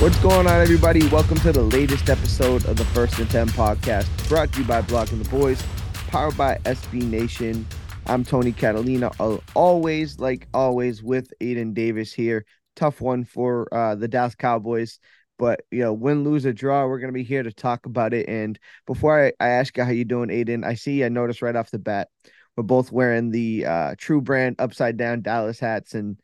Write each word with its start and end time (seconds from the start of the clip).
What's 0.00 0.16
going 0.20 0.46
on, 0.46 0.60
everybody? 0.60 1.04
Welcome 1.08 1.38
to 1.38 1.50
the 1.50 1.64
latest 1.64 2.08
episode 2.08 2.64
of 2.66 2.76
the 2.76 2.84
First 2.84 3.18
and 3.18 3.28
Ten 3.28 3.48
podcast, 3.48 4.06
brought 4.28 4.52
to 4.52 4.60
you 4.60 4.64
by 4.64 4.80
Blogging 4.80 5.20
the 5.20 5.28
Boys, 5.28 5.60
powered 6.06 6.36
by 6.36 6.54
SB 6.58 7.02
Nation. 7.02 7.66
I'm 8.06 8.24
Tony 8.24 8.52
Catalina, 8.52 9.10
always, 9.54 10.20
like 10.20 10.46
always, 10.54 11.02
with 11.02 11.32
Aidan 11.40 11.74
Davis 11.74 12.12
here. 12.12 12.46
Tough 12.76 13.00
one 13.00 13.24
for 13.24 13.66
uh, 13.74 13.96
the 13.96 14.06
Dallas 14.06 14.36
Cowboys, 14.36 15.00
but 15.36 15.62
you 15.72 15.80
know, 15.80 15.92
win, 15.92 16.22
lose, 16.22 16.46
or 16.46 16.52
draw, 16.52 16.86
we're 16.86 17.00
gonna 17.00 17.12
be 17.12 17.24
here 17.24 17.42
to 17.42 17.52
talk 17.52 17.84
about 17.84 18.14
it. 18.14 18.28
And 18.28 18.56
before 18.86 19.20
I, 19.20 19.32
I 19.40 19.48
ask 19.48 19.76
you 19.76 19.82
how 19.82 19.90
you 19.90 20.04
doing, 20.04 20.30
Aidan, 20.30 20.62
I 20.62 20.74
see 20.74 21.02
I 21.02 21.08
noticed 21.08 21.42
right 21.42 21.56
off 21.56 21.72
the 21.72 21.78
bat 21.80 22.06
we're 22.56 22.62
both 22.62 22.92
wearing 22.92 23.32
the 23.32 23.66
uh, 23.66 23.94
True 23.98 24.20
Brand 24.20 24.56
upside 24.60 24.96
down 24.96 25.22
Dallas 25.22 25.58
hats, 25.58 25.94
and 25.94 26.18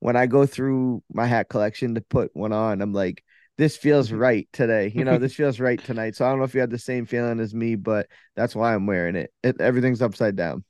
when 0.00 0.16
I 0.16 0.26
go 0.26 0.46
through 0.46 1.02
my 1.12 1.26
hat 1.26 1.48
collection 1.48 1.94
to 1.94 2.00
put 2.00 2.34
one 2.34 2.52
on, 2.52 2.82
I'm 2.82 2.92
like, 2.92 3.22
this 3.60 3.76
feels 3.76 4.08
mm-hmm. 4.08 4.16
right 4.16 4.48
today. 4.54 4.90
You 4.94 5.04
know, 5.04 5.18
this 5.18 5.34
feels 5.40 5.60
right 5.60 5.82
tonight. 5.84 6.16
So 6.16 6.24
I 6.24 6.30
don't 6.30 6.38
know 6.38 6.46
if 6.46 6.54
you 6.54 6.60
had 6.60 6.70
the 6.70 6.78
same 6.78 7.04
feeling 7.04 7.40
as 7.40 7.54
me, 7.54 7.74
but 7.74 8.06
that's 8.34 8.56
why 8.56 8.74
I'm 8.74 8.86
wearing 8.86 9.16
it. 9.16 9.34
it 9.42 9.60
everything's 9.60 10.00
upside 10.00 10.34
down. 10.34 10.64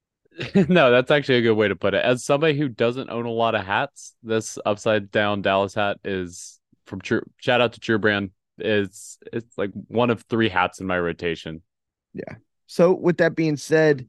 no, 0.54 0.90
that's 0.90 1.10
actually 1.10 1.36
a 1.36 1.42
good 1.42 1.52
way 1.52 1.68
to 1.68 1.76
put 1.76 1.92
it. 1.92 2.02
As 2.02 2.24
somebody 2.24 2.56
who 2.56 2.70
doesn't 2.70 3.10
own 3.10 3.26
a 3.26 3.30
lot 3.30 3.54
of 3.54 3.66
hats, 3.66 4.14
this 4.22 4.58
upside 4.64 5.10
down 5.10 5.42
Dallas 5.42 5.74
hat 5.74 5.98
is 6.04 6.58
from 6.86 7.02
True. 7.02 7.20
Shout 7.36 7.60
out 7.60 7.74
to 7.74 7.80
True 7.80 7.98
Brand. 7.98 8.30
It's 8.56 9.18
it's 9.30 9.58
like 9.58 9.70
one 9.88 10.08
of 10.08 10.22
three 10.22 10.48
hats 10.48 10.80
in 10.80 10.86
my 10.86 10.98
rotation. 10.98 11.60
Yeah. 12.14 12.36
So 12.66 12.94
with 12.94 13.18
that 13.18 13.36
being 13.36 13.58
said, 13.58 14.08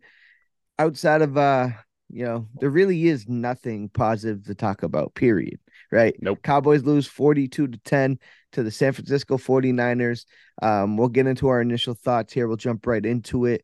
outside 0.80 1.22
of 1.22 1.38
uh 1.38 1.70
you 2.10 2.24
know, 2.24 2.48
there 2.60 2.70
really 2.70 3.08
is 3.08 3.28
nothing 3.28 3.90
positive 3.90 4.46
to 4.46 4.56
talk 4.56 4.84
about, 4.84 5.16
period. 5.16 5.60
Right. 5.94 6.16
Nope. 6.20 6.40
Cowboys 6.42 6.84
lose 6.84 7.06
42 7.06 7.68
to 7.68 7.78
10 7.78 8.18
to 8.54 8.64
the 8.64 8.72
San 8.72 8.94
Francisco 8.94 9.38
49ers. 9.38 10.26
Um, 10.60 10.98
we'll 10.98 11.08
get 11.08 11.28
into 11.28 11.50
our 11.50 11.62
initial 11.62 11.94
thoughts 11.94 12.34
here. 12.34 12.48
We'll 12.48 12.58
jump 12.58 12.88
right 12.88 13.06
into 13.06 13.46
it. 13.46 13.64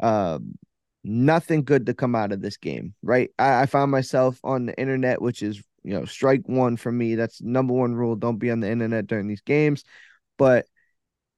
Um, 0.00 0.58
nothing 1.04 1.62
good 1.62 1.86
to 1.86 1.94
come 1.94 2.16
out 2.16 2.32
of 2.32 2.42
this 2.42 2.56
game, 2.56 2.94
right? 3.00 3.30
I, 3.38 3.62
I 3.62 3.66
found 3.66 3.92
myself 3.92 4.40
on 4.42 4.66
the 4.66 4.76
internet, 4.76 5.22
which 5.22 5.40
is, 5.40 5.62
you 5.84 5.94
know, 5.94 6.04
strike 6.04 6.42
one 6.46 6.76
for 6.76 6.90
me. 6.90 7.14
That's 7.14 7.40
number 7.40 7.74
one 7.74 7.94
rule. 7.94 8.16
Don't 8.16 8.38
be 8.38 8.50
on 8.50 8.58
the 8.58 8.70
internet 8.70 9.06
during 9.06 9.28
these 9.28 9.42
games. 9.42 9.84
But 10.36 10.66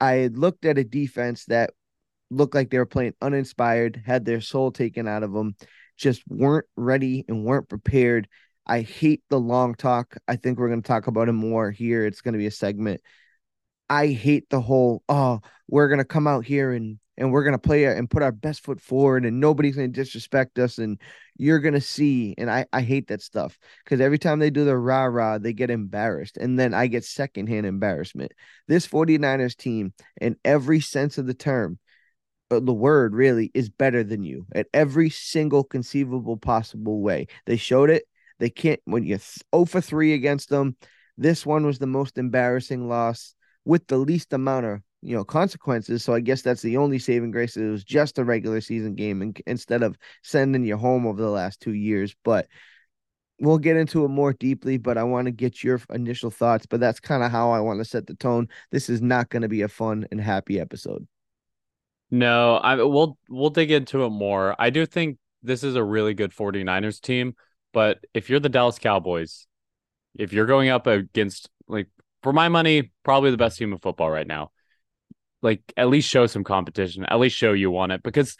I 0.00 0.30
looked 0.32 0.64
at 0.64 0.78
a 0.78 0.84
defense 0.84 1.44
that 1.46 1.74
looked 2.30 2.54
like 2.54 2.70
they 2.70 2.78
were 2.78 2.86
playing 2.86 3.12
uninspired, 3.20 4.02
had 4.06 4.24
their 4.24 4.40
soul 4.40 4.70
taken 4.70 5.06
out 5.06 5.22
of 5.22 5.32
them 5.34 5.54
just 6.00 6.22
weren't 6.26 6.66
ready 6.76 7.24
and 7.28 7.44
weren't 7.44 7.68
prepared. 7.68 8.26
I 8.66 8.82
hate 8.82 9.22
the 9.30 9.40
long 9.40 9.74
talk. 9.74 10.16
I 10.28 10.36
think 10.36 10.58
we're 10.58 10.68
going 10.68 10.82
to 10.82 10.86
talk 10.86 11.06
about 11.06 11.28
it 11.28 11.32
more 11.32 11.70
here. 11.70 12.06
It's 12.06 12.20
going 12.20 12.34
to 12.34 12.38
be 12.38 12.46
a 12.46 12.50
segment. 12.50 13.00
I 13.88 14.08
hate 14.08 14.48
the 14.50 14.60
whole, 14.60 15.02
oh, 15.08 15.40
we're 15.68 15.88
going 15.88 15.98
to 15.98 16.04
come 16.04 16.26
out 16.26 16.44
here 16.44 16.72
and 16.72 16.98
and 17.20 17.30
we're 17.30 17.44
going 17.44 17.52
to 17.52 17.58
play 17.58 17.84
and 17.84 18.08
put 18.08 18.22
our 18.22 18.32
best 18.32 18.64
foot 18.64 18.80
forward 18.80 19.26
and 19.26 19.40
nobody's 19.40 19.76
going 19.76 19.92
to 19.92 20.00
disrespect 20.00 20.58
us 20.58 20.78
and 20.78 20.98
you're 21.36 21.58
going 21.58 21.74
to 21.74 21.80
see 21.80 22.34
and 22.38 22.50
I 22.50 22.64
I 22.72 22.80
hate 22.80 23.08
that 23.08 23.20
stuff 23.20 23.58
cuz 23.84 24.00
every 24.00 24.18
time 24.18 24.38
they 24.38 24.48
do 24.48 24.64
the 24.64 24.76
rah 24.76 25.04
rah 25.04 25.36
they 25.36 25.52
get 25.52 25.70
embarrassed 25.70 26.38
and 26.38 26.58
then 26.58 26.72
I 26.72 26.86
get 26.86 27.04
secondhand 27.04 27.66
embarrassment. 27.66 28.32
This 28.68 28.86
49ers 28.86 29.54
team 29.54 29.92
in 30.18 30.36
every 30.44 30.80
sense 30.80 31.18
of 31.18 31.26
the 31.26 31.34
term 31.34 31.78
but 32.48 32.66
the 32.66 32.74
word 32.74 33.14
really 33.14 33.50
is 33.54 33.68
better 33.68 34.02
than 34.02 34.24
you 34.24 34.46
at 34.54 34.66
every 34.74 35.10
single 35.10 35.62
conceivable 35.62 36.36
possible 36.36 37.00
way. 37.00 37.28
They 37.46 37.56
showed 37.56 37.90
it. 37.90 38.04
They 38.40 38.50
can't 38.50 38.80
when 38.84 39.04
you're 39.04 39.20
0 39.54 39.66
for 39.66 39.80
3 39.80 40.14
against 40.14 40.48
them. 40.48 40.76
This 41.16 41.46
one 41.46 41.64
was 41.64 41.78
the 41.78 41.86
most 41.86 42.18
embarrassing 42.18 42.88
loss 42.88 43.34
with 43.64 43.86
the 43.86 43.98
least 43.98 44.32
amount 44.32 44.66
of 44.66 44.80
you 45.02 45.14
know 45.14 45.24
consequences. 45.24 46.02
So 46.02 46.14
I 46.14 46.20
guess 46.20 46.42
that's 46.42 46.62
the 46.62 46.76
only 46.78 46.98
saving 46.98 47.30
grace. 47.30 47.56
It 47.56 47.70
was 47.70 47.84
just 47.84 48.18
a 48.18 48.24
regular 48.24 48.60
season 48.60 48.94
game 48.94 49.22
and, 49.22 49.40
instead 49.46 49.82
of 49.82 49.96
sending 50.22 50.64
you 50.64 50.76
home 50.76 51.06
over 51.06 51.20
the 51.20 51.30
last 51.30 51.60
two 51.60 51.74
years. 51.74 52.14
But 52.24 52.48
we'll 53.40 53.58
get 53.58 53.76
into 53.76 54.04
it 54.04 54.08
more 54.08 54.32
deeply. 54.32 54.78
But 54.78 54.98
I 54.98 55.04
want 55.04 55.26
to 55.26 55.32
get 55.32 55.62
your 55.62 55.80
initial 55.90 56.30
thoughts. 56.30 56.66
But 56.66 56.80
that's 56.80 57.00
kind 57.00 57.22
of 57.22 57.30
how 57.30 57.50
I 57.50 57.60
want 57.60 57.80
to 57.80 57.84
set 57.84 58.06
the 58.06 58.14
tone. 58.14 58.48
This 58.70 58.88
is 58.88 59.00
not 59.00 59.28
going 59.28 59.42
to 59.42 59.48
be 59.48 59.62
a 59.62 59.68
fun 59.68 60.06
and 60.10 60.20
happy 60.20 60.58
episode. 60.58 61.06
No, 62.10 62.56
I 62.56 62.76
we'll 62.76 63.18
we'll 63.28 63.50
dig 63.50 63.70
into 63.70 64.04
it 64.04 64.10
more. 64.10 64.56
I 64.58 64.70
do 64.70 64.84
think 64.84 65.18
this 65.42 65.62
is 65.62 65.76
a 65.76 65.84
really 65.84 66.14
good 66.14 66.32
49ers 66.32 67.00
team, 67.00 67.34
but 67.72 68.04
if 68.14 68.30
you're 68.30 68.40
the 68.40 68.48
Dallas 68.48 68.78
Cowboys, 68.78 69.46
if 70.18 70.32
you're 70.32 70.46
going 70.46 70.68
up 70.68 70.86
against 70.86 71.48
like 71.68 71.88
for 72.22 72.32
my 72.32 72.48
money, 72.48 72.92
probably 73.04 73.30
the 73.30 73.36
best 73.36 73.58
team 73.58 73.72
in 73.72 73.78
football 73.78 74.10
right 74.10 74.26
now. 74.26 74.50
Like 75.42 75.62
at 75.76 75.88
least 75.88 76.08
show 76.08 76.26
some 76.26 76.44
competition, 76.44 77.04
at 77.06 77.18
least 77.18 77.36
show 77.36 77.52
you 77.52 77.70
want 77.70 77.92
it 77.92 78.02
because 78.02 78.36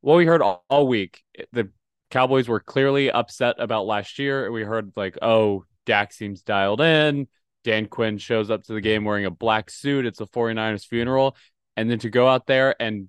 what 0.00 0.16
we 0.16 0.26
heard 0.26 0.42
all, 0.42 0.64
all 0.68 0.88
week, 0.88 1.22
the 1.52 1.70
Cowboys 2.10 2.48
were 2.48 2.58
clearly 2.58 3.10
upset 3.10 3.56
about 3.58 3.86
last 3.86 4.18
year. 4.18 4.50
We 4.50 4.62
heard 4.62 4.92
like, 4.96 5.16
oh, 5.22 5.64
Dak 5.86 6.12
seems 6.12 6.42
dialed 6.42 6.80
in. 6.80 7.28
Dan 7.62 7.86
Quinn 7.86 8.18
shows 8.18 8.50
up 8.50 8.64
to 8.64 8.72
the 8.72 8.80
game 8.80 9.04
wearing 9.04 9.26
a 9.26 9.30
black 9.30 9.70
suit. 9.70 10.06
It's 10.06 10.20
a 10.20 10.26
49ers 10.26 10.86
funeral 10.86 11.36
and 11.76 11.90
then 11.90 11.98
to 12.00 12.10
go 12.10 12.28
out 12.28 12.46
there 12.46 12.74
and 12.80 13.08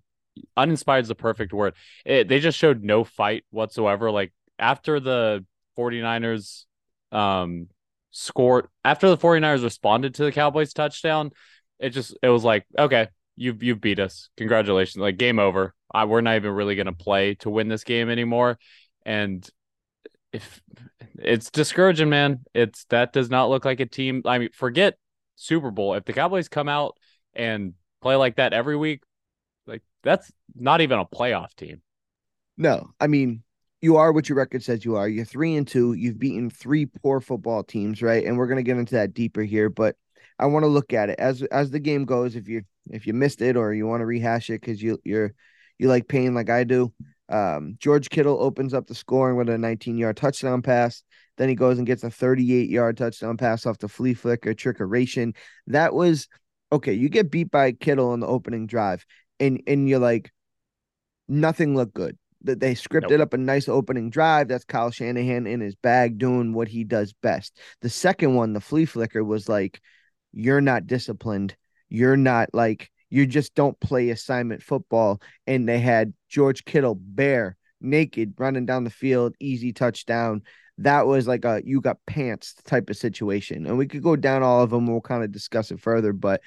uninspired 0.56 1.04
is 1.04 1.08
the 1.08 1.16
perfect 1.16 1.54
word. 1.54 1.74
It, 2.06 2.28
they 2.28 2.40
just 2.40 2.58
showed 2.58 2.84
no 2.84 3.04
fight 3.04 3.44
whatsoever. 3.50 4.12
Like 4.12 4.34
after 4.60 5.00
the 5.00 5.46
49ers 5.78 6.66
um 7.12 7.68
scored 8.12 8.68
after 8.84 9.10
the 9.10 9.18
49ers 9.18 9.64
responded 9.64 10.16
to 10.16 10.24
the 10.24 10.32
Cowboys 10.32 10.74
touchdown, 10.74 11.32
it 11.80 11.90
just 11.90 12.16
it 12.22 12.30
was 12.30 12.44
like, 12.44 12.66
okay, 12.78 13.08
you've 13.36 13.64
you've 13.64 13.82
beat 13.82 14.00
us. 14.00 14.30
Congratulations. 14.38 15.02
Like 15.02 15.18
game 15.18 15.40
over. 15.40 15.74
I, 15.94 16.06
we're 16.06 16.22
not 16.22 16.36
even 16.36 16.52
really 16.52 16.76
gonna 16.76 16.94
play 16.94 17.36
to 17.36 17.50
win 17.50 17.68
this 17.68 17.84
game 17.84 18.10
anymore. 18.10 18.58
And 19.06 19.48
if 20.32 20.62
it's 21.16 21.50
discouraging, 21.50 22.10
man, 22.10 22.42
it's 22.54 22.86
that 22.86 23.14
does 23.14 23.30
not 23.30 23.50
look 23.50 23.66
like 23.66 23.80
a 23.80 23.86
team. 23.86 24.22
I 24.26 24.38
mean, 24.38 24.50
forget 24.54 24.98
Super 25.36 25.72
Bowl. 25.72 25.94
If 25.96 26.06
the 26.06 26.14
Cowboys 26.14 26.48
come 26.48 26.70
out 26.70 26.98
and 27.34 27.74
play 28.02 28.16
like 28.16 28.38
that 28.38 28.54
every 28.54 28.78
week, 28.78 29.02
like 29.68 29.82
that's 30.04 30.32
not 30.56 30.82
even 30.82 31.00
a 31.00 31.06
playoff 31.06 31.54
team. 31.56 31.82
No, 32.58 32.92
I 33.00 33.08
mean, 33.08 33.44
you 33.82 33.98
are 33.98 34.12
what 34.12 34.30
your 34.30 34.38
record 34.38 34.64
says 34.64 34.86
you 34.86 34.96
are. 34.96 35.10
You're 35.10 35.26
three 35.26 35.56
and 35.56 35.68
two. 35.68 35.94
You've 35.94 36.20
beaten 36.20 36.50
three 36.50 36.86
poor 36.86 37.20
football 37.20 37.64
teams, 37.64 38.02
right? 38.02 38.26
And 38.26 38.38
we're 38.38 38.48
gonna 38.48 38.64
get 38.64 38.78
into 38.78 38.96
that 38.96 39.14
deeper 39.14 39.42
here, 39.42 39.70
but 39.70 39.96
I 40.40 40.46
want 40.46 40.64
to 40.64 40.68
look 40.68 40.94
at 40.94 41.10
it 41.10 41.20
as 41.20 41.44
as 41.44 41.72
the 41.72 41.80
game 41.80 42.06
goes. 42.06 42.36
If 42.36 42.48
you 42.48 42.64
if 42.90 43.08
you 43.08 43.14
missed 43.14 43.42
it 43.42 43.56
or 43.56 43.74
you 43.74 43.88
want 43.88 44.02
to 44.02 44.06
rehash 44.06 44.50
it 44.50 44.62
because 44.62 44.82
you 44.82 45.00
you're 45.04 45.34
you 45.80 45.88
like 45.88 46.08
pain 46.08 46.34
like 46.34 46.50
I 46.50 46.64
do. 46.64 46.94
Um, 47.30 47.76
George 47.80 48.10
Kittle 48.10 48.42
opens 48.42 48.74
up 48.74 48.88
the 48.88 48.96
scoring 48.96 49.38
with 49.38 49.50
a 49.50 49.58
19 49.58 49.98
yard 49.98 50.18
touchdown 50.18 50.62
pass. 50.62 51.04
Then 51.38 51.50
he 51.50 51.56
goes 51.56 51.78
and 51.78 51.88
gets 51.88 52.04
a 52.04 52.12
38 52.12 52.70
yard 52.70 52.98
touchdown 52.98 53.38
pass 53.38 53.66
off 53.66 53.80
the 53.80 53.88
flea 53.88 54.14
flicker 54.14 54.54
trickeration. 54.54 55.36
That 55.68 55.94
was 55.94 56.28
okay, 56.72 56.94
you 56.94 57.10
get 57.10 57.32
beat 57.32 57.52
by 57.52 57.72
Kittle 57.72 58.10
on 58.12 58.20
the 58.20 58.28
opening 58.28 58.68
drive, 58.68 59.06
and 59.40 59.62
and 59.68 59.88
you're 59.90 60.00
like, 60.00 60.32
nothing 61.28 61.76
looked 61.76 61.94
good. 61.94 62.18
That 62.44 62.60
they 62.60 62.74
scripted 62.74 63.12
nope. 63.12 63.22
up 63.22 63.34
a 63.34 63.38
nice 63.38 63.70
opening 63.70 64.10
drive. 64.10 64.48
That's 64.48 64.66
Kyle 64.66 64.90
Shanahan 64.90 65.46
in 65.46 65.62
his 65.62 65.76
bag 65.76 66.18
doing 66.18 66.54
what 66.54 66.68
he 66.68 66.84
does 66.84 67.14
best. 67.14 67.60
The 67.82 67.90
second 67.90 68.34
one, 68.34 68.54
the 68.54 68.60
flea 68.60 68.86
flicker, 68.86 69.24
was 69.24 69.48
like, 69.48 69.80
you're 70.34 70.62
not 70.62 70.88
disciplined. 70.88 71.56
You're 71.90 72.18
not 72.18 72.50
like 72.54 72.90
you 73.10 73.28
just 73.28 73.54
don't 73.54 73.80
play 73.80 74.10
assignment 74.10 74.64
football. 74.64 75.22
And 75.46 75.68
they 75.68 75.80
had 75.80 76.14
George 76.30 76.66
Kittle 76.66 76.96
bare 76.96 77.58
naked 77.82 78.34
running 78.38 78.66
down 78.66 78.86
the 78.86 78.90
field, 78.90 79.36
easy 79.40 79.74
touchdown. 79.74 80.44
That 80.78 81.06
was 81.06 81.28
like 81.28 81.46
a 81.46 81.62
you 81.64 81.82
got 81.82 81.98
pants 82.08 82.56
type 82.66 82.90
of 82.90 82.98
situation. 82.98 83.68
And 83.68 83.78
we 83.78 83.86
could 83.86 84.02
go 84.02 84.16
down 84.16 84.42
all 84.42 84.64
of 84.64 84.70
them. 84.70 84.88
We'll 84.88 85.02
kind 85.02 85.24
of 85.24 85.32
discuss 85.32 85.70
it 85.72 85.80
further. 85.80 86.14
But 86.14 86.42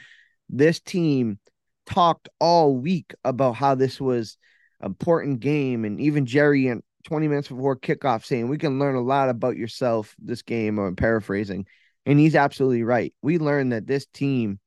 this 0.49 0.81
team 0.81 1.39
talked 1.87 2.29
all 2.41 2.77
week 2.77 3.15
about 3.25 3.53
how 3.53 3.75
this 3.75 4.01
was 4.01 4.39
important 4.85 5.41
game. 5.41 5.85
And 5.85 6.01
even 6.01 6.27
Jerry 6.27 6.69
and 6.69 6.83
20 7.05 7.29
minutes 7.29 7.49
before 7.49 7.77
kickoff 7.77 8.25
saying 8.25 8.49
we 8.49 8.59
can 8.59 8.79
learn 8.79 8.97
a 8.97 9.01
lot 9.01 9.29
about 9.29 9.57
yourself 9.57 10.15
this 10.19 10.43
game, 10.43 10.79
or 10.79 10.87
I'm 10.87 10.97
paraphrasing. 10.97 11.67
And 12.07 12.19
he's 12.19 12.35
absolutely 12.35 12.83
right. 12.83 13.15
We 13.23 13.39
learned 13.39 13.73
that 13.73 13.87
this 13.87 14.07
team, 14.07 14.59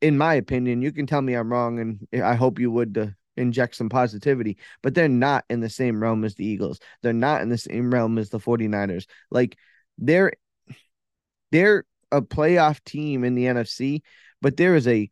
in 0.00 0.18
my 0.18 0.34
opinion, 0.34 0.82
you 0.82 0.92
can 0.92 1.06
tell 1.06 1.22
me 1.22 1.34
I'm 1.34 1.50
wrong, 1.50 1.78
and 1.78 2.22
I 2.22 2.34
hope 2.34 2.58
you 2.58 2.70
would 2.70 2.94
to 2.94 3.14
inject 3.36 3.76
some 3.76 3.88
positivity, 3.88 4.56
but 4.82 4.94
they're 4.94 5.08
not 5.08 5.44
in 5.50 5.60
the 5.60 5.68
same 5.68 6.02
realm 6.02 6.24
as 6.24 6.34
the 6.34 6.46
Eagles. 6.46 6.80
They're 7.02 7.12
not 7.12 7.42
in 7.42 7.48
the 7.48 7.58
same 7.58 7.92
realm 7.92 8.18
as 8.18 8.30
the 8.30 8.40
49ers. 8.40 9.06
Like 9.30 9.56
they're 9.98 10.32
they're 11.52 11.84
a 12.12 12.22
playoff 12.22 12.82
team 12.84 13.24
in 13.24 13.34
the 13.34 13.44
NFC, 13.44 14.02
but 14.40 14.56
there 14.56 14.74
is 14.74 14.86
a 14.88 15.10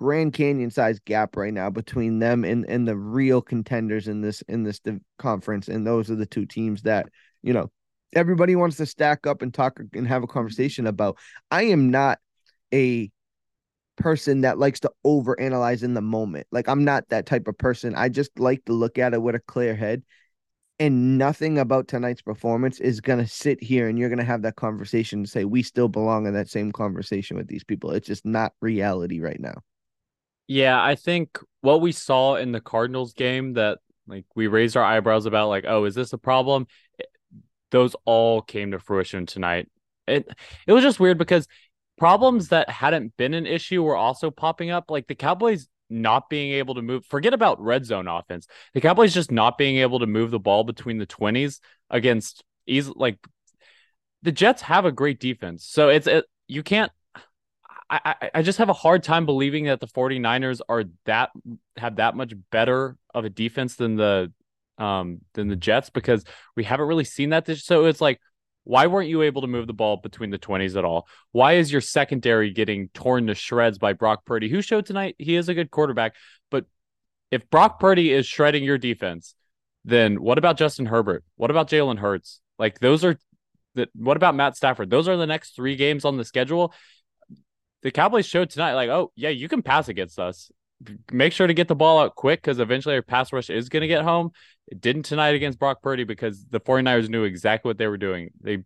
Grand 0.00 0.32
Canyon 0.32 0.70
sized 0.70 1.04
gap 1.04 1.36
right 1.36 1.52
now 1.52 1.68
between 1.68 2.20
them 2.20 2.42
and, 2.42 2.64
and 2.64 2.88
the 2.88 2.96
real 2.96 3.42
contenders 3.42 4.08
in 4.08 4.22
this 4.22 4.42
in 4.48 4.64
this 4.64 4.80
conference. 5.18 5.68
And 5.68 5.86
those 5.86 6.10
are 6.10 6.16
the 6.16 6.24
two 6.24 6.46
teams 6.46 6.82
that, 6.82 7.10
you 7.42 7.52
know, 7.52 7.70
everybody 8.14 8.56
wants 8.56 8.78
to 8.78 8.86
stack 8.86 9.26
up 9.26 9.42
and 9.42 9.52
talk 9.52 9.78
and 9.92 10.08
have 10.08 10.22
a 10.22 10.26
conversation 10.26 10.86
about. 10.86 11.18
I 11.50 11.64
am 11.64 11.90
not 11.90 12.18
a 12.72 13.10
person 13.98 14.40
that 14.40 14.58
likes 14.58 14.80
to 14.80 14.90
overanalyze 15.04 15.82
in 15.82 15.92
the 15.92 16.00
moment. 16.00 16.46
Like 16.50 16.66
I'm 16.66 16.84
not 16.84 17.06
that 17.10 17.26
type 17.26 17.46
of 17.46 17.58
person. 17.58 17.94
I 17.94 18.08
just 18.08 18.38
like 18.38 18.64
to 18.64 18.72
look 18.72 18.96
at 18.96 19.12
it 19.12 19.20
with 19.20 19.34
a 19.34 19.40
clear 19.40 19.76
head. 19.76 20.02
And 20.78 21.18
nothing 21.18 21.58
about 21.58 21.88
tonight's 21.88 22.22
performance 22.22 22.80
is 22.80 23.02
gonna 23.02 23.28
sit 23.28 23.62
here 23.62 23.86
and 23.86 23.98
you're 23.98 24.08
gonna 24.08 24.24
have 24.24 24.40
that 24.42 24.56
conversation 24.56 25.18
and 25.18 25.28
say 25.28 25.44
we 25.44 25.62
still 25.62 25.88
belong 25.88 26.26
in 26.26 26.32
that 26.32 26.48
same 26.48 26.72
conversation 26.72 27.36
with 27.36 27.48
these 27.48 27.64
people. 27.64 27.90
It's 27.90 28.06
just 28.06 28.24
not 28.24 28.54
reality 28.62 29.20
right 29.20 29.38
now. 29.38 29.60
Yeah, 30.50 30.82
I 30.82 30.96
think 30.96 31.38
what 31.60 31.80
we 31.80 31.92
saw 31.92 32.34
in 32.34 32.50
the 32.50 32.60
Cardinals 32.60 33.12
game 33.12 33.52
that 33.52 33.78
like 34.08 34.24
we 34.34 34.48
raised 34.48 34.76
our 34.76 34.82
eyebrows 34.82 35.24
about 35.24 35.48
like, 35.48 35.64
oh, 35.64 35.84
is 35.84 35.94
this 35.94 36.12
a 36.12 36.18
problem? 36.18 36.66
Those 37.70 37.94
all 38.04 38.42
came 38.42 38.72
to 38.72 38.80
fruition 38.80 39.26
tonight. 39.26 39.68
It 40.08 40.26
it 40.66 40.72
was 40.72 40.82
just 40.82 40.98
weird 40.98 41.18
because 41.18 41.46
problems 41.98 42.48
that 42.48 42.68
hadn't 42.68 43.16
been 43.16 43.32
an 43.32 43.46
issue 43.46 43.80
were 43.80 43.94
also 43.94 44.32
popping 44.32 44.70
up. 44.70 44.90
Like 44.90 45.06
the 45.06 45.14
Cowboys 45.14 45.68
not 45.88 46.28
being 46.28 46.50
able 46.54 46.74
to 46.74 46.82
move, 46.82 47.06
forget 47.06 47.32
about 47.32 47.62
red 47.62 47.86
zone 47.86 48.08
offense. 48.08 48.48
The 48.74 48.80
Cowboys 48.80 49.14
just 49.14 49.30
not 49.30 49.56
being 49.56 49.76
able 49.76 50.00
to 50.00 50.06
move 50.08 50.32
the 50.32 50.40
ball 50.40 50.64
between 50.64 50.98
the 50.98 51.06
20s 51.06 51.60
against 51.90 52.42
easy 52.66 52.92
like 52.96 53.18
the 54.24 54.32
Jets 54.32 54.62
have 54.62 54.84
a 54.84 54.90
great 54.90 55.20
defense. 55.20 55.64
So 55.64 55.90
it's 55.90 56.08
it, 56.08 56.24
you 56.48 56.64
can't 56.64 56.90
I, 57.90 58.30
I 58.34 58.42
just 58.42 58.58
have 58.58 58.68
a 58.68 58.74
hard 58.74 59.02
time 59.02 59.26
believing 59.26 59.64
that 59.64 59.80
the 59.80 59.88
49ers 59.88 60.60
are 60.68 60.84
that 61.06 61.30
have 61.76 61.96
that 61.96 62.14
much 62.14 62.32
better 62.50 62.96
of 63.14 63.24
a 63.24 63.30
defense 63.30 63.76
than 63.76 63.96
the 63.96 64.32
um 64.78 65.18
than 65.34 65.48
the 65.48 65.56
Jets 65.56 65.90
because 65.90 66.24
we 66.56 66.64
haven't 66.64 66.86
really 66.86 67.04
seen 67.04 67.30
that 67.30 67.46
this 67.46 67.64
so 67.64 67.86
it's 67.86 68.00
like 68.00 68.20
why 68.64 68.86
weren't 68.86 69.08
you 69.08 69.22
able 69.22 69.40
to 69.42 69.48
move 69.48 69.66
the 69.66 69.72
ball 69.72 69.96
between 69.96 70.30
the 70.30 70.38
20s 70.38 70.76
at 70.76 70.84
all? 70.84 71.08
Why 71.32 71.54
is 71.54 71.72
your 71.72 71.80
secondary 71.80 72.50
getting 72.50 72.88
torn 72.88 73.26
to 73.26 73.34
shreds 73.34 73.78
by 73.78 73.94
Brock 73.94 74.24
Purdy, 74.24 74.48
who 74.48 74.62
showed 74.62 74.86
tonight 74.86 75.16
he 75.18 75.34
is 75.34 75.48
a 75.48 75.54
good 75.54 75.70
quarterback? 75.70 76.14
But 76.50 76.66
if 77.30 77.48
Brock 77.50 77.80
Purdy 77.80 78.12
is 78.12 78.26
shredding 78.26 78.62
your 78.62 78.78
defense, 78.78 79.34
then 79.84 80.22
what 80.22 80.38
about 80.38 80.58
Justin 80.58 80.86
Herbert? 80.86 81.24
What 81.36 81.50
about 81.50 81.68
Jalen 81.68 81.98
Hurts? 81.98 82.40
Like 82.58 82.78
those 82.80 83.04
are 83.04 83.18
that 83.74 83.88
what 83.94 84.16
about 84.16 84.34
Matt 84.34 84.56
Stafford? 84.56 84.90
Those 84.90 85.08
are 85.08 85.16
the 85.16 85.26
next 85.26 85.56
three 85.56 85.76
games 85.76 86.04
on 86.04 86.16
the 86.16 86.24
schedule. 86.24 86.74
The 87.82 87.90
Cowboys 87.90 88.26
showed 88.26 88.50
tonight, 88.50 88.74
like, 88.74 88.90
oh 88.90 89.12
yeah, 89.16 89.30
you 89.30 89.48
can 89.48 89.62
pass 89.62 89.88
against 89.88 90.18
us. 90.18 90.50
Make 91.12 91.32
sure 91.32 91.46
to 91.46 91.54
get 91.54 91.68
the 91.68 91.74
ball 91.74 92.00
out 92.00 92.14
quick 92.14 92.40
because 92.40 92.58
eventually 92.58 92.94
our 92.94 93.02
pass 93.02 93.32
rush 93.32 93.50
is 93.50 93.68
going 93.68 93.82
to 93.82 93.88
get 93.88 94.02
home. 94.02 94.30
It 94.68 94.80
didn't 94.80 95.02
tonight 95.02 95.34
against 95.34 95.58
Brock 95.58 95.82
Purdy 95.82 96.04
because 96.04 96.46
the 96.46 96.60
49ers 96.60 97.08
knew 97.08 97.24
exactly 97.24 97.68
what 97.68 97.78
they 97.78 97.86
were 97.86 97.98
doing. 97.98 98.30
They 98.40 98.64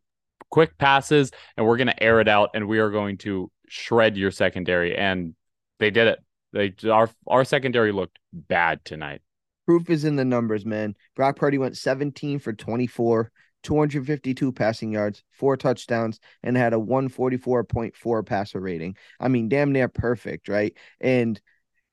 quick 0.51 0.79
passes 0.79 1.33
and 1.57 1.67
we're 1.67 1.77
going 1.77 1.89
to 1.89 2.03
air 2.03 2.21
it 2.21 2.29
out 2.29 2.51
and 2.55 2.69
we 2.69 2.79
are 2.79 2.91
going 2.91 3.19
to 3.19 3.51
shred 3.69 4.17
your 4.17 4.31
secondary. 4.31 4.97
And 4.97 5.35
they 5.81 5.91
did 5.91 6.07
it. 6.07 6.19
They 6.53 6.75
our 6.89 7.11
our 7.27 7.45
secondary 7.45 7.91
looked 7.91 8.19
bad 8.33 8.85
tonight. 8.85 9.23
Proof 9.67 9.91
is 9.91 10.05
in 10.05 10.17
the 10.17 10.25
numbers, 10.25 10.65
man. 10.65 10.95
Brock 11.17 11.37
Purdy 11.37 11.59
went 11.59 11.77
17 11.77 12.39
for 12.39 12.53
24, 12.53 13.33
252 13.65 14.53
passing 14.53 14.93
yards, 14.93 15.25
four 15.31 15.57
touchdowns, 15.57 16.21
and 16.43 16.57
had 16.57 16.73
a 16.73 16.79
144.4 16.79 18.25
passer 18.25 18.61
rating. 18.61 18.97
I 19.19 19.29
mean, 19.29 19.49
damn 19.49 19.73
near 19.73 19.89
perfect, 19.89 20.49
right? 20.49 20.77
And 21.01 21.41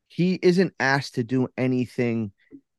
he 0.08 0.38
isn't 0.44 0.74
asked 0.80 1.16
to 1.16 1.24
do 1.24 1.48
anything 1.58 2.32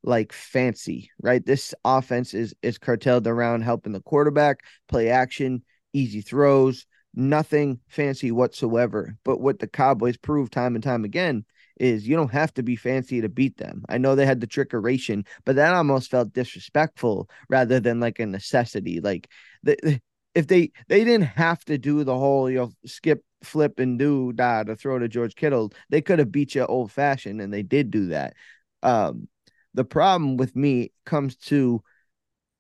like 0.05 0.33
fancy, 0.33 1.11
right? 1.21 1.45
This 1.45 1.75
offense 1.85 2.35
is 2.35 2.55
is 2.63 2.79
curtailed 2.79 3.27
around 3.27 3.63
helping 3.63 3.93
the 3.93 4.01
quarterback 4.01 4.61
play 4.89 5.09
action, 5.09 5.63
easy 5.93 6.21
throws, 6.21 6.87
nothing 7.15 7.81
fancy 7.89 8.31
whatsoever. 8.33 9.17
But 9.25 9.41
what 9.41 9.59
the 9.59 9.69
Cowboys 9.69 10.17
prove 10.17 10.51
time 10.51 10.75
and 10.75 10.85
time 10.85 11.05
again 11.05 11.45
is 11.79 12.07
you 12.07 12.17
don't 12.17 12.33
have 12.33 12.53
to 12.55 12.63
be 12.63 12.77
fancy 12.77 13.21
to 13.21 13.29
beat 13.29 13.57
them. 13.57 13.85
I 13.89 13.99
know 13.99 14.15
they 14.15 14.27
had 14.27 14.41
the 14.41 14.47
trickeration, 14.47 15.27
but 15.45 15.57
that 15.57 15.75
almost 15.75 16.11
felt 16.11 16.33
disrespectful 16.33 17.29
rather 17.49 17.81
than 17.81 18.01
like 18.01 18.19
a 18.19 18.27
necessity. 18.27 19.01
Like 19.01 19.29
the, 19.63 20.01
if 20.35 20.47
they 20.47 20.73
they 20.89 21.05
didn't 21.05 21.27
have 21.27 21.65
to 21.67 21.79
do 21.79 22.05
the 22.05 22.17
whole 22.17 22.51
you 22.51 22.59
know 22.59 22.73
skip 22.87 23.25
flip 23.43 23.79
and 23.81 23.99
do 23.99 24.33
da 24.33 24.63
to 24.63 24.77
throw 24.77 24.99
to 24.99 25.09
George 25.09 25.35
Kittle, 25.35 25.73
they 25.91 26.01
could 26.01 26.19
have 26.19 26.33
beat 26.33 26.55
you 26.55 26.65
old 26.67 26.93
fashioned 26.93 27.41
and 27.41 27.53
they 27.53 27.63
did 27.63 27.91
do 27.91 28.07
that. 28.07 28.35
Um 28.83 29.29
the 29.75 29.85
problem 29.85 30.37
with 30.37 30.55
me 30.55 30.93
comes 31.07 31.37
to 31.37 31.83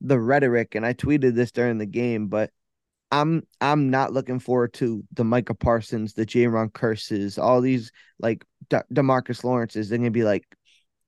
the 0.00 0.18
rhetoric, 0.18 0.74
and 0.74 0.84
I 0.84 0.94
tweeted 0.94 1.34
this 1.34 1.52
during 1.52 1.78
the 1.78 1.86
game, 1.86 2.28
but 2.28 2.50
I'm 3.12 3.46
I'm 3.60 3.90
not 3.90 4.12
looking 4.12 4.40
forward 4.40 4.72
to 4.74 5.04
the 5.12 5.22
Micah 5.22 5.54
Parsons, 5.54 6.14
the 6.14 6.26
Jayron 6.26 6.72
Kearses, 6.72 7.40
all 7.40 7.60
these 7.60 7.92
like 8.18 8.44
De- 8.70 8.84
DeMarcus 8.92 9.44
Lawrence's. 9.44 9.90
They're 9.90 9.98
gonna 9.98 10.10
be 10.10 10.24
like, 10.24 10.44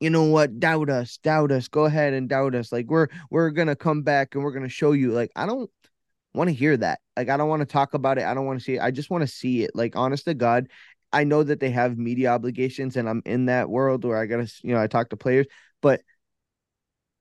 you 0.00 0.10
know 0.10 0.24
what, 0.24 0.60
doubt 0.60 0.90
us, 0.90 1.16
doubt 1.18 1.50
us, 1.50 1.66
go 1.68 1.86
ahead 1.86 2.12
and 2.12 2.28
doubt 2.28 2.54
us. 2.54 2.70
Like 2.70 2.86
we're 2.88 3.08
we're 3.30 3.50
gonna 3.50 3.74
come 3.74 4.02
back 4.02 4.34
and 4.34 4.44
we're 4.44 4.52
gonna 4.52 4.68
show 4.68 4.92
you. 4.92 5.12
Like 5.12 5.30
I 5.34 5.46
don't 5.46 5.70
want 6.34 6.48
to 6.48 6.54
hear 6.54 6.76
that. 6.76 7.00
Like 7.16 7.30
I 7.30 7.38
don't 7.38 7.48
want 7.48 7.60
to 7.60 7.66
talk 7.66 7.94
about 7.94 8.18
it. 8.18 8.24
I 8.24 8.34
don't 8.34 8.46
want 8.46 8.58
to 8.58 8.64
see 8.64 8.74
it. 8.74 8.82
I 8.82 8.90
just 8.90 9.10
want 9.10 9.22
to 9.22 9.28
see 9.28 9.64
it. 9.64 9.70
Like 9.74 9.96
honest 9.96 10.26
to 10.26 10.34
God, 10.34 10.68
I 11.12 11.24
know 11.24 11.42
that 11.42 11.60
they 11.60 11.70
have 11.70 11.96
media 11.96 12.30
obligations, 12.32 12.96
and 12.96 13.08
I'm 13.08 13.22
in 13.24 13.46
that 13.46 13.70
world 13.70 14.04
where 14.04 14.18
I 14.18 14.26
gotta, 14.26 14.52
you 14.62 14.74
know, 14.74 14.80
I 14.80 14.88
talk 14.88 15.08
to 15.10 15.16
players, 15.16 15.46
but 15.80 16.02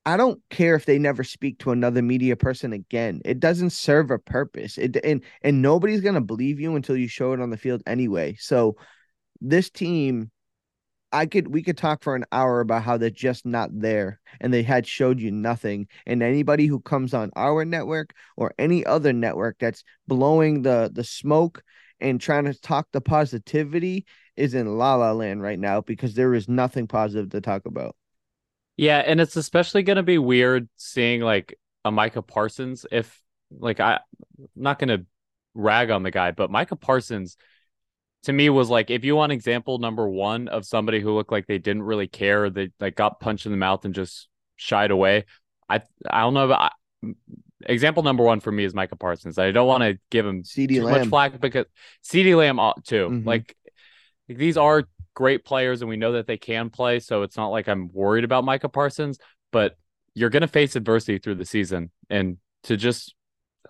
I 0.06 0.18
don't 0.18 0.42
care 0.50 0.76
if 0.76 0.86
they 0.86 1.00
never 1.00 1.24
speak 1.24 1.60
to 1.60 1.72
another 1.72 2.02
media 2.02 2.36
person 2.36 2.74
again. 2.74 3.22
It 3.24 3.40
doesn't 3.40 3.70
serve 3.70 4.12
a 4.12 4.20
purpose. 4.20 4.78
It 4.78 4.98
and 5.04 5.24
and 5.42 5.62
nobody's 5.62 6.02
gonna 6.02 6.22
believe 6.22 6.60
you 6.60 6.76
until 6.76 6.98
you 6.98 7.08
show 7.08 7.34
it 7.34 7.40
on 7.40 7.50
the 7.52 7.58
field 7.58 7.84
anyway. 7.88 8.36
So 8.40 8.76
this 9.42 9.70
team, 9.70 10.32
I 11.14 11.26
could 11.28 11.48
we 11.48 11.64
could 11.64 11.78
talk 11.78 12.04
for 12.04 12.16
an 12.16 12.26
hour 12.32 12.60
about 12.62 12.84
how 12.84 12.98
they're 12.98 13.10
just 13.10 13.46
not 13.46 13.70
there 13.74 14.20
and 14.42 14.54
they 14.54 14.64
had 14.64 14.88
showed 14.88 15.20
you 15.22 15.32
nothing. 15.32 15.88
And 16.06 16.24
anybody 16.24 16.68
who 16.68 16.82
comes 16.82 17.14
on 17.14 17.32
our 17.36 17.66
network 17.66 18.14
or 18.38 18.54
any 18.60 18.86
other 18.86 19.14
network 19.14 19.58
that's 19.60 19.84
blowing 20.08 20.64
the 20.64 20.92
the 20.94 21.04
smoke 21.06 21.64
and 22.02 22.20
trying 22.20 22.46
to 22.46 22.60
talk 22.60 22.88
the 22.92 23.02
positivity 23.02 24.06
is 24.36 24.54
in 24.54 24.78
la 24.78 24.96
la 24.96 25.14
land 25.14 25.42
right 25.42 25.60
now 25.60 25.82
because 25.82 26.16
there 26.16 26.34
is 26.34 26.50
nothing 26.50 26.88
positive 26.88 27.30
to 27.32 27.42
talk 27.42 27.66
about. 27.66 27.96
Yeah, 28.77 29.00
and 29.00 29.22
it's 29.22 29.36
especially 29.36 29.84
going 29.84 29.98
to 29.98 30.03
be 30.03 30.18
weird 30.18 30.68
seeing 30.77 31.22
like 31.22 31.58
a 31.86 31.92
Micah 31.92 32.22
Parsons 32.22 32.86
if 32.92 33.22
like 33.51 33.80
I 33.80 34.00
I'm 34.38 34.48
not 34.56 34.80
going 34.80 35.00
to 35.00 35.06
rag 35.53 35.92
on 35.92 36.03
the 36.03 36.12
guy, 36.12 36.32
but 36.32 36.50
Micah 36.50 36.75
Parsons 36.75 37.38
to 38.24 38.34
me 38.34 38.50
was 38.50 38.70
like 38.70 38.89
if 38.89 39.03
you 39.03 39.15
want 39.15 39.32
example 39.32 39.77
number 39.77 40.08
1 40.08 40.48
of 40.48 40.65
somebody 40.65 41.00
who 41.00 41.13
looked 41.13 41.32
like 41.32 41.46
they 41.46 41.60
didn't 41.60 41.84
really 41.84 42.08
care, 42.08 42.50
they 42.50 42.72
like 42.80 42.96
got 42.96 43.20
punched 43.20 43.46
in 43.46 43.51
the 43.51 43.58
mouth 43.58 43.86
and 43.86 43.94
just 43.94 44.27
shied 44.56 44.92
away. 44.92 45.25
I 45.70 45.82
I 46.10 46.22
don't 46.22 46.34
know 46.34 46.46
about 46.46 46.72
example 47.65 48.03
number 48.03 48.24
one 48.24 48.39
for 48.39 48.51
me 48.51 48.63
is 48.63 48.74
Micah 48.74 48.96
Parsons. 48.96 49.38
I 49.38 49.51
don't 49.51 49.68
want 49.68 49.84
to 49.84 50.00
give 50.10 50.25
him 50.25 50.44
CeeDee 50.44 50.75
too 50.75 50.84
Lamb. 50.84 51.00
much 51.00 51.10
flack 51.10 51.39
because 51.39 51.65
CeeDee 52.03 52.38
Lamb 52.38 52.60
uh, 52.60 52.74
too. 52.84 53.10
Mm-hmm. 53.10 53.27
Like 53.27 53.56
these 54.27 54.58
are 54.58 54.84
great 55.13 55.46
players 55.46 55.82
and 55.82 55.89
we 55.89 55.98
know 55.98 56.13
that 56.13 56.27
they 56.27 56.38
can 56.38 56.70
play. 56.70 57.00
So 57.00 57.24
it's 57.24 57.38
not 57.38 57.50
like 57.50 57.67
I'm 57.67 57.89
worried 57.91 58.24
about 58.24 58.43
Micah 58.43 58.70
Parsons, 58.70 59.20
but 59.51 59.77
you're 60.15 60.29
going 60.29 60.41
to 60.41 60.48
face 60.48 60.75
adversity 60.75 61.17
through 61.17 61.36
the 61.36 61.46
season. 61.46 61.91
And 62.10 62.38
to 62.63 62.77
just 62.77 63.13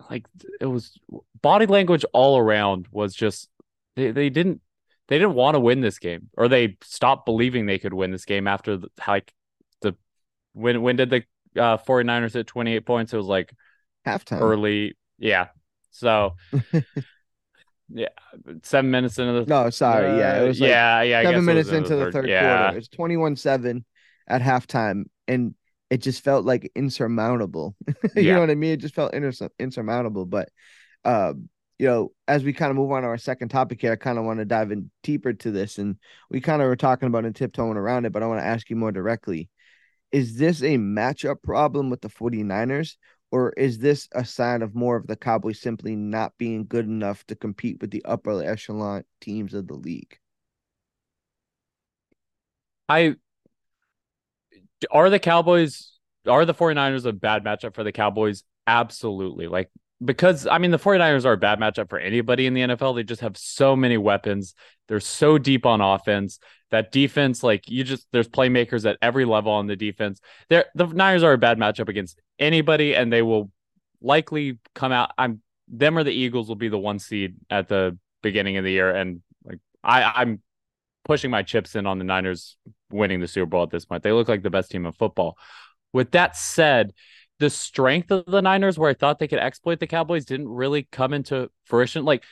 like 0.10 0.26
it 0.60 0.66
was 0.66 0.98
body 1.42 1.66
language 1.66 2.06
all 2.14 2.38
around 2.38 2.88
was 2.92 3.14
just 3.14 3.50
they, 3.96 4.12
they 4.12 4.30
didn't 4.30 4.62
they 5.08 5.18
didn't 5.18 5.36
want 5.36 5.56
to 5.56 5.60
win 5.60 5.82
this 5.82 6.00
game 6.00 6.30
or 6.38 6.48
they 6.48 6.78
stopped 6.82 7.26
believing 7.26 7.66
they 7.66 7.78
could 7.78 7.94
win 7.94 8.12
this 8.12 8.26
game 8.26 8.48
after 8.48 8.78
the, 8.78 8.88
like 9.08 9.32
the 9.82 9.96
when 10.54 10.82
when 10.82 10.96
did 10.96 11.10
the 11.10 11.24
uh 11.60 11.78
49ers 11.78 12.40
at 12.40 12.48
28 12.48 12.86
points. 12.86 13.14
It 13.14 13.18
was 13.18 13.26
like 13.26 13.54
halftime 14.06 14.42
early. 14.42 14.96
Yeah. 15.18 15.48
So 15.92 16.36
yeah, 17.94 18.10
seven 18.64 18.90
minutes 18.92 19.20
into 19.20 19.34
the 19.34 19.46
No, 19.46 19.70
sorry. 19.70 20.18
yeah. 20.18 20.42
It 20.42 20.48
was 20.48 20.60
like 20.60 20.70
yeah, 20.70 21.02
yeah. 21.04 21.24
Seven 21.24 21.46
minutes 21.46 21.70
was 21.70 21.78
into 21.78 21.96
the 21.96 22.12
third 22.12 22.28
Yeah. 22.28 22.64
quarter. 22.64 22.78
It's 22.80 22.88
21 22.88 23.36
7 23.36 23.86
at 24.28 24.42
halftime. 24.42 25.06
And 25.28 25.54
it 25.90 25.98
just 26.02 26.24
felt 26.24 26.44
like 26.46 26.72
insurmountable. 26.76 27.76
you 28.16 28.24
Yeah. 28.24 28.34
know 28.36 28.40
what 28.42 28.50
I 28.50 28.56
mean? 28.56 28.72
It 28.72 28.78
just 28.78 28.96
felt 28.96 29.14
insur- 29.14 29.50
insurmountable. 29.60 30.26
But, 30.26 30.50
um, 31.06 31.50
you 31.78 31.88
know, 31.88 32.12
as 32.28 32.44
we 32.44 32.54
kind 32.54 32.72
of 32.72 32.78
move 32.78 32.92
on 32.92 33.04
to 33.04 33.08
our 33.10 33.18
second 33.18 33.50
topic 33.50 33.82
here, 33.82 33.92
I 33.92 33.96
kind 33.96 34.18
of 34.18 34.26
want 34.26 34.40
to 34.40 34.46
dive 34.46 34.72
in 34.72 34.90
deeper 35.04 35.34
to 35.34 35.52
this. 35.52 35.78
And 35.78 35.98
we 36.32 36.42
kind 36.42 36.62
of 36.62 36.68
were 36.68 36.76
talking 36.76 37.08
about 37.08 37.26
and 37.26 37.36
tiptoeing 37.36 37.78
around 37.78 38.06
it, 38.06 38.12
but 38.12 38.24
I 38.24 38.28
want 38.28 38.40
to 38.42 38.46
ask 38.46 38.70
you 38.70 38.76
more 38.76 38.92
directly. 38.92 39.50
Is 40.12 40.38
this 40.38 40.62
a 40.62 40.78
matchup 40.78 41.42
problem 41.44 41.90
with 41.90 42.02
the 42.02 42.10
49ers? 42.10 42.96
Or 43.34 43.50
is 43.54 43.80
this 43.80 44.08
a 44.12 44.24
sign 44.24 44.62
of 44.62 44.76
more 44.76 44.96
of 44.96 45.08
the 45.08 45.16
Cowboys 45.16 45.60
simply 45.60 45.96
not 45.96 46.38
being 46.38 46.68
good 46.68 46.86
enough 46.86 47.26
to 47.26 47.36
compete 47.36 47.82
with 47.82 47.90
the 47.90 48.06
upper 48.06 48.44
echelon 48.44 49.06
teams 49.22 49.56
of 49.56 49.68
the 49.68 49.74
league? 49.74 50.20
I 52.88 53.16
are 54.92 55.10
the 55.10 55.18
Cowboys 55.18 55.98
are 56.28 56.46
the 56.46 56.54
49ers 56.54 57.08
a 57.08 57.12
bad 57.12 57.44
matchup 57.44 57.74
for 57.74 57.84
the 57.84 57.92
Cowboys? 57.92 58.44
Absolutely. 58.68 59.48
Like 59.48 59.72
because 60.04 60.48
I 60.48 60.58
mean 60.58 60.72
the 60.72 60.80
49ers 60.80 61.26
are 61.26 61.34
a 61.34 61.38
bad 61.38 61.60
matchup 61.60 61.90
for 61.90 62.00
anybody 62.00 62.46
in 62.46 62.54
the 62.54 62.62
NFL. 62.62 62.96
They 62.96 63.04
just 63.04 63.22
have 63.22 63.38
so 63.38 63.76
many 63.76 63.98
weapons. 63.98 64.54
They're 64.88 65.00
so 65.00 65.38
deep 65.38 65.66
on 65.66 65.82
offense. 65.82 66.40
That 66.72 66.92
defense, 66.92 67.44
like 67.44 67.70
you 67.70 67.84
just 67.84 68.08
there's 68.12 68.28
playmakers 68.28 68.90
at 68.90 68.98
every 69.02 69.26
level 69.26 69.52
on 69.52 69.68
the 69.68 69.76
defense. 69.76 70.20
They're 70.50 70.66
the 70.76 70.88
Niners 70.88 71.24
are 71.24 71.34
a 71.34 71.38
bad 71.38 71.58
matchup 71.58 71.90
against 71.90 72.20
anybody, 72.40 72.96
and 72.96 73.14
they 73.14 73.22
will 73.22 73.52
likely 74.02 74.60
come 74.74 74.92
out. 74.92 75.12
I'm 75.18 75.42
them 75.68 75.98
or 75.98 76.04
the 76.04 76.12
Eagles 76.12 76.48
will 76.48 76.56
be 76.56 76.70
the 76.70 76.78
one 76.78 77.00
seed 77.00 77.36
at 77.50 77.68
the 77.68 77.98
beginning 78.22 78.58
of 78.58 78.64
the 78.64 78.72
year. 78.72 78.94
And 78.94 79.22
like 79.44 79.60
I, 79.84 80.04
I'm 80.04 80.42
pushing 81.06 81.32
my 81.32 81.44
chips 81.44 81.76
in 81.76 81.86
on 81.86 81.98
the 81.98 82.04
Niners 82.04 82.58
winning 82.92 83.20
the 83.20 83.28
Super 83.28 83.46
Bowl 83.46 83.64
at 83.64 83.70
this 83.70 83.86
point. 83.86 84.04
They 84.04 84.12
look 84.12 84.28
like 84.28 84.44
the 84.44 84.50
best 84.50 84.72
team 84.72 84.86
in 84.86 84.92
football. 84.92 85.38
With 85.92 86.12
that 86.12 86.36
said, 86.36 86.94
the 87.44 87.50
strength 87.50 88.10
of 88.10 88.26
the 88.26 88.42
Niners, 88.42 88.80
where 88.80 88.90
I 88.90 88.94
thought 88.94 89.20
they 89.20 89.28
could 89.28 89.40
exploit 89.40 89.82
the 89.82 89.88
Cowboys, 89.88 90.24
didn't 90.24 90.48
really 90.48 90.88
come 90.90 91.14
into 91.14 91.52
fruition. 91.66 92.06
Like 92.06 92.24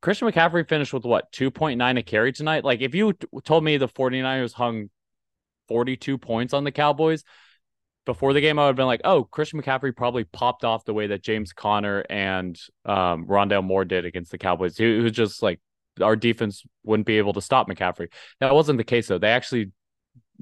Christian 0.00 0.28
McCaffrey 0.28 0.68
finished 0.68 0.92
with 0.92 1.04
what 1.04 1.30
2.9 1.30 1.96
a 1.96 2.02
carry 2.02 2.32
tonight. 2.32 2.64
Like 2.64 2.80
if 2.80 2.96
you 2.96 3.12
t- 3.12 3.28
told 3.44 3.62
me 3.62 3.76
the 3.76 3.86
49ers 3.86 4.52
hung 4.52 4.90
42 5.68 6.18
points 6.18 6.52
on 6.52 6.64
the 6.64 6.72
Cowboys 6.72 7.22
before 8.06 8.32
the 8.32 8.40
game, 8.40 8.58
I 8.58 8.62
would 8.62 8.70
have 8.70 8.76
been 8.76 8.86
like, 8.86 9.02
oh, 9.04 9.22
Christian 9.22 9.62
McCaffrey 9.62 9.94
probably 9.96 10.24
popped 10.24 10.64
off 10.64 10.84
the 10.84 10.92
way 10.92 11.06
that 11.06 11.22
James 11.22 11.52
Conner 11.52 12.04
and 12.10 12.58
um, 12.84 13.26
Rondale 13.26 13.62
Moore 13.62 13.84
did 13.84 14.04
against 14.04 14.32
the 14.32 14.38
Cowboys. 14.38 14.80
It 14.80 15.00
was 15.00 15.12
just 15.12 15.44
like 15.44 15.60
our 16.02 16.16
defense 16.16 16.64
wouldn't 16.82 17.06
be 17.06 17.18
able 17.18 17.34
to 17.34 17.40
stop 17.40 17.68
McCaffrey. 17.68 18.08
That 18.40 18.52
wasn't 18.52 18.78
the 18.78 18.84
case 18.84 19.06
though. 19.06 19.18
They 19.18 19.30
actually 19.30 19.70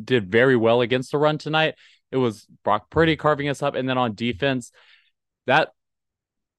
did 0.02 0.30
very 0.30 0.56
well 0.56 0.80
against 0.80 1.12
the 1.12 1.18
run 1.18 1.36
tonight. 1.36 1.74
It 2.14 2.18
was 2.18 2.46
Brock 2.62 2.90
Purdy 2.90 3.16
carving 3.16 3.48
us 3.48 3.60
up, 3.60 3.74
and 3.74 3.88
then 3.88 3.98
on 3.98 4.14
defense, 4.14 4.70
that 5.46 5.70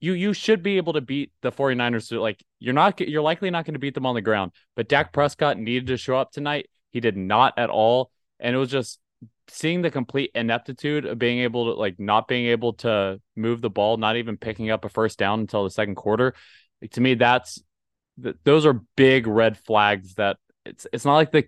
you 0.02 0.12
you 0.12 0.34
should 0.34 0.62
be 0.62 0.76
able 0.76 0.94
to 0.94 1.02
beat 1.02 1.32
the 1.42 1.52
49ers. 1.52 2.08
So 2.08 2.22
like 2.22 2.44
you're 2.60 2.74
not 2.74 3.00
you're 3.00 3.22
likely 3.22 3.50
not 3.50 3.64
going 3.66 3.74
to 3.76 3.80
beat 3.80 3.94
them 3.94 4.06
on 4.06 4.16
the 4.16 4.22
ground, 4.22 4.52
but 4.76 4.90
Dak 4.90 5.14
Prescott 5.14 5.58
needed 5.58 5.88
to 5.88 5.98
show 5.98 6.18
up 6.18 6.32
tonight. 6.32 6.70
He 6.92 7.00
did 7.00 7.16
not 7.16 7.54
at 7.58 7.70
all, 7.70 8.12
and 8.38 8.54
it 8.54 8.60
was 8.60 8.70
just 8.70 9.00
seeing 9.48 9.82
the 9.82 9.92
complete 9.92 10.32
ineptitude 10.36 11.06
of 11.06 11.18
being 11.18 11.40
able 11.40 11.74
to 11.74 11.80
like 11.80 12.00
not 12.00 12.28
being 12.28 12.48
able 12.48 12.74
to 12.74 13.22
move 13.38 13.62
the 13.62 13.70
ball, 13.70 13.96
not 13.96 14.18
even 14.18 14.36
picking 14.36 14.70
up 14.72 14.84
a 14.84 14.90
first 14.90 15.18
down 15.18 15.40
until 15.40 15.64
the 15.64 15.70
second 15.70 15.96
quarter. 15.96 16.34
Like, 16.82 16.92
to 16.92 17.02
me, 17.02 17.14
that's 17.14 17.64
th- 18.22 18.36
those 18.44 18.66
are 18.66 18.82
big 18.98 19.26
red 19.26 19.58
flags 19.58 20.16
that 20.16 20.36
it's 20.66 20.86
it's 20.92 21.06
not 21.06 21.16
like 21.16 21.32
the 21.32 21.46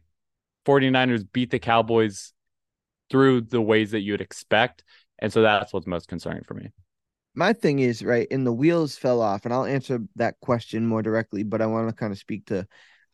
49ers 0.65 1.25
beat 1.31 1.51
the 1.51 1.59
Cowboys 1.59 2.33
through 3.09 3.41
the 3.41 3.61
ways 3.61 3.91
that 3.91 4.01
you'd 4.01 4.21
expect. 4.21 4.83
And 5.19 5.31
so 5.31 5.41
that's 5.41 5.73
what's 5.73 5.87
most 5.87 6.07
concerning 6.07 6.43
for 6.43 6.53
me. 6.53 6.71
My 7.35 7.53
thing 7.53 7.79
is, 7.79 8.03
right, 8.03 8.27
and 8.31 8.45
the 8.45 8.53
wheels 8.53 8.97
fell 8.97 9.21
off, 9.21 9.45
and 9.45 9.53
I'll 9.53 9.65
answer 9.65 9.99
that 10.15 10.39
question 10.41 10.87
more 10.87 11.03
directly, 11.03 11.43
but 11.43 11.61
I 11.61 11.67
want 11.67 11.87
to 11.87 11.93
kind 11.93 12.11
of 12.11 12.17
speak 12.17 12.47
to 12.47 12.67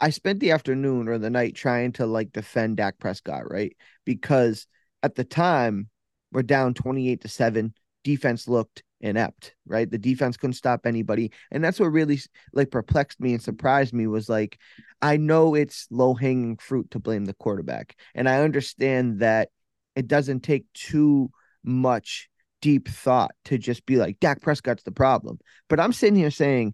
I 0.03 0.09
spent 0.09 0.41
the 0.41 0.51
afternoon 0.51 1.07
or 1.07 1.17
the 1.17 1.29
night 1.29 1.55
trying 1.55 1.93
to 1.93 2.05
like 2.05 2.33
defend 2.33 2.75
Dak 2.75 3.00
Prescott, 3.00 3.50
right? 3.50 3.73
Because 4.05 4.67
at 5.01 5.15
the 5.15 5.23
time 5.23 5.89
we're 6.33 6.43
down 6.43 6.73
28 6.73 7.21
to 7.21 7.29
7. 7.29 7.73
Defense 8.03 8.50
looked 8.50 8.83
inept, 9.00 9.55
right? 9.65 9.89
The 9.89 9.97
defense 9.97 10.35
couldn't 10.35 10.55
stop 10.55 10.85
anybody. 10.85 11.31
And 11.51 11.63
that's 11.63 11.79
what 11.79 11.85
really 11.85 12.19
like 12.51 12.69
perplexed 12.69 13.21
me 13.21 13.31
and 13.31 13.41
surprised 13.41 13.93
me 13.93 14.07
was 14.07 14.27
like, 14.27 14.59
I 15.01 15.15
know 15.15 15.55
it's 15.55 15.88
low 15.89 16.13
hanging 16.13 16.57
fruit 16.57 16.91
to 16.91 17.00
blame 17.00 17.23
the 17.23 17.33
quarterback. 17.33 17.95
And 18.13 18.27
I 18.27 18.41
understand 18.41 19.19
that 19.19 19.51
it 19.95 20.07
doesn't 20.07 20.41
take 20.41 20.65
too 20.73 21.31
much 21.63 22.29
deep 22.62 22.88
thought 22.88 23.35
to 23.45 23.57
just 23.57 23.85
be 23.85 23.97
like, 23.97 24.19
Dak 24.19 24.41
Prescott's 24.41 24.83
the 24.83 24.91
problem. 24.91 25.39
But 25.69 25.79
I'm 25.79 25.93
sitting 25.93 26.15
here 26.15 26.31
saying, 26.31 26.73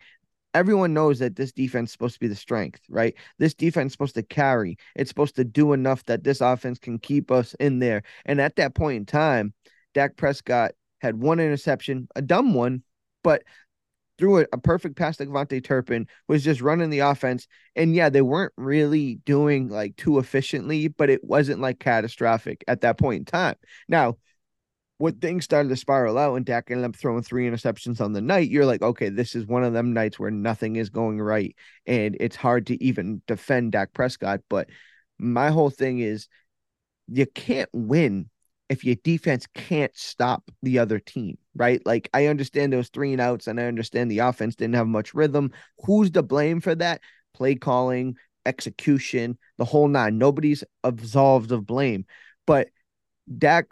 everyone 0.54 0.94
knows 0.94 1.20
that 1.20 1.36
this 1.36 1.52
defense 1.52 1.90
is 1.90 1.94
supposed 1.94 2.16
to 2.16 2.20
be 2.20 2.28
the 2.28 2.36
strength, 2.36 2.82
right? 2.90 3.16
This 3.38 3.54
defense 3.54 3.90
is 3.90 3.94
supposed 3.94 4.16
to 4.16 4.24
carry. 4.24 4.78
It's 4.96 5.10
supposed 5.10 5.36
to 5.36 5.44
do 5.44 5.74
enough 5.74 6.06
that 6.06 6.24
this 6.24 6.42
offense 6.42 6.80
can 6.80 7.00
keep 7.00 7.32
us 7.32 7.56
in 7.60 7.80
there. 7.80 8.04
And 8.26 8.40
at 8.42 8.56
that 8.58 8.76
point 8.76 8.98
in 8.98 9.06
time, 9.06 9.54
Dak 9.94 10.16
Prescott 10.16 10.72
had 11.02 11.16
one 11.16 11.40
interception, 11.40 12.08
a 12.16 12.22
dumb 12.22 12.54
one, 12.54 12.84
but 13.24 13.44
threw 14.20 14.40
a, 14.40 14.46
a 14.54 14.58
perfect 14.58 14.98
pass 14.98 15.18
to 15.18 15.26
KaVontae 15.26 15.64
Turpin, 15.64 16.08
was 16.28 16.44
just 16.44 16.62
running 16.62 16.90
the 16.90 17.00
offense. 17.00 17.48
And 17.76 17.96
yeah, 17.96 18.10
they 18.10 18.22
weren't 18.22 18.54
really 18.58 19.16
doing 19.26 19.70
like 19.70 19.96
too 19.96 20.20
efficiently, 20.20 20.90
but 20.90 21.10
it 21.10 21.24
wasn't 21.24 21.62
like 21.62 21.80
catastrophic 21.80 22.64
at 22.68 22.82
that 22.82 23.00
point 23.00 23.20
in 23.20 23.26
time. 23.26 23.56
Now, 23.88 24.18
when 24.98 25.16
things 25.16 25.46
started 25.46 25.70
to 25.70 25.78
spiral 25.78 26.18
out 26.18 26.36
and 26.36 26.46
Dak 26.46 26.70
ended 26.70 26.86
up 26.86 26.96
throwing 26.98 27.24
three 27.24 27.50
interceptions 27.50 28.02
on 28.02 28.12
the 28.12 28.20
night, 28.20 28.50
you're 28.50 28.66
like, 28.66 28.82
okay, 28.82 29.08
this 29.08 29.34
is 29.34 29.46
one 29.48 29.64
of 29.64 29.72
them 29.72 29.94
nights 29.94 30.20
where 30.20 30.30
nothing 30.30 30.76
is 30.76 30.90
going 30.90 31.22
right. 31.22 31.56
And 31.86 32.18
it's 32.20 32.36
hard 32.36 32.68
to 32.68 32.84
even 32.84 33.22
defend 33.26 33.72
Dak 33.72 33.94
Prescott. 33.94 34.42
But 34.50 34.70
my 35.18 35.52
whole 35.52 35.70
thing 35.70 36.00
is 36.00 36.28
you 37.08 37.26
can't 37.26 37.70
win 37.72 38.30
if 38.68 38.84
your 38.84 38.96
defense 39.04 39.48
can't 39.56 39.96
stop 39.96 40.44
the 40.62 40.80
other 40.80 41.00
team, 41.00 41.38
right? 41.60 41.86
Like 41.86 42.10
I 42.14 42.28
understand 42.28 42.74
those 42.74 42.90
three 42.90 43.12
and 43.12 43.22
outs 43.22 43.46
and 43.46 43.60
I 43.60 43.66
understand 43.66 44.10
the 44.10 44.20
offense 44.20 44.56
didn't 44.56 44.76
have 44.76 44.88
much 44.88 45.14
rhythm. 45.14 45.52
Who's 45.86 46.10
to 46.12 46.24
blame 46.24 46.62
for 46.62 46.74
that? 46.74 47.02
Play 47.36 47.56
calling, 47.56 48.16
execution, 48.46 49.38
the 49.58 49.66
whole 49.66 49.90
nine. 49.90 50.18
Nobody's 50.18 50.64
absolved 50.84 51.52
of 51.52 51.68
blame. 51.68 52.06
But 52.48 52.70
Dak 53.38 53.66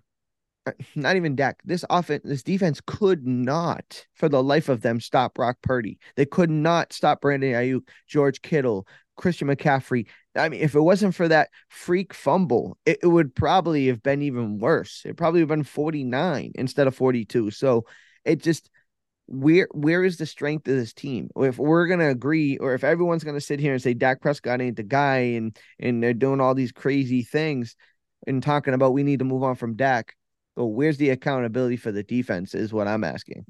uh, 0.68 0.74
not 0.96 1.16
even 1.16 1.36
Dak. 1.36 1.62
This 1.64 1.86
offense, 1.90 2.24
this 2.26 2.44
defense 2.44 2.82
could 2.86 3.26
not, 3.26 4.06
for 4.14 4.28
the 4.28 4.44
life 4.44 4.68
of 4.68 4.82
them, 4.82 5.00
stop 5.00 5.36
Brock 5.36 5.58
Purdy. 5.62 5.98
They 6.18 6.26
could 6.26 6.50
not 6.52 6.92
stop 6.92 7.22
Brandon 7.22 7.54
Aiyuk, 7.54 7.88
George 8.06 8.42
Kittle, 8.42 8.86
Christian 9.18 9.48
McCaffrey. 9.48 10.08
I 10.36 10.50
mean, 10.50 10.62
if 10.62 10.76
it 10.76 10.82
wasn't 10.82 11.16
for 11.16 11.28
that 11.28 11.50
freak 11.70 12.14
fumble, 12.14 12.78
it, 12.86 13.00
it 13.04 13.08
would 13.08 13.36
probably 13.36 13.88
have 13.88 14.02
been 14.02 14.22
even 14.22 14.60
worse. 14.60 15.02
It 15.06 15.18
probably 15.18 15.42
would 15.42 15.50
have 15.50 15.58
been 15.58 15.64
49 15.64 16.52
instead 16.56 16.88
of 16.88 16.96
42. 16.96 17.52
So 17.52 17.86
it 18.24 18.42
just 18.42 18.70
where 19.28 19.68
where 19.72 20.04
is 20.04 20.18
the 20.18 20.26
strength 20.26 20.68
of 20.68 20.76
this 20.76 20.94
team? 20.94 21.30
If 21.36 21.58
we're 21.58 21.88
gonna 21.88 22.10
agree, 22.10 22.58
or 22.58 22.74
if 22.74 22.84
everyone's 22.84 23.24
gonna 23.24 23.42
sit 23.42 23.60
here 23.60 23.74
and 23.74 23.82
say 23.82 23.94
Dak 23.94 24.22
Prescott 24.22 24.62
ain't 24.62 24.78
the 24.78 24.84
guy, 24.84 25.18
and 25.18 25.58
and 25.80 26.02
they're 26.02 26.14
doing 26.14 26.40
all 26.40 26.56
these 26.56 26.72
crazy 26.72 27.24
things 27.24 27.76
and 28.26 28.42
talking 28.42 28.74
about 28.74 28.94
we 28.94 29.04
need 29.04 29.20
to 29.20 29.26
move 29.26 29.44
on 29.44 29.56
from 29.56 29.76
Dak. 29.76 30.16
But 30.56 30.68
where's 30.68 30.98
the 30.98 31.10
accountability 31.10 31.78
for 31.78 31.92
the 31.92 32.04
defense? 32.04 32.56
Is 32.56 32.74
what 32.74 32.88
I'm 32.88 33.04
asking. 33.04 33.46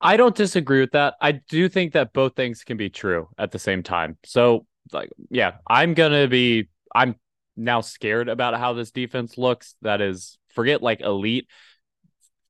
I 0.00 0.16
don't 0.16 0.34
disagree 0.34 0.80
with 0.80 0.92
that. 0.92 1.14
I 1.20 1.32
do 1.32 1.68
think 1.68 1.92
that 1.92 2.12
both 2.12 2.36
things 2.36 2.62
can 2.64 2.76
be 2.76 2.88
true 2.88 3.28
at 3.36 3.50
the 3.50 3.58
same 3.58 3.82
time. 3.82 4.16
So, 4.24 4.66
like, 4.92 5.10
yeah, 5.30 5.54
I'm 5.66 5.94
gonna 5.94 6.28
be. 6.28 6.68
I'm 6.94 7.16
now 7.56 7.80
scared 7.80 8.28
about 8.28 8.58
how 8.58 8.72
this 8.72 8.90
defense 8.92 9.36
looks. 9.36 9.74
That 9.82 10.00
is, 10.00 10.38
forget 10.54 10.82
like 10.82 11.00
elite. 11.00 11.48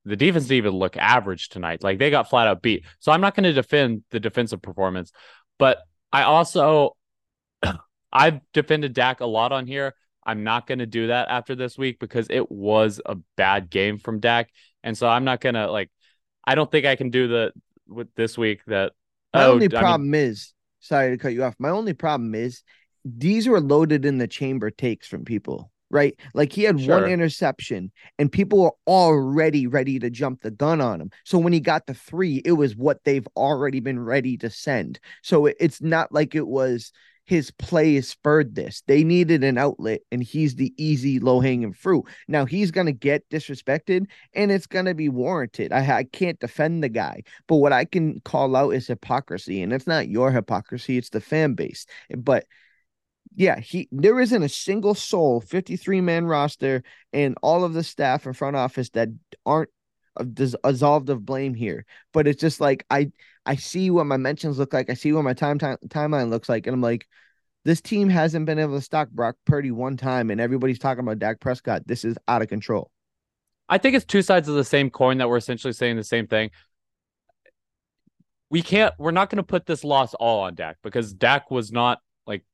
The 0.05 0.17
defense 0.17 0.45
didn't 0.45 0.59
even 0.59 0.75
look 0.75 0.97
average 0.97 1.49
tonight. 1.49 1.83
Like 1.83 1.99
they 1.99 2.11
got 2.11 2.31
flat 2.31 2.47
out 2.47 2.63
beat. 2.63 2.85
So 3.01 3.13
I'm 3.13 3.21
not 3.21 3.35
going 3.35 3.45
to 3.45 3.53
defend 3.53 4.05
the 4.11 4.21
defensive 4.21 4.63
performance, 4.63 5.13
but 5.59 5.79
I 6.13 6.23
also 6.23 6.97
I've 8.13 8.41
defended 8.53 8.95
Dak 8.95 9.21
a 9.21 9.27
lot 9.27 9.53
on 9.53 9.67
here. 9.67 9.95
I'm 10.25 10.45
not 10.45 10.67
going 10.67 10.79
to 10.79 10.87
do 10.87 11.09
that 11.09 11.29
after 11.29 11.55
this 11.55 11.77
week 11.79 11.99
because 11.99 12.27
it 12.31 12.51
was 12.51 13.01
a 13.05 13.17
bad 13.37 13.71
game 13.71 13.99
from 13.99 14.21
Dak, 14.21 14.51
and 14.85 14.97
so 14.97 15.09
I'm 15.09 15.25
not 15.25 15.41
going 15.41 15.55
to 15.55 15.71
like. 15.71 15.91
I 16.49 16.55
don't 16.55 16.71
think 16.71 16.87
I 16.87 16.97
can 16.97 17.11
do 17.11 17.29
the 17.29 17.53
with 17.87 18.09
this 18.15 18.39
week 18.39 18.61
that. 18.67 18.93
My 19.35 19.45
oh, 19.45 19.53
only 19.53 19.67
I 19.67 19.69
mean, 19.69 19.81
problem 19.81 20.15
is, 20.15 20.55
sorry 20.81 21.11
to 21.11 21.19
cut 21.19 21.33
you 21.35 21.45
off. 21.45 21.55
My 21.59 21.69
only 21.71 21.93
problem 21.93 22.35
is 22.35 22.63
these 23.05 23.47
were 23.47 23.61
loaded 23.61 24.05
in 24.05 24.19
the 24.19 24.27
chamber 24.27 24.71
takes 24.71 25.07
from 25.07 25.25
people. 25.25 25.71
right? 25.91 26.19
Like 26.35 26.53
he 26.53 26.65
had 26.65 26.81
Sure. 26.81 27.01
one 27.01 27.11
interception 27.11 27.93
and 28.19 28.31
people 28.31 28.61
were 28.63 28.75
already 28.87 29.67
ready 29.67 29.99
to 29.99 30.11
jump 30.11 30.43
the 30.43 30.51
gun 30.51 30.83
on 30.83 31.01
him. 31.01 31.11
So 31.25 31.39
when 31.39 31.55
he 31.55 31.61
got 31.61 31.87
the 31.87 31.95
three, 31.95 32.43
it 32.45 32.53
was 32.53 32.77
what 32.77 33.05
they've 33.05 33.27
already 33.37 33.81
been 33.81 33.99
ready 33.99 34.37
to 34.39 34.51
send. 34.51 35.01
So 35.23 35.47
it- 35.47 35.57
it's 35.59 35.81
not 35.81 36.13
like 36.13 36.35
it 36.35 36.47
was 36.47 36.93
his 37.29 37.51
play 37.51 37.97
has 37.97 38.09
spurred 38.09 38.55
this. 38.55 38.83
They 38.87 39.05
needed 39.05 39.45
an 39.45 39.59
outlet 39.59 40.01
and 40.11 40.23
he's 40.23 40.55
the 40.55 40.73
easy 40.83 41.21
low 41.21 41.41
hanging 41.41 41.75
fruit. 41.75 42.07
Now 42.27 42.47
he's 42.47 42.71
going 42.71 42.87
to 42.87 42.93
get 42.93 43.29
disrespected 43.29 44.07
and 44.33 44.51
it's 44.51 44.67
going 44.67 44.87
to 44.87 44.95
be 44.95 45.11
warranted. 45.11 45.71
I, 45.71 45.99
I 45.99 46.05
can't 46.05 46.41
defend 46.41 46.83
the 46.83 46.89
guy, 46.89 47.25
but 47.47 47.57
what 47.57 47.75
I 47.75 47.85
can 47.85 48.21
call 48.21 48.57
out 48.57 48.71
is 48.71 48.87
hypocrisy 48.87 49.61
and 49.61 49.75
it's 49.75 49.87
not 49.87 50.09
your 50.09 50.31
hypocrisy, 50.31 50.97
it's 50.97 51.11
the 51.11 51.21
fan 51.21 51.53
base. 51.53 51.85
But 52.17 52.47
yeah, 53.37 53.61
he 53.61 53.91
there 53.93 54.19
isn't 54.21 54.43
a 54.43 54.49
single 54.49 54.95
soul 54.95 55.43
53 55.43 56.01
man 56.01 56.25
roster 56.25 56.83
and 57.13 57.37
all 57.43 57.63
of 57.63 57.75
the 57.75 57.85
staff 57.85 58.25
and 58.25 58.35
front 58.35 58.57
office 58.57 58.89
that 58.91 59.11
aren't 59.45 59.69
of 60.17 60.35
dis- 60.35 60.57
absolved 60.65 61.11
of 61.11 61.25
blame 61.25 61.55
here. 61.55 61.85
But 62.13 62.27
it's 62.27 62.41
just 62.41 62.61
like 62.61 62.85
I 62.91 63.13
I 63.49 63.57
see 63.57 63.91
what 63.91 64.05
my 64.05 64.19
mentions 64.19 64.59
look 64.59 64.75
like. 64.75 64.91
I 64.91 64.95
see 64.95 65.13
what 65.13 65.25
my 65.25 65.33
time, 65.33 65.59
time 65.59 65.79
timeline 65.89 66.29
looks 66.29 66.51
like, 66.51 66.67
and 66.67 66.75
I'm 66.75 66.83
like, 66.83 67.07
this 67.65 67.81
team 67.81 68.09
hasn't 68.09 68.47
been 68.47 68.59
able 68.59 68.77
to 68.77 68.83
stock 68.83 69.09
Brock 69.11 69.37
Purdy 69.47 69.71
one 69.71 69.97
time, 69.97 70.31
and 70.31 70.41
everybody's 70.41 70.79
talking 70.79 71.01
about 71.01 71.19
Dak 71.19 71.41
Prescott. 71.41 71.87
This 71.87 72.05
is 72.05 72.17
out 72.29 72.43
of 72.43 72.49
control. 72.49 72.91
I 73.69 73.79
think 73.79 73.97
it's 73.97 74.05
two 74.05 74.23
sides 74.23 74.49
of 74.49 74.55
the 74.55 74.65
same 74.65 74.91
coin 74.91 75.19
that 75.19 75.29
we're 75.29 75.37
essentially 75.37 75.73
saying 75.73 75.97
the 75.97 76.05
same 76.05 76.27
thing. 76.27 76.51
We 78.51 78.63
can't. 78.63 78.95
We're 78.99 79.13
not 79.13 79.31
going 79.31 79.39
to 79.39 79.43
put 79.43 79.67
this 79.67 79.83
loss 79.85 80.15
all 80.15 80.41
on 80.41 80.55
Dak 80.55 80.77
because 80.83 81.13
Dak 81.13 81.51
was 81.51 81.73
not 81.73 82.01
like 82.27 82.45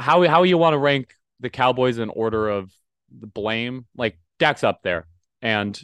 how 0.00 0.26
how 0.26 0.42
you 0.42 0.58
want 0.58 0.74
to 0.74 0.78
rank 0.78 1.14
the 1.40 1.50
Cowboys 1.50 1.98
in 1.98 2.08
order 2.08 2.48
of 2.48 2.72
the 3.16 3.26
blame. 3.26 3.86
Like 3.96 4.18
Dak's 4.38 4.64
up 4.64 4.82
there, 4.82 5.06
and 5.42 5.80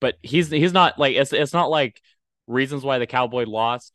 but 0.00 0.16
he's 0.22 0.50
he's 0.50 0.72
not 0.72 0.98
like 0.98 1.16
it's 1.16 1.32
it's 1.32 1.52
not 1.52 1.70
like 1.70 2.00
reasons 2.46 2.82
why 2.82 2.98
the 2.98 3.06
Cowboy 3.06 3.44
lost. 3.44 3.92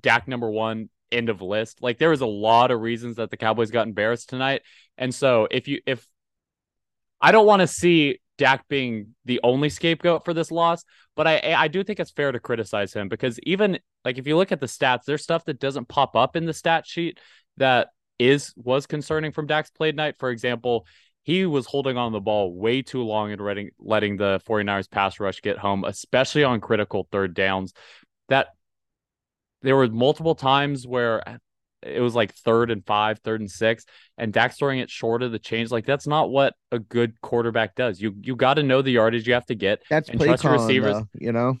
Dak 0.00 0.28
number 0.28 0.50
one, 0.50 0.90
end 1.10 1.28
of 1.28 1.42
list. 1.42 1.82
Like 1.82 1.98
there 1.98 2.10
was 2.10 2.20
a 2.20 2.26
lot 2.26 2.70
of 2.70 2.80
reasons 2.80 3.16
that 3.16 3.30
the 3.30 3.36
Cowboys 3.36 3.70
got 3.70 3.86
embarrassed 3.86 4.28
tonight, 4.28 4.62
and 4.96 5.14
so 5.14 5.48
if 5.50 5.68
you 5.68 5.80
if 5.86 6.06
I 7.20 7.32
don't 7.32 7.46
want 7.46 7.60
to 7.60 7.66
see 7.66 8.20
Dak 8.36 8.68
being 8.68 9.14
the 9.24 9.40
only 9.42 9.68
scapegoat 9.68 10.24
for 10.24 10.32
this 10.32 10.50
loss, 10.50 10.84
but 11.16 11.26
I 11.26 11.54
I 11.56 11.68
do 11.68 11.82
think 11.82 12.00
it's 12.00 12.10
fair 12.10 12.32
to 12.32 12.38
criticize 12.38 12.92
him 12.92 13.08
because 13.08 13.38
even 13.40 13.78
like 14.04 14.18
if 14.18 14.26
you 14.26 14.36
look 14.36 14.52
at 14.52 14.60
the 14.60 14.66
stats, 14.66 15.04
there's 15.04 15.22
stuff 15.22 15.44
that 15.46 15.60
doesn't 15.60 15.88
pop 15.88 16.14
up 16.14 16.36
in 16.36 16.46
the 16.46 16.54
stat 16.54 16.86
sheet 16.86 17.18
that 17.56 17.88
is 18.18 18.52
was 18.56 18.86
concerning 18.86 19.32
from 19.32 19.46
Dak's 19.46 19.70
played 19.70 19.96
night. 19.96 20.16
For 20.18 20.30
example, 20.30 20.86
he 21.28 21.44
was 21.44 21.66
holding 21.66 21.98
on 21.98 22.12
the 22.12 22.20
ball 22.20 22.54
way 22.54 22.80
too 22.80 23.02
long 23.02 23.30
and 23.32 23.40
letting 23.40 23.68
letting 23.78 24.16
the 24.16 24.40
49ers 24.48 24.90
pass 24.90 25.20
rush 25.20 25.42
get 25.42 25.58
home, 25.58 25.84
especially 25.84 26.42
on 26.42 26.58
critical 26.60 27.06
third 27.12 27.34
downs. 27.34 27.74
That 28.30 28.48
there 29.60 29.76
were 29.76 29.88
multiple 29.88 30.34
times 30.34 30.86
where 30.86 31.28
uh, 31.28 31.36
it 31.82 32.00
was 32.00 32.14
like 32.14 32.32
third 32.32 32.70
and 32.70 32.82
five, 32.86 33.18
third 33.18 33.40
and 33.42 33.50
six, 33.50 33.84
and 34.16 34.32
Dak's 34.32 34.56
throwing 34.56 34.78
it 34.78 34.88
short 34.88 35.22
of 35.22 35.30
the 35.30 35.38
change. 35.38 35.70
Like 35.70 35.84
that's 35.84 36.06
not 36.06 36.30
what 36.30 36.54
a 36.72 36.78
good 36.78 37.20
quarterback 37.20 37.74
does. 37.74 38.00
You 38.00 38.14
you 38.22 38.34
got 38.34 38.54
to 38.54 38.62
know 38.62 38.80
the 38.80 38.92
yardage 38.92 39.26
you 39.28 39.34
have 39.34 39.44
to 39.46 39.54
get. 39.54 39.82
That's 39.90 40.08
And 40.08 40.18
play 40.18 40.28
trust 40.28 40.42
calling, 40.44 40.60
receivers. 40.66 40.94
though, 40.94 41.08
you 41.12 41.32
know. 41.32 41.58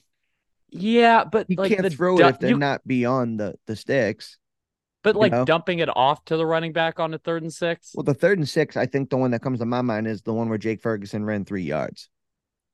Yeah, 0.70 1.24
but 1.24 1.50
You 1.50 1.56
like 1.56 1.76
can't 1.76 1.92
throw 1.92 2.16
du- 2.16 2.24
it 2.26 2.28
if 2.30 2.38
they're 2.38 2.50
you- 2.50 2.58
not 2.58 2.80
beyond 2.86 3.38
the 3.38 3.54
the 3.66 3.76
sticks. 3.76 4.38
But 5.02 5.14
you 5.14 5.20
like 5.20 5.32
know? 5.32 5.44
dumping 5.44 5.78
it 5.78 5.88
off 5.94 6.24
to 6.26 6.36
the 6.36 6.44
running 6.44 6.72
back 6.72 6.98
on 6.98 7.14
a 7.14 7.18
third 7.18 7.42
and 7.42 7.52
six. 7.52 7.92
Well, 7.94 8.02
the 8.04 8.14
third 8.14 8.38
and 8.38 8.48
six, 8.48 8.76
I 8.76 8.86
think 8.86 9.10
the 9.10 9.16
one 9.16 9.30
that 9.30 9.42
comes 9.42 9.60
to 9.60 9.64
my 9.66 9.80
mind 9.80 10.06
is 10.08 10.22
the 10.22 10.34
one 10.34 10.48
where 10.48 10.58
Jake 10.58 10.80
Ferguson 10.82 11.24
ran 11.24 11.44
three 11.44 11.62
yards. 11.62 12.10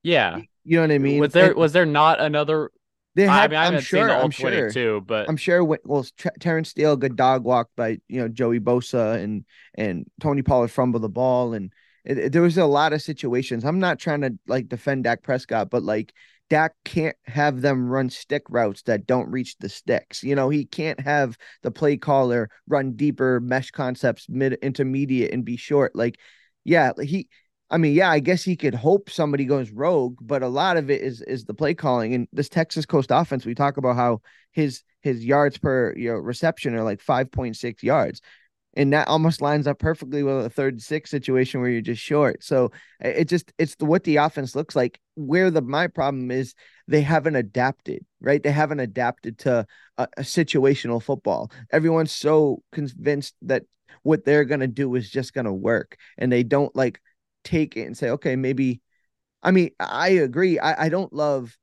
Yeah. 0.03 0.39
You 0.63 0.77
know 0.77 0.81
what 0.81 0.91
I 0.91 0.97
mean? 0.97 1.19
was 1.19 1.33
there 1.33 1.49
And 1.51 1.55
was 1.55 1.73
there 1.73 1.85
not 1.85 2.19
another? 2.19 2.71
I 3.17 3.21
mean, 3.21 3.29
I 3.29 3.67
I'm 3.67 3.79
sure. 3.79 4.09
I'm 4.11 4.29
sure. 4.31 4.49
22, 4.49 5.03
but 5.07 5.29
I'm 5.29 5.37
sure. 5.37 5.63
When, 5.63 5.79
well, 5.85 6.05
Ter- 6.17 6.33
Terence 6.39 6.69
Steele, 6.69 6.97
good 6.97 7.15
dog 7.15 7.43
walk 7.45 7.69
by 7.77 7.99
you 8.09 8.19
know 8.19 8.27
Joey 8.27 8.59
Bosa 8.59 9.23
and 9.23 9.45
and 9.75 10.05
Tony 10.19 10.41
Pollard 10.41 10.67
fumbled 10.69 11.01
the 11.03 11.09
ball, 11.09 11.53
and 11.53 11.71
it, 12.03 12.17
it- 12.17 12.31
there 12.33 12.41
was 12.41 12.57
a 12.57 12.65
lot 12.65 12.91
of 12.91 13.01
situations. 13.01 13.63
I'm 13.63 13.79
not 13.79 13.99
trying 13.99 14.21
to 14.21 14.33
like 14.47 14.67
defend 14.67 15.05
Dak 15.05 15.23
Prescott, 15.23 15.69
but 15.69 15.81
like 15.81 16.13
Dak 16.49 16.73
can't 16.83 17.17
have 17.25 17.61
them 17.61 17.89
run 17.89 18.09
stick 18.09 18.43
routes 18.49 18.83
that 18.83 19.07
don't 19.07 19.31
reach 19.31 19.57
the 19.57 19.69
sticks. 19.69 20.23
You 20.23 20.35
know, 20.35 20.49
he 20.49 20.65
can't 20.65 20.99
have 20.99 21.37
the 21.63 21.71
play 21.71 21.97
caller 21.97 22.49
run 22.67 22.93
deeper 22.93 23.39
mesh 23.39 23.71
concepts, 23.71 24.27
mid 24.29 24.53
intermediate, 24.61 25.33
and 25.33 25.43
be 25.43 25.57
short. 25.57 25.95
Like, 25.95 26.19
yeah, 26.63 26.91
he. 27.01 27.27
I 27.71 27.77
mean, 27.77 27.95
yeah, 27.95 28.11
I 28.11 28.19
guess 28.19 28.43
he 28.43 28.55
could 28.55 28.75
hope 28.75 29.09
somebody 29.09 29.45
goes 29.45 29.71
rogue, 29.71 30.19
but 30.21 30.43
a 30.43 30.47
lot 30.47 30.77
of 30.77 30.91
it 30.91 31.01
is 31.01 31.21
is 31.23 31.45
the 31.45 31.53
play 31.55 31.73
calling 31.73 32.13
and 32.13 32.27
this 32.31 32.47
Texas 32.47 32.85
Coast 32.85 33.09
offense. 33.11 33.43
We 33.45 33.55
talk 33.55 33.77
about 33.77 33.95
how 33.95 34.21
his 34.51 34.83
his 35.01 35.25
yards 35.25 35.57
per 35.57 35.93
you 35.97 36.11
know 36.11 36.17
reception 36.17 36.75
are 36.75 36.83
like 36.83 37.01
5.6 37.01 37.81
yards. 37.81 38.21
And 38.75 38.91
that 38.93 39.07
almost 39.07 39.41
lines 39.41 39.67
up 39.67 39.79
perfectly 39.79 40.21
with 40.23 40.45
a 40.45 40.49
third 40.49 40.81
six 40.81 41.09
situation 41.09 41.61
where 41.61 41.69
you're 41.69 41.81
just 41.81 42.01
short. 42.01 42.43
So 42.43 42.71
it 42.99 43.17
it 43.17 43.29
just 43.29 43.53
it's 43.57 43.75
the 43.75 43.85
what 43.85 44.03
the 44.03 44.17
offense 44.17 44.55
looks 44.55 44.75
like. 44.75 44.99
Where 45.15 45.49
the 45.49 45.61
my 45.61 45.87
problem 45.87 46.29
is 46.31 46.53
they 46.87 47.01
haven't 47.01 47.35
adapted, 47.35 48.05
right? 48.19 48.41
They 48.43 48.51
haven't 48.51 48.81
adapted 48.81 49.39
to 49.39 49.65
a, 49.97 50.07
a 50.17 50.21
situational 50.21 51.01
football. 51.01 51.51
Everyone's 51.71 52.11
so 52.11 52.63
convinced 52.71 53.35
that 53.43 53.63
what 54.03 54.25
they're 54.25 54.45
gonna 54.45 54.67
do 54.67 54.93
is 54.95 55.09
just 55.09 55.33
gonna 55.33 55.53
work, 55.53 55.97
and 56.17 56.31
they 56.31 56.43
don't 56.43 56.75
like 56.75 56.99
take 57.43 57.77
it 57.77 57.83
and 57.85 57.97
say, 57.97 58.09
okay, 58.11 58.35
maybe. 58.35 58.81
I 59.43 59.51
mean, 59.51 59.71
I 59.79 60.09
agree. 60.09 60.59
I, 60.59 60.85
I 60.85 60.89
don't 60.89 61.13
love, 61.13 61.55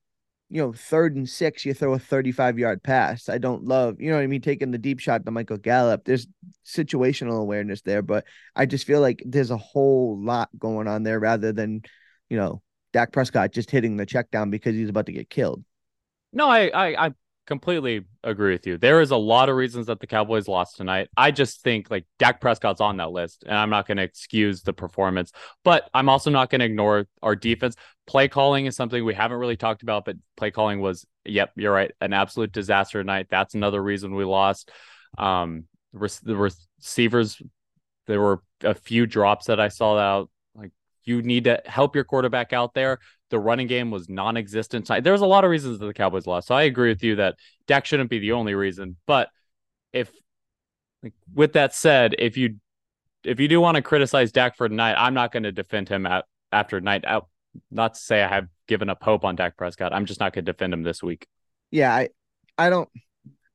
you 0.53 0.61
know, 0.61 0.71
third 0.71 1.17
and 1.17 1.27
six, 1.27 1.65
you 1.65 1.73
throw 1.73 1.95
a 1.95 1.99
35 1.99 2.59
yard 2.59 2.83
pass. 2.83 3.31
I 3.31 3.39
don't 3.39 3.65
love, 3.65 3.99
you 3.99 4.11
know 4.11 4.17
what 4.17 4.23
I 4.23 4.27
mean, 4.27 4.43
taking 4.43 4.71
the 4.71 4.77
deep 4.77 4.99
shot 4.99 5.25
to 5.25 5.31
Michael 5.31 5.57
Gallup. 5.57 6.05
There's 6.05 6.27
situational 6.67 7.41
awareness 7.41 7.81
there, 7.81 8.03
but 8.03 8.27
I 8.55 8.67
just 8.67 8.87
feel 8.87 9.01
like 9.01 9.23
there's 9.25 9.51
a 9.51 9.57
whole 9.57 10.23
lot 10.23 10.51
going 10.59 10.89
on 10.89 11.05
there 11.05 11.19
rather 11.19 11.53
than, 11.53 11.81
you 12.29 12.37
know, 12.37 12.61
Dak 12.93 13.13
Prescott 13.13 13.53
just 13.53 13.71
hitting 13.71 13.97
the 13.97 14.05
check 14.05 14.31
down 14.31 14.51
because 14.51 14.75
he's 14.75 14.91
about 14.91 15.07
to 15.07 15.13
get 15.13 15.31
killed. 15.31 15.65
No, 16.35 16.51
I, 16.51 16.69
I 16.69 17.07
I 17.07 17.11
completely 17.47 18.05
agree 18.23 18.53
with 18.53 18.67
you. 18.67 18.79
There 18.79 19.01
is 19.01 19.11
a 19.11 19.17
lot 19.17 19.49
of 19.49 19.57
reasons 19.57 19.87
that 19.87 20.01
the 20.01 20.07
Cowboys 20.07 20.49
lost 20.49 20.77
tonight. 20.77 21.09
I 21.17 21.31
just 21.31 21.63
think 21.63 21.91
like 21.91 22.07
Dak 22.19 22.41
Prescott's 22.41 22.81
on 22.81 22.99
that 22.99 23.11
list, 23.11 23.45
and 23.47 23.57
I'm 23.57 23.71
not 23.71 23.87
going 23.87 23.97
to 23.97 24.03
excuse 24.03 24.63
the 24.63 24.73
performance, 24.73 25.33
but 25.65 25.89
I'm 25.93 26.09
also 26.09 26.31
not 26.31 26.51
going 26.51 26.61
to 26.61 26.67
ignore 26.67 27.07
our 27.23 27.35
defense. 27.35 27.75
Play 28.07 28.29
calling 28.29 28.67
is 28.67 28.77
something 28.77 29.05
we 29.05 29.15
haven't 29.15 29.39
really 29.39 29.57
talked 29.57 29.83
about, 29.83 30.05
but 30.05 30.17
play 30.37 30.51
calling 30.51 30.81
was, 30.81 31.07
yep, 31.25 31.53
you're 31.57 31.73
right, 31.73 31.93
an 32.01 32.13
absolute 32.13 32.53
disaster 32.53 33.01
tonight. 33.01 33.27
That's 33.31 33.55
another 33.55 33.83
reason 33.83 34.15
we 34.15 34.25
lost. 34.25 34.71
Um, 35.19 35.65
the 35.93 36.37
receivers, 36.37 37.41
there 38.07 38.21
were 38.21 38.43
a 38.63 38.75
few 38.75 39.07
drops 39.07 39.47
that 39.47 39.61
I 39.61 39.69
saw 39.69 39.99
out. 39.99 40.31
Like 40.55 40.71
you 41.05 41.23
need 41.23 41.45
to 41.45 41.61
help 41.67 41.95
your 41.95 42.05
quarterback 42.05 42.53
out 42.53 42.75
there. 42.75 42.99
The 43.33 43.41
running 43.41 43.67
game 43.67 43.91
was 43.91 44.09
non-existent. 44.11 44.87
So 44.87 45.01
There's 45.01 45.23
a 45.23 45.27
lot 45.27 45.43
of 45.45 45.51
reasons 45.51 45.79
that 45.79 45.87
the 45.87 45.95
Cowboys 45.95 46.27
lost. 46.27 46.49
So 46.49 46.55
I 46.55 46.65
agree 46.65 46.91
with 46.91 47.03
you 47.03 47.17
that 47.17 47.37
Dak 47.67 47.87
shouldn't 47.87 48.11
be 48.11 48.19
the 48.19 48.33
only 48.33 48.55
reason. 48.55 48.97
But 49.07 49.31
if, 49.93 50.13
like, 51.03 51.15
with 51.35 51.55
that 51.55 51.75
said, 51.75 52.15
if 52.19 52.37
you 52.37 52.57
if 53.25 53.41
you 53.41 53.49
do 53.49 53.59
want 53.61 53.77
to 53.77 53.83
criticize 53.83 54.33
Dak 54.33 54.57
for 54.57 54.69
tonight, 54.69 54.97
I'm 54.99 55.15
not 55.15 55.33
going 55.33 55.45
to 55.45 55.53
defend 55.53 55.89
him 55.89 56.05
at, 56.07 56.27
after 56.53 56.81
night 56.81 57.05
out. 57.07 57.29
Not 57.71 57.95
to 57.95 58.01
say 58.01 58.23
I 58.23 58.29
have 58.29 58.49
given 58.69 58.91
up 58.91 59.03
hope 59.03 59.25
on 59.25 59.35
Dak 59.35 59.57
Prescott. 59.57 59.95
I'm 59.95 60.07
just 60.07 60.21
not 60.21 60.35
going 60.35 60.45
to 60.45 60.53
defend 60.53 60.75
him 60.75 60.83
this 60.83 61.03
week. 61.03 61.27
Yeah, 61.71 61.95
I 61.95 62.11
I 62.59 62.69
don't 62.71 62.89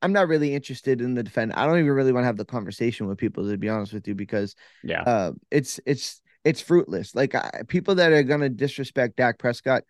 I'm 0.02 0.12
not 0.12 0.28
really 0.28 0.54
interested 0.54 1.00
in 1.00 1.14
the 1.14 1.22
defend. 1.22 1.52
I 1.52 1.66
don't 1.66 1.78
even 1.78 1.90
really 1.92 2.12
want 2.12 2.22
to 2.24 2.26
have 2.26 2.36
the 2.36 2.44
conversation 2.44 3.06
with 3.06 3.18
people 3.18 3.48
to 3.48 3.56
be 3.56 3.68
honest 3.68 3.92
with 3.92 4.06
you 4.08 4.14
because 4.14 4.54
Yeah. 4.82 5.02
uh 5.02 5.32
it's 5.50 5.80
it's 5.86 6.20
it's 6.48 6.62
fruitless. 6.62 7.14
Like 7.14 7.34
I, 7.34 7.62
people 7.68 7.96
that 7.96 8.12
are 8.12 8.22
going 8.22 8.40
to 8.40 8.48
disrespect 8.48 9.16
Dak 9.16 9.38
Prescott 9.38 9.84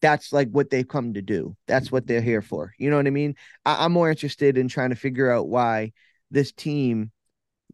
that's 0.00 0.32
like 0.32 0.48
what 0.50 0.70
they've 0.70 0.86
come 0.86 1.14
to 1.14 1.22
do. 1.22 1.56
That's 1.66 1.90
what 1.90 2.06
they're 2.06 2.20
here 2.20 2.42
for. 2.42 2.72
You 2.78 2.90
know 2.90 2.96
what 2.96 3.06
I 3.06 3.10
mean? 3.10 3.34
I, 3.64 3.84
I'm 3.84 3.92
more 3.92 4.10
interested 4.10 4.56
in 4.56 4.68
trying 4.68 4.90
to 4.90 4.96
figure 4.96 5.30
out 5.30 5.48
why 5.48 5.92
this 6.30 6.52
team 6.52 7.10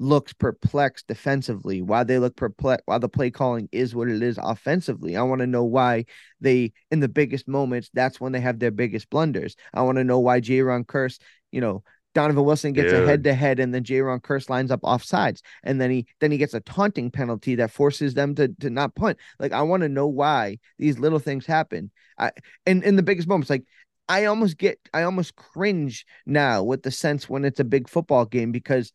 looks 0.00 0.32
perplexed 0.32 1.06
defensively, 1.06 1.82
why 1.82 2.02
they 2.02 2.18
look 2.18 2.34
perplexed, 2.34 2.84
why 2.86 2.98
the 2.98 3.08
play 3.08 3.30
calling 3.30 3.68
is 3.72 3.94
what 3.94 4.08
it 4.08 4.22
is 4.22 4.38
offensively. 4.42 5.16
I 5.16 5.22
want 5.22 5.40
to 5.40 5.46
know 5.46 5.64
why 5.64 6.06
they, 6.40 6.72
in 6.90 7.00
the 7.00 7.08
biggest 7.08 7.46
moments, 7.46 7.90
that's 7.92 8.20
when 8.20 8.32
they 8.32 8.40
have 8.40 8.58
their 8.58 8.70
biggest 8.70 9.10
blunders. 9.10 9.54
I 9.72 9.82
want 9.82 9.98
to 9.98 10.04
know 10.04 10.18
why 10.18 10.40
Jayron 10.40 10.86
Kearse, 10.86 11.18
you 11.52 11.60
know, 11.60 11.84
Donovan 12.14 12.44
Wilson 12.44 12.72
gets 12.72 12.92
a 12.92 13.04
head 13.04 13.24
to 13.24 13.34
head, 13.34 13.58
and 13.60 13.74
then 13.74 13.84
Jayron 13.84 14.20
Kearse 14.20 14.48
lines 14.48 14.70
up 14.70 14.80
off 14.84 15.02
sides, 15.04 15.42
and 15.62 15.80
then 15.80 15.90
he 15.90 16.06
then 16.20 16.30
he 16.30 16.38
gets 16.38 16.54
a 16.54 16.60
taunting 16.60 17.10
penalty 17.10 17.56
that 17.56 17.70
forces 17.70 18.14
them 18.14 18.34
to 18.36 18.48
to 18.60 18.70
not 18.70 18.94
punt. 18.94 19.18
Like 19.38 19.52
I 19.52 19.62
want 19.62 19.82
to 19.82 19.88
know 19.88 20.06
why 20.06 20.58
these 20.78 20.98
little 20.98 21.18
things 21.18 21.44
happen. 21.44 21.90
I 22.18 22.30
and 22.66 22.82
in 22.84 22.96
the 22.96 23.02
biggest 23.02 23.28
moments, 23.28 23.50
like 23.50 23.64
I 24.08 24.26
almost 24.26 24.58
get 24.58 24.78
I 24.92 25.02
almost 25.02 25.36
cringe 25.36 26.06
now 26.24 26.62
with 26.62 26.82
the 26.82 26.90
sense 26.90 27.28
when 27.28 27.44
it's 27.44 27.60
a 27.60 27.64
big 27.64 27.88
football 27.88 28.26
game 28.26 28.52
because 28.52 28.92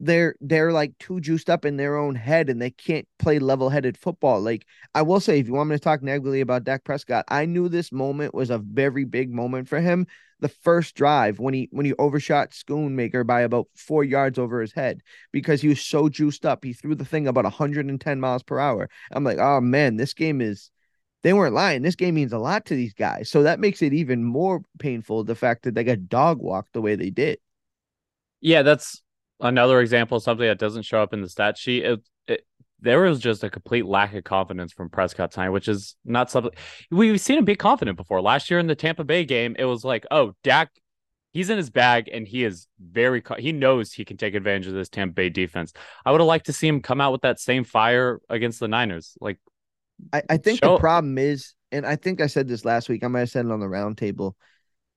they're 0.00 0.34
they're 0.40 0.72
like 0.72 0.96
too 0.98 1.20
juiced 1.20 1.50
up 1.50 1.66
in 1.66 1.76
their 1.76 1.96
own 1.96 2.14
head 2.14 2.48
and 2.48 2.60
they 2.60 2.70
can't 2.70 3.06
play 3.18 3.38
level-headed 3.38 3.98
football. 3.98 4.40
Like 4.40 4.66
I 4.94 5.02
will 5.02 5.20
say, 5.20 5.38
if 5.38 5.46
you 5.46 5.52
want 5.52 5.68
me 5.68 5.76
to 5.76 5.80
talk 5.80 6.02
negatively 6.02 6.40
about 6.40 6.64
Dak 6.64 6.84
Prescott, 6.84 7.26
I 7.28 7.44
knew 7.44 7.68
this 7.68 7.92
moment 7.92 8.34
was 8.34 8.48
a 8.48 8.58
very 8.58 9.04
big 9.04 9.30
moment 9.30 9.68
for 9.68 9.78
him. 9.78 10.06
The 10.40 10.48
first 10.48 10.94
drive 10.94 11.38
when 11.38 11.52
he 11.52 11.68
when 11.70 11.84
he 11.84 11.92
overshot 11.98 12.52
Schoonmaker 12.52 13.26
by 13.26 13.42
about 13.42 13.68
four 13.76 14.02
yards 14.02 14.38
over 14.38 14.62
his 14.62 14.72
head 14.72 15.02
because 15.32 15.60
he 15.60 15.68
was 15.68 15.82
so 15.82 16.08
juiced 16.08 16.46
up. 16.46 16.64
He 16.64 16.72
threw 16.72 16.94
the 16.94 17.04
thing 17.04 17.28
about 17.28 17.44
110 17.44 18.20
miles 18.20 18.42
per 18.42 18.58
hour. 18.58 18.88
I'm 19.12 19.22
like, 19.22 19.38
oh 19.38 19.60
man, 19.60 19.96
this 19.96 20.14
game 20.14 20.40
is 20.40 20.70
they 21.22 21.34
weren't 21.34 21.54
lying. 21.54 21.82
This 21.82 21.96
game 21.96 22.14
means 22.14 22.32
a 22.32 22.38
lot 22.38 22.64
to 22.66 22.74
these 22.74 22.94
guys. 22.94 23.28
So 23.28 23.42
that 23.42 23.60
makes 23.60 23.82
it 23.82 23.92
even 23.92 24.24
more 24.24 24.62
painful 24.78 25.24
the 25.24 25.34
fact 25.34 25.64
that 25.64 25.74
they 25.74 25.84
got 25.84 26.08
dog 26.08 26.38
walked 26.38 26.72
the 26.72 26.80
way 26.80 26.94
they 26.94 27.10
did. 27.10 27.38
Yeah, 28.40 28.62
that's 28.62 29.02
another 29.40 29.80
example 29.80 30.16
of 30.16 30.22
something 30.22 30.46
that 30.46 30.58
doesn't 30.58 30.82
show 30.82 31.02
up 31.02 31.12
in 31.12 31.22
the 31.22 31.28
stat 31.28 31.58
sheet. 31.58 31.84
It, 31.84 32.00
it, 32.26 32.46
there 32.80 33.00
was 33.00 33.20
just 33.20 33.44
a 33.44 33.50
complete 33.50 33.86
lack 33.86 34.14
of 34.14 34.24
confidence 34.24 34.72
from 34.72 34.88
Prescott 34.88 35.32
tonight, 35.32 35.50
which 35.50 35.68
is 35.68 35.96
not 36.04 36.30
something 36.30 36.52
we've 36.90 37.20
seen 37.20 37.38
him 37.38 37.44
be 37.44 37.56
confident 37.56 37.96
before. 37.96 38.22
Last 38.22 38.50
year 38.50 38.58
in 38.58 38.66
the 38.66 38.74
Tampa 38.74 39.04
Bay 39.04 39.24
game, 39.24 39.54
it 39.58 39.64
was 39.64 39.84
like, 39.84 40.06
oh, 40.10 40.32
Dak, 40.42 40.70
he's 41.32 41.50
in 41.50 41.58
his 41.58 41.70
bag 41.70 42.08
and 42.12 42.26
he 42.26 42.44
is 42.44 42.66
very, 42.80 43.22
he 43.38 43.52
knows 43.52 43.92
he 43.92 44.04
can 44.04 44.16
take 44.16 44.34
advantage 44.34 44.66
of 44.66 44.74
this 44.74 44.88
Tampa 44.88 45.14
Bay 45.14 45.28
defense. 45.28 45.72
I 46.04 46.10
would 46.10 46.20
have 46.20 46.28
liked 46.28 46.46
to 46.46 46.52
see 46.52 46.68
him 46.68 46.80
come 46.80 47.00
out 47.00 47.12
with 47.12 47.22
that 47.22 47.38
same 47.38 47.64
fire 47.64 48.20
against 48.28 48.60
the 48.60 48.68
Niners. 48.68 49.16
Like, 49.20 49.38
I, 50.12 50.22
I 50.30 50.36
think 50.38 50.60
show- 50.60 50.74
the 50.74 50.80
problem 50.80 51.18
is, 51.18 51.54
and 51.70 51.86
I 51.86 51.96
think 51.96 52.20
I 52.20 52.26
said 52.26 52.48
this 52.48 52.64
last 52.64 52.88
week, 52.88 53.04
I 53.04 53.08
might 53.08 53.20
have 53.20 53.30
said 53.30 53.46
it 53.46 53.52
on 53.52 53.60
the 53.60 53.66
roundtable. 53.66 54.32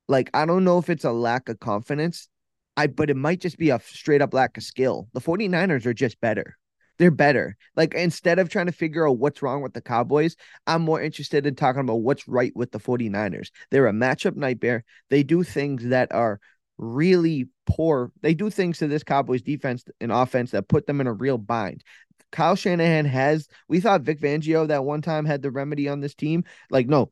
Like, 0.08 0.29
I 0.34 0.45
don't 0.45 0.63
know 0.63 0.79
if 0.79 0.89
it's 0.89 1.06
a 1.06 1.12
lack 1.12 1.49
of 1.49 1.60
confidence. 1.60 2.29
I 2.75 2.88
but 2.88 3.09
it 3.09 3.17
might 3.17 3.41
just 3.41 3.57
be 3.57 3.69
a 3.69 3.79
straight 3.79 4.21
up 4.21 4.33
lack 4.33 4.57
of 4.57 4.63
skill. 4.63 5.07
The 5.13 5.21
49ers 5.21 5.86
are 5.86 5.93
just 5.93 6.19
better. 6.21 6.57
They're 6.99 7.12
better. 7.12 7.57
Like 7.75 7.93
instead 7.93 8.39
of 8.39 8.49
trying 8.49 8.67
to 8.67 8.71
figure 8.71 9.07
out 9.07 9.17
what's 9.17 9.41
wrong 9.41 9.62
with 9.62 9.73
the 9.73 9.81
Cowboys, 9.81 10.36
I'm 10.67 10.83
more 10.83 11.01
interested 11.01 11.45
in 11.45 11.55
talking 11.55 11.81
about 11.81 12.01
what's 12.01 12.27
right 12.27 12.55
with 12.55 12.71
the 12.71 12.79
49ers. 12.79 13.49
They're 13.71 13.88
a 13.88 13.93
matchup 13.93 14.36
nightmare. 14.36 14.83
They 15.09 15.23
do 15.23 15.43
things 15.43 15.86
that 15.86 16.12
are 16.12 16.39
really 16.77 17.47
poor. 17.65 18.12
They 18.21 18.33
do 18.33 18.49
things 18.49 18.79
to 18.79 18.88
this 18.88 19.03
Cowboys 19.03 19.41
defense 19.41 19.83
and 19.99 20.12
offense 20.12 20.51
that 20.51 20.67
put 20.67 20.86
them 20.86 21.01
in 21.01 21.07
a 21.07 21.13
real 21.13 21.38
bind. 21.38 21.83
Kyle 22.31 22.55
Shanahan 22.55 23.05
has, 23.05 23.47
we 23.67 23.79
thought 23.79 24.01
Vic 24.01 24.19
Fangio 24.19 24.67
that 24.67 24.83
one 24.83 25.01
time 25.01 25.25
had 25.25 25.41
the 25.41 25.51
remedy 25.51 25.88
on 25.88 25.99
this 25.99 26.15
team. 26.15 26.43
Like, 26.71 26.88
no, 26.88 27.12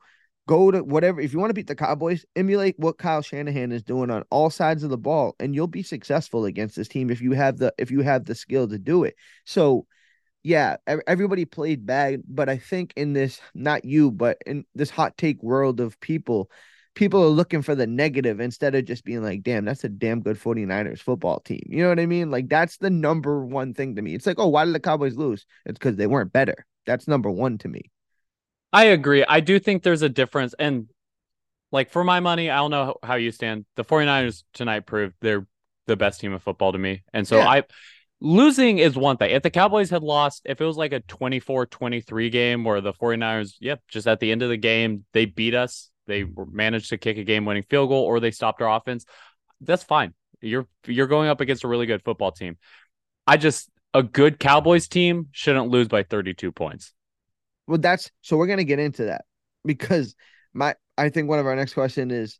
go 0.52 0.70
to 0.70 0.84
whatever 0.84 1.22
if 1.22 1.32
you 1.32 1.40
want 1.40 1.50
to 1.50 1.54
beat 1.54 1.68
the 1.68 1.76
Cowboys, 1.76 2.26
emulate 2.36 2.78
what 2.78 2.98
Kyle 2.98 3.22
Shanahan 3.22 3.72
is 3.72 3.84
doing 3.84 4.12
on 4.12 4.26
all 4.30 4.50
sides 4.50 4.84
of 4.84 4.90
the 4.90 4.98
ball, 4.98 5.34
and 5.40 5.56
you'll 5.56 5.68
be 5.68 5.82
successful 5.82 6.44
against 6.44 6.76
this 6.76 6.90
team 6.90 7.10
if 7.10 7.22
you 7.22 7.32
have 7.32 7.58
the 7.58 7.74
if 7.78 7.90
you 7.90 8.02
have 8.02 8.26
the 8.26 8.36
skill 8.36 8.68
to 8.68 8.78
do 8.78 9.06
it. 9.06 9.16
So 9.46 9.88
yeah, 10.44 10.76
everybody 11.08 11.46
played 11.46 11.86
bad, 11.86 12.24
but 12.28 12.50
I 12.50 12.58
think 12.58 12.92
in 12.98 13.14
this, 13.14 13.40
not 13.54 13.86
you, 13.86 14.12
but 14.12 14.40
in 14.46 14.66
this 14.76 14.90
hot 14.90 15.16
take 15.16 15.42
world 15.42 15.80
of 15.80 15.98
people, 16.02 16.52
people 16.96 17.24
are 17.24 17.28
looking 17.28 17.62
for 17.62 17.76
the 17.76 17.88
negative 17.88 18.42
instead 18.42 18.76
of 18.76 18.84
just 18.84 19.06
being 19.06 19.24
like, 19.24 19.44
damn, 19.44 19.64
that's 19.64 19.84
a 19.86 19.90
damn 19.90 20.20
good 20.20 20.38
49ers 20.38 21.00
football 21.00 21.40
team. 21.42 21.62
You 21.68 21.84
know 21.84 21.90
what 21.90 22.00
I 22.00 22.08
mean? 22.08 22.32
Like, 22.32 22.50
that's 22.50 22.78
the 22.78 22.90
number 22.90 23.46
one 23.46 23.76
thing 23.76 23.96
to 23.96 24.02
me. 24.02 24.16
It's 24.16 24.26
like, 24.26 24.40
oh, 24.40 24.48
why 24.48 24.66
did 24.66 24.74
the 24.74 24.80
Cowboys 24.80 25.16
lose? 25.16 25.46
It's 25.66 25.78
because 25.78 25.96
they 25.96 26.08
weren't 26.08 26.34
better. 26.34 26.66
That's 26.88 27.08
number 27.08 27.30
one 27.30 27.60
to 27.60 27.68
me. 27.68 27.92
I 28.73 28.86
agree. 28.86 29.23
I 29.27 29.39
do 29.39 29.60
think 29.60 29.84
there's 29.84 30.01
a 30.01 30.10
difference. 30.10 30.53
And 30.57 30.88
like 31.71 31.89
for 31.89 32.03
my 32.03 32.19
money, 32.19 32.49
I 32.49 32.57
don't 32.57 32.71
know 32.71 32.95
how 33.03 33.15
you 33.15 33.31
stand. 33.31 33.65
The 33.75 33.84
49ers 33.84 34.43
tonight 34.53 34.86
proved 34.86 35.15
they're 35.21 35.45
the 35.88 35.97
best 35.97 36.21
team 36.21 36.34
of 36.34 36.43
football 36.43 36.71
to 36.71 36.77
me. 36.77 37.03
And 37.13 37.27
so 37.27 37.38
yeah. 37.38 37.47
I 37.47 37.63
losing 38.21 38.77
is 38.77 38.95
one 38.95 39.17
thing. 39.17 39.31
If 39.31 39.43
the 39.43 39.49
Cowboys 39.49 39.89
had 39.89 40.03
lost, 40.03 40.43
if 40.45 40.62
it 40.62 40.65
was 40.65 40.77
like 40.77 40.93
a 40.93 41.01
24-23 41.01 42.31
game 42.31 42.63
where 42.63 42.81
the 42.81 42.93
49ers, 42.93 43.55
yep, 43.60 43.81
just 43.88 44.07
at 44.07 44.19
the 44.19 44.31
end 44.31 44.43
of 44.43 44.49
the 44.49 44.57
game, 44.57 45.05
they 45.12 45.25
beat 45.25 45.55
us, 45.55 45.89
they 46.07 46.25
managed 46.51 46.89
to 46.89 46.97
kick 46.97 47.17
a 47.17 47.23
game-winning 47.23 47.63
field 47.69 47.89
goal 47.89 48.03
or 48.03 48.19
they 48.19 48.31
stopped 48.31 48.62
our 48.62 48.77
offense, 48.77 49.05
that's 49.60 49.84
fine. 49.84 50.13
You're 50.39 50.67
you're 50.88 51.07
going 51.07 51.29
up 51.29 51.41
against 51.41 51.63
a 51.63 51.67
really 51.67 51.86
good 51.86 52.03
football 52.03 52.31
team. 52.31 52.57
I 53.27 53.38
just 53.38 53.69
a 53.93 54.01
good 54.01 54.39
Cowboys 54.39 54.88
team 54.88 55.27
shouldn't 55.31 55.69
lose 55.69 55.88
by 55.88 56.03
32 56.03 56.51
points. 56.51 56.93
Well, 57.67 57.78
that's 57.78 58.12
so 58.21 58.38
we're 58.38 58.47
gonna 58.47 58.63
get 58.63 58.80
into 58.80 59.06
that 59.06 59.26
because 59.65 60.15
my 60.54 60.76
I 60.97 61.10
think 61.10 61.30
one 61.30 61.39
of 61.39 61.45
our 61.45 61.56
next 61.56 61.74
question 61.74 62.12
is, 62.12 62.39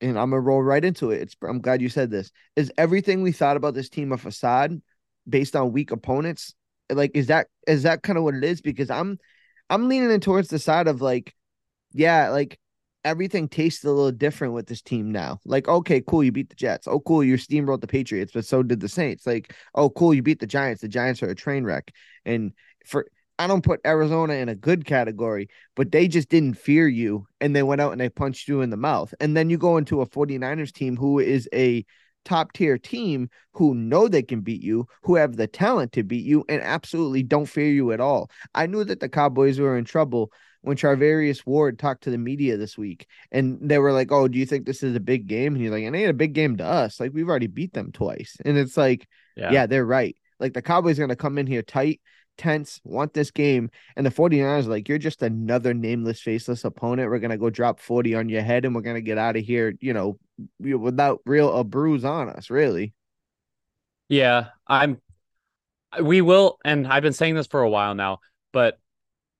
and 0.00 0.18
I'm 0.18 0.30
gonna 0.30 0.40
roll 0.40 0.62
right 0.62 0.84
into 0.84 1.10
it. 1.10 1.22
It's 1.22 1.36
I'm 1.42 1.60
glad 1.60 1.82
you 1.82 1.88
said 1.88 2.10
this. 2.10 2.30
Is 2.56 2.72
everything 2.78 3.22
we 3.22 3.32
thought 3.32 3.56
about 3.56 3.74
this 3.74 3.88
team 3.88 4.12
a 4.12 4.18
facade 4.18 4.80
based 5.28 5.56
on 5.56 5.72
weak 5.72 5.90
opponents? 5.90 6.54
Like, 6.90 7.12
is 7.14 7.28
that 7.28 7.48
is 7.66 7.84
that 7.84 8.02
kind 8.02 8.18
of 8.18 8.24
what 8.24 8.34
it 8.34 8.44
is? 8.44 8.60
Because 8.60 8.90
I'm 8.90 9.18
I'm 9.70 9.88
leaning 9.88 10.10
in 10.10 10.20
towards 10.20 10.48
the 10.48 10.58
side 10.58 10.88
of 10.88 11.00
like, 11.00 11.34
yeah, 11.92 12.30
like 12.30 12.58
everything 13.04 13.48
tastes 13.48 13.84
a 13.84 13.90
little 13.90 14.12
different 14.12 14.54
with 14.54 14.66
this 14.66 14.82
team 14.82 15.10
now. 15.12 15.40
Like, 15.44 15.68
okay, 15.68 16.00
cool, 16.06 16.22
you 16.22 16.32
beat 16.32 16.50
the 16.50 16.54
Jets. 16.56 16.86
Oh, 16.86 17.00
cool, 17.00 17.24
you 17.24 17.36
steamrolled 17.36 17.80
the 17.80 17.86
Patriots, 17.86 18.32
but 18.32 18.44
so 18.44 18.62
did 18.62 18.80
the 18.80 18.88
Saints. 18.88 19.26
Like, 19.26 19.54
oh, 19.74 19.90
cool, 19.90 20.14
you 20.14 20.22
beat 20.22 20.40
the 20.40 20.46
Giants. 20.46 20.82
The 20.82 20.88
Giants 20.88 21.22
are 21.22 21.30
a 21.30 21.34
train 21.34 21.64
wreck. 21.64 21.92
And 22.24 22.52
for 22.86 23.06
I 23.38 23.46
don't 23.46 23.64
put 23.64 23.80
Arizona 23.86 24.34
in 24.34 24.48
a 24.48 24.54
good 24.54 24.84
category, 24.84 25.48
but 25.74 25.90
they 25.90 26.06
just 26.08 26.28
didn't 26.28 26.58
fear 26.58 26.86
you 26.86 27.26
and 27.40 27.56
they 27.56 27.62
went 27.62 27.80
out 27.80 27.92
and 27.92 28.00
they 28.00 28.08
punched 28.08 28.48
you 28.48 28.60
in 28.60 28.70
the 28.70 28.76
mouth. 28.76 29.12
And 29.20 29.36
then 29.36 29.50
you 29.50 29.58
go 29.58 29.76
into 29.76 30.00
a 30.00 30.06
49ers 30.06 30.72
team 30.72 30.96
who 30.96 31.18
is 31.18 31.48
a 31.52 31.84
top 32.24 32.52
tier 32.52 32.78
team 32.78 33.28
who 33.52 33.74
know 33.74 34.08
they 34.08 34.22
can 34.22 34.40
beat 34.40 34.62
you, 34.62 34.86
who 35.02 35.16
have 35.16 35.36
the 35.36 35.46
talent 35.46 35.92
to 35.92 36.02
beat 36.02 36.24
you, 36.24 36.44
and 36.48 36.62
absolutely 36.62 37.22
don't 37.22 37.46
fear 37.46 37.68
you 37.68 37.92
at 37.92 38.00
all. 38.00 38.30
I 38.54 38.66
knew 38.66 38.84
that 38.84 39.00
the 39.00 39.08
Cowboys 39.08 39.58
were 39.58 39.76
in 39.76 39.84
trouble 39.84 40.32
when 40.62 40.76
Charvarius 40.76 41.44
Ward 41.44 41.78
talked 41.78 42.04
to 42.04 42.10
the 42.10 42.18
media 42.18 42.56
this 42.56 42.78
week, 42.78 43.06
and 43.32 43.58
they 43.60 43.78
were 43.78 43.92
like, 43.92 44.12
"Oh, 44.12 44.28
do 44.28 44.38
you 44.38 44.46
think 44.46 44.64
this 44.64 44.82
is 44.82 44.94
a 44.94 45.00
big 45.00 45.26
game?" 45.26 45.54
And 45.54 45.62
he's 45.62 45.72
like, 45.72 45.82
"It 45.82 45.94
ain't 45.94 46.10
a 46.10 46.14
big 46.14 46.34
game 46.34 46.56
to 46.58 46.64
us. 46.64 47.00
Like 47.00 47.12
we've 47.12 47.28
already 47.28 47.48
beat 47.48 47.72
them 47.72 47.90
twice." 47.92 48.36
And 48.44 48.56
it's 48.56 48.76
like, 48.76 49.08
yeah, 49.36 49.50
yeah 49.50 49.66
they're 49.66 49.84
right. 49.84 50.16
Like 50.38 50.54
the 50.54 50.62
Cowboys 50.62 50.98
are 50.98 51.02
going 51.02 51.08
to 51.10 51.16
come 51.16 51.38
in 51.38 51.46
here 51.46 51.62
tight 51.62 52.00
tense, 52.36 52.80
want 52.84 53.14
this 53.14 53.30
game. 53.30 53.70
And 53.96 54.04
the 54.04 54.10
49ers 54.10 54.66
like, 54.66 54.88
you're 54.88 54.98
just 54.98 55.22
another 55.22 55.74
nameless, 55.74 56.20
faceless 56.20 56.64
opponent. 56.64 57.10
We're 57.10 57.18
going 57.18 57.30
to 57.30 57.38
go 57.38 57.50
drop 57.50 57.80
40 57.80 58.14
on 58.14 58.28
your 58.28 58.42
head 58.42 58.64
and 58.64 58.74
we're 58.74 58.82
going 58.82 58.96
to 58.96 59.02
get 59.02 59.18
out 59.18 59.36
of 59.36 59.44
here, 59.44 59.74
you 59.80 59.92
know, 59.92 60.18
without 60.58 61.20
real 61.26 61.54
a 61.56 61.64
bruise 61.64 62.04
on 62.04 62.28
us, 62.28 62.50
really. 62.50 62.94
Yeah, 64.08 64.48
I'm 64.66 65.00
we 66.00 66.20
will 66.20 66.58
and 66.64 66.86
I've 66.86 67.02
been 67.02 67.12
saying 67.12 67.34
this 67.34 67.46
for 67.46 67.62
a 67.62 67.70
while 67.70 67.94
now, 67.94 68.18
but 68.52 68.78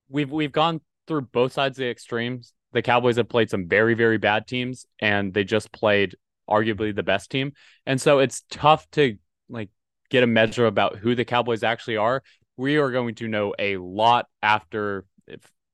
we've 0.08 0.30
we've 0.30 0.52
gone 0.52 0.80
through 1.06 1.22
both 1.22 1.52
sides 1.52 1.78
of 1.78 1.82
the 1.82 1.90
extremes. 1.90 2.52
The 2.72 2.82
Cowboys 2.82 3.16
have 3.16 3.28
played 3.28 3.50
some 3.50 3.68
very 3.68 3.94
very 3.94 4.18
bad 4.18 4.46
teams 4.46 4.86
and 4.98 5.34
they 5.34 5.44
just 5.44 5.72
played 5.72 6.14
arguably 6.48 6.94
the 6.94 7.02
best 7.02 7.30
team. 7.30 7.52
And 7.86 8.00
so 8.00 8.18
it's 8.18 8.44
tough 8.50 8.90
to 8.92 9.16
like 9.48 9.68
get 10.10 10.24
a 10.24 10.26
measure 10.26 10.66
about 10.66 10.96
who 10.96 11.14
the 11.14 11.24
Cowboys 11.24 11.62
actually 11.62 11.96
are 11.96 12.22
we 12.56 12.76
are 12.76 12.90
going 12.90 13.14
to 13.16 13.28
know 13.28 13.54
a 13.58 13.76
lot 13.76 14.26
after 14.42 15.04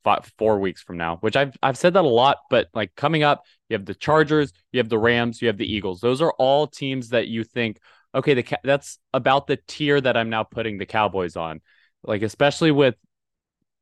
five, 0.04 0.30
four 0.38 0.58
weeks 0.58 0.82
from 0.82 0.96
now, 0.96 1.16
which 1.16 1.36
I've 1.36 1.56
I've 1.62 1.76
said 1.76 1.94
that 1.94 2.04
a 2.04 2.08
lot, 2.08 2.38
but 2.50 2.68
like 2.74 2.94
coming 2.94 3.22
up, 3.22 3.44
you 3.68 3.74
have 3.74 3.84
the 3.84 3.94
Chargers, 3.94 4.52
you 4.72 4.78
have 4.78 4.88
the 4.88 4.98
Rams, 4.98 5.42
you 5.42 5.48
have 5.48 5.58
the 5.58 5.70
Eagles. 5.70 6.00
Those 6.00 6.22
are 6.22 6.32
all 6.38 6.66
teams 6.66 7.10
that 7.10 7.28
you 7.28 7.44
think, 7.44 7.78
okay, 8.14 8.34
the 8.34 8.58
that's 8.64 8.98
about 9.12 9.46
the 9.46 9.58
tier 9.66 10.00
that 10.00 10.16
I'm 10.16 10.30
now 10.30 10.44
putting 10.44 10.78
the 10.78 10.86
Cowboys 10.86 11.36
on, 11.36 11.60
like 12.02 12.22
especially 12.22 12.70
with 12.70 12.94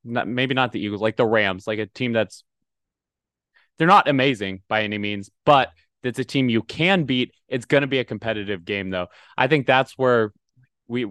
not, 0.05 0.27
maybe 0.27 0.55
not 0.55 0.73
the 0.73 0.81
Eagles, 0.81 1.01
like 1.01 1.17
the 1.17 1.27
Rams, 1.27 1.67
like 1.67 1.79
a 1.79 1.87
team 1.87 2.13
that's 2.13 2.45
they're 3.79 3.87
not 3.87 4.09
amazing 4.09 4.63
by 4.69 4.83
any 4.83 4.99
means, 4.99 5.31
but 5.45 5.71
it's 6.03 6.19
a 6.19 6.25
team 6.25 6.49
you 6.49 6.63
can 6.63 7.05
beat. 7.05 7.33
It's 7.49 7.67
going 7.67 7.83
to 7.83 7.87
be 7.87 7.99
a 7.99 8.05
competitive 8.05 8.65
game, 8.65 8.91
though. 8.91 9.09
I 9.37 9.49
think 9.49 9.67
that's 9.67 9.99
where 9.99 10.33
we 10.89 11.07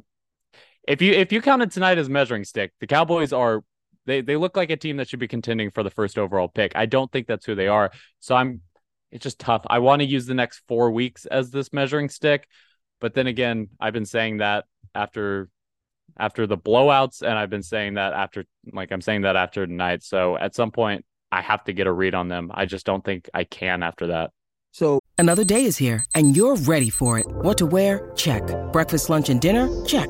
if 0.88 1.02
you 1.02 1.14
if 1.14 1.32
you 1.32 1.42
counted 1.42 1.72
tonight 1.72 1.98
as 1.98 2.10
measuring 2.10 2.44
stick, 2.44 2.72
the 2.80 2.88
Cowboys 2.88 3.34
are 3.34 3.64
they 4.06 4.22
they 4.22 4.36
look 4.36 4.56
like 4.56 4.70
a 4.70 4.78
team 4.78 4.98
that 4.98 5.10
should 5.10 5.20
be 5.20 5.28
contending 5.28 5.72
for 5.72 5.84
the 5.84 5.90
first 5.90 6.18
overall 6.18 6.48
pick. 6.48 6.72
I 6.76 6.86
don't 6.86 7.12
think 7.12 7.28
that's 7.28 7.46
who 7.46 7.56
they 7.56 7.68
are. 7.68 7.92
So 8.20 8.36
I'm 8.36 8.62
it's 9.12 9.24
just 9.24 9.40
tough. 9.40 9.64
I 9.68 9.80
want 9.80 10.02
to 10.02 10.06
use 10.06 10.26
the 10.26 10.34
next 10.34 10.62
4 10.68 10.92
weeks 10.92 11.26
as 11.26 11.50
this 11.50 11.72
measuring 11.72 12.10
stick, 12.10 12.48
but 13.00 13.14
then 13.14 13.28
again, 13.28 13.70
I've 13.80 13.94
been 13.94 14.06
saying 14.06 14.38
that 14.38 14.66
after 14.94 15.50
after 16.18 16.48
the 16.48 16.58
blowouts 16.58 17.22
and 17.22 17.38
I've 17.38 17.50
been 17.50 17.64
saying 17.64 17.96
that 17.96 18.14
after 18.14 18.46
like 18.72 18.92
I'm 18.92 19.02
saying 19.02 19.22
that 19.22 19.36
after 19.36 19.66
tonight. 19.66 20.04
So 20.04 20.38
at 20.38 20.56
some 20.56 20.72
point 20.72 21.06
I 21.32 21.42
have 21.42 21.64
to 21.66 21.74
get 21.74 21.88
a 21.88 21.92
read 21.92 22.16
on 22.16 22.28
them. 22.28 22.52
I 22.54 22.66
just 22.66 22.86
don't 22.86 23.04
think 23.04 23.30
I 23.34 23.44
can 23.44 23.84
after 23.84 24.08
that. 24.08 24.32
So 24.72 25.00
another 25.18 25.44
day 25.44 25.66
is 25.66 25.78
here 25.78 26.04
and 26.14 26.36
you're 26.36 26.56
ready 26.58 26.90
for 26.90 27.18
it. 27.18 27.26
What 27.28 27.58
to 27.58 27.66
wear? 27.66 28.12
Check. 28.16 28.44
Breakfast, 28.72 29.10
lunch 29.10 29.30
and 29.30 29.42
dinner? 29.42 29.70
Check. 29.86 30.10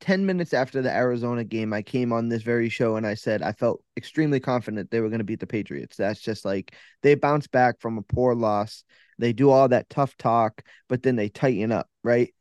10 0.00 0.26
minutes 0.26 0.52
after 0.52 0.82
the 0.82 0.90
Arizona 0.94 1.44
game, 1.44 1.72
I 1.72 1.82
came 1.82 2.12
on 2.12 2.28
this 2.28 2.42
very 2.42 2.68
show 2.68 2.96
and 2.96 3.06
I 3.06 3.14
said 3.14 3.42
I 3.42 3.52
felt 3.52 3.82
extremely 3.96 4.40
confident 4.40 4.90
they 4.90 5.00
were 5.00 5.08
going 5.08 5.20
to 5.20 5.24
beat 5.24 5.40
the 5.40 5.46
Patriots. 5.46 5.96
That's 5.96 6.20
just 6.20 6.44
like 6.44 6.74
they 7.02 7.14
bounce 7.14 7.46
back 7.46 7.80
from 7.80 7.98
a 7.98 8.02
poor 8.02 8.34
loss. 8.34 8.84
They 9.18 9.32
do 9.32 9.50
all 9.50 9.68
that 9.68 9.88
tough 9.88 10.16
talk, 10.16 10.62
but 10.88 11.02
then 11.02 11.16
they 11.16 11.28
tighten 11.28 11.72
up, 11.72 11.88
right? 12.04 12.34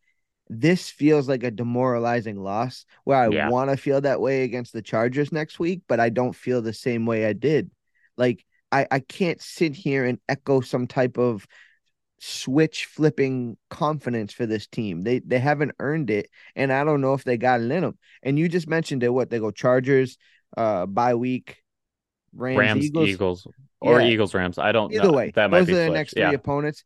This 0.49 0.89
feels 0.91 1.27
like 1.27 1.43
a 1.43 1.51
demoralizing 1.51 2.37
loss 2.39 2.85
where 3.03 3.17
I 3.17 3.29
Yeah. 3.29 3.47
want 3.49 3.71
to 3.71 3.77
feel 3.77 4.01
that 4.01 4.21
way 4.21 4.43
against 4.43 4.73
the 4.73 4.81
Chargers 4.81 5.31
next 5.31 5.59
week, 5.59 5.81
but 5.87 5.99
I 5.99 6.09
don't 6.09 6.35
feel 6.35 6.61
the 6.61 6.73
same 6.73 7.05
way 7.05 7.25
I 7.25 7.33
did. 7.33 7.71
Like 8.17 8.45
I, 8.71 8.87
I 8.91 8.99
can't 8.99 9.41
sit 9.41 9.75
here 9.75 10.05
and 10.05 10.19
echo 10.29 10.61
some 10.61 10.85
type 10.87 11.17
of 11.17 11.47
switch 12.19 12.85
flipping 12.85 13.57
confidence 13.69 14.33
for 14.33 14.45
this 14.45 14.67
team. 14.67 15.01
They 15.01 15.19
they 15.19 15.39
haven't 15.39 15.73
earned 15.79 16.09
it, 16.09 16.29
and 16.55 16.71
I 16.71 16.83
don't 16.83 17.01
know 17.01 17.13
if 17.13 17.23
they 17.23 17.37
got 17.37 17.61
it 17.61 17.69
in 17.71 17.81
them. 17.81 17.97
And 18.23 18.39
you 18.39 18.47
just 18.49 18.67
mentioned 18.67 19.03
it. 19.03 19.09
What 19.09 19.29
they 19.29 19.39
go 19.39 19.51
Chargers, 19.51 20.17
uh, 20.57 20.85
bye 20.85 21.15
week, 21.15 21.61
Rams, 22.33 22.57
Rams, 22.59 22.85
Eagles. 22.85 23.09
Eagles, 23.09 23.47
or 23.81 24.01
Yeah. 24.01 24.07
Eagles, 24.07 24.33
Rams. 24.33 24.57
I 24.57 24.71
don't 24.71 24.93
Either 24.93 25.03
know. 25.09 25.13
way, 25.13 25.31
that 25.35 25.49
might 25.51 25.59
those 25.59 25.67
be 25.67 25.73
are 25.73 25.85
the 25.85 25.89
next 25.89 26.13
three 26.13 26.21
Yeah. 26.23 26.31
opponents. 26.31 26.83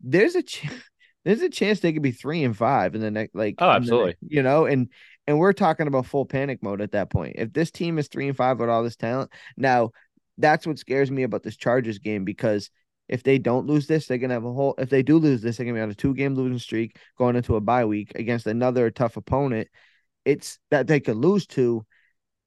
There's 0.00 0.34
a 0.34 0.42
ch- 0.42 0.66
there's 1.24 1.42
a 1.42 1.50
chance 1.50 1.80
they 1.80 1.92
could 1.92 2.02
be 2.02 2.12
three 2.12 2.42
and 2.44 2.56
five 2.56 2.94
in 2.94 3.00
the 3.02 3.10
next 3.10 3.34
like 3.34 3.56
Oh, 3.58 3.68
absolutely. 3.70 4.10
next- 4.22 4.22
you 4.32 4.42
know 4.42 4.64
and 4.64 4.88
and 5.26 5.38
we're 5.38 5.52
talking 5.52 5.86
about 5.86 6.06
full 6.06 6.24
panic 6.24 6.62
mode 6.62 6.80
at 6.80 6.92
that 6.92 7.10
point 7.10 7.36
if 7.38 7.52
this 7.52 7.70
team 7.70 7.98
is 7.98 8.08
three 8.08 8.26
and 8.26 8.36
five 8.36 8.58
with 8.58 8.70
all 8.70 8.82
this 8.82 8.96
talent 8.96 9.30
now 9.58 9.90
that's 10.38 10.66
what 10.66 10.78
scares 10.78 11.10
me 11.10 11.22
about 11.22 11.42
this 11.42 11.58
chargers 11.58 11.98
game 11.98 12.24
because 12.24 12.70
if 13.10 13.22
they 13.22 13.38
don't 13.38 13.66
lose 13.66 13.86
this 13.86 14.06
they're 14.06 14.18
gonna 14.18 14.32
have 14.32 14.44
a 14.46 14.52
whole 14.52 14.74
if 14.78 14.88
they 14.88 15.02
do 15.02 15.18
lose 15.18 15.42
this 15.42 15.56
they're 15.56 15.66
gonna 15.66 15.76
be 15.76 15.82
on 15.82 15.90
a 15.90 15.94
two 15.94 16.14
game 16.14 16.34
losing 16.34 16.58
streak 16.58 16.96
going 17.18 17.36
into 17.36 17.56
a 17.56 17.60
bye 17.60 17.84
week 17.84 18.12
against 18.14 18.46
another 18.46 18.90
tough 18.90 19.18
opponent 19.18 19.68
it's 20.24 20.58
that 20.70 20.86
they 20.86 21.00
could 21.00 21.16
lose 21.16 21.46
to 21.46 21.84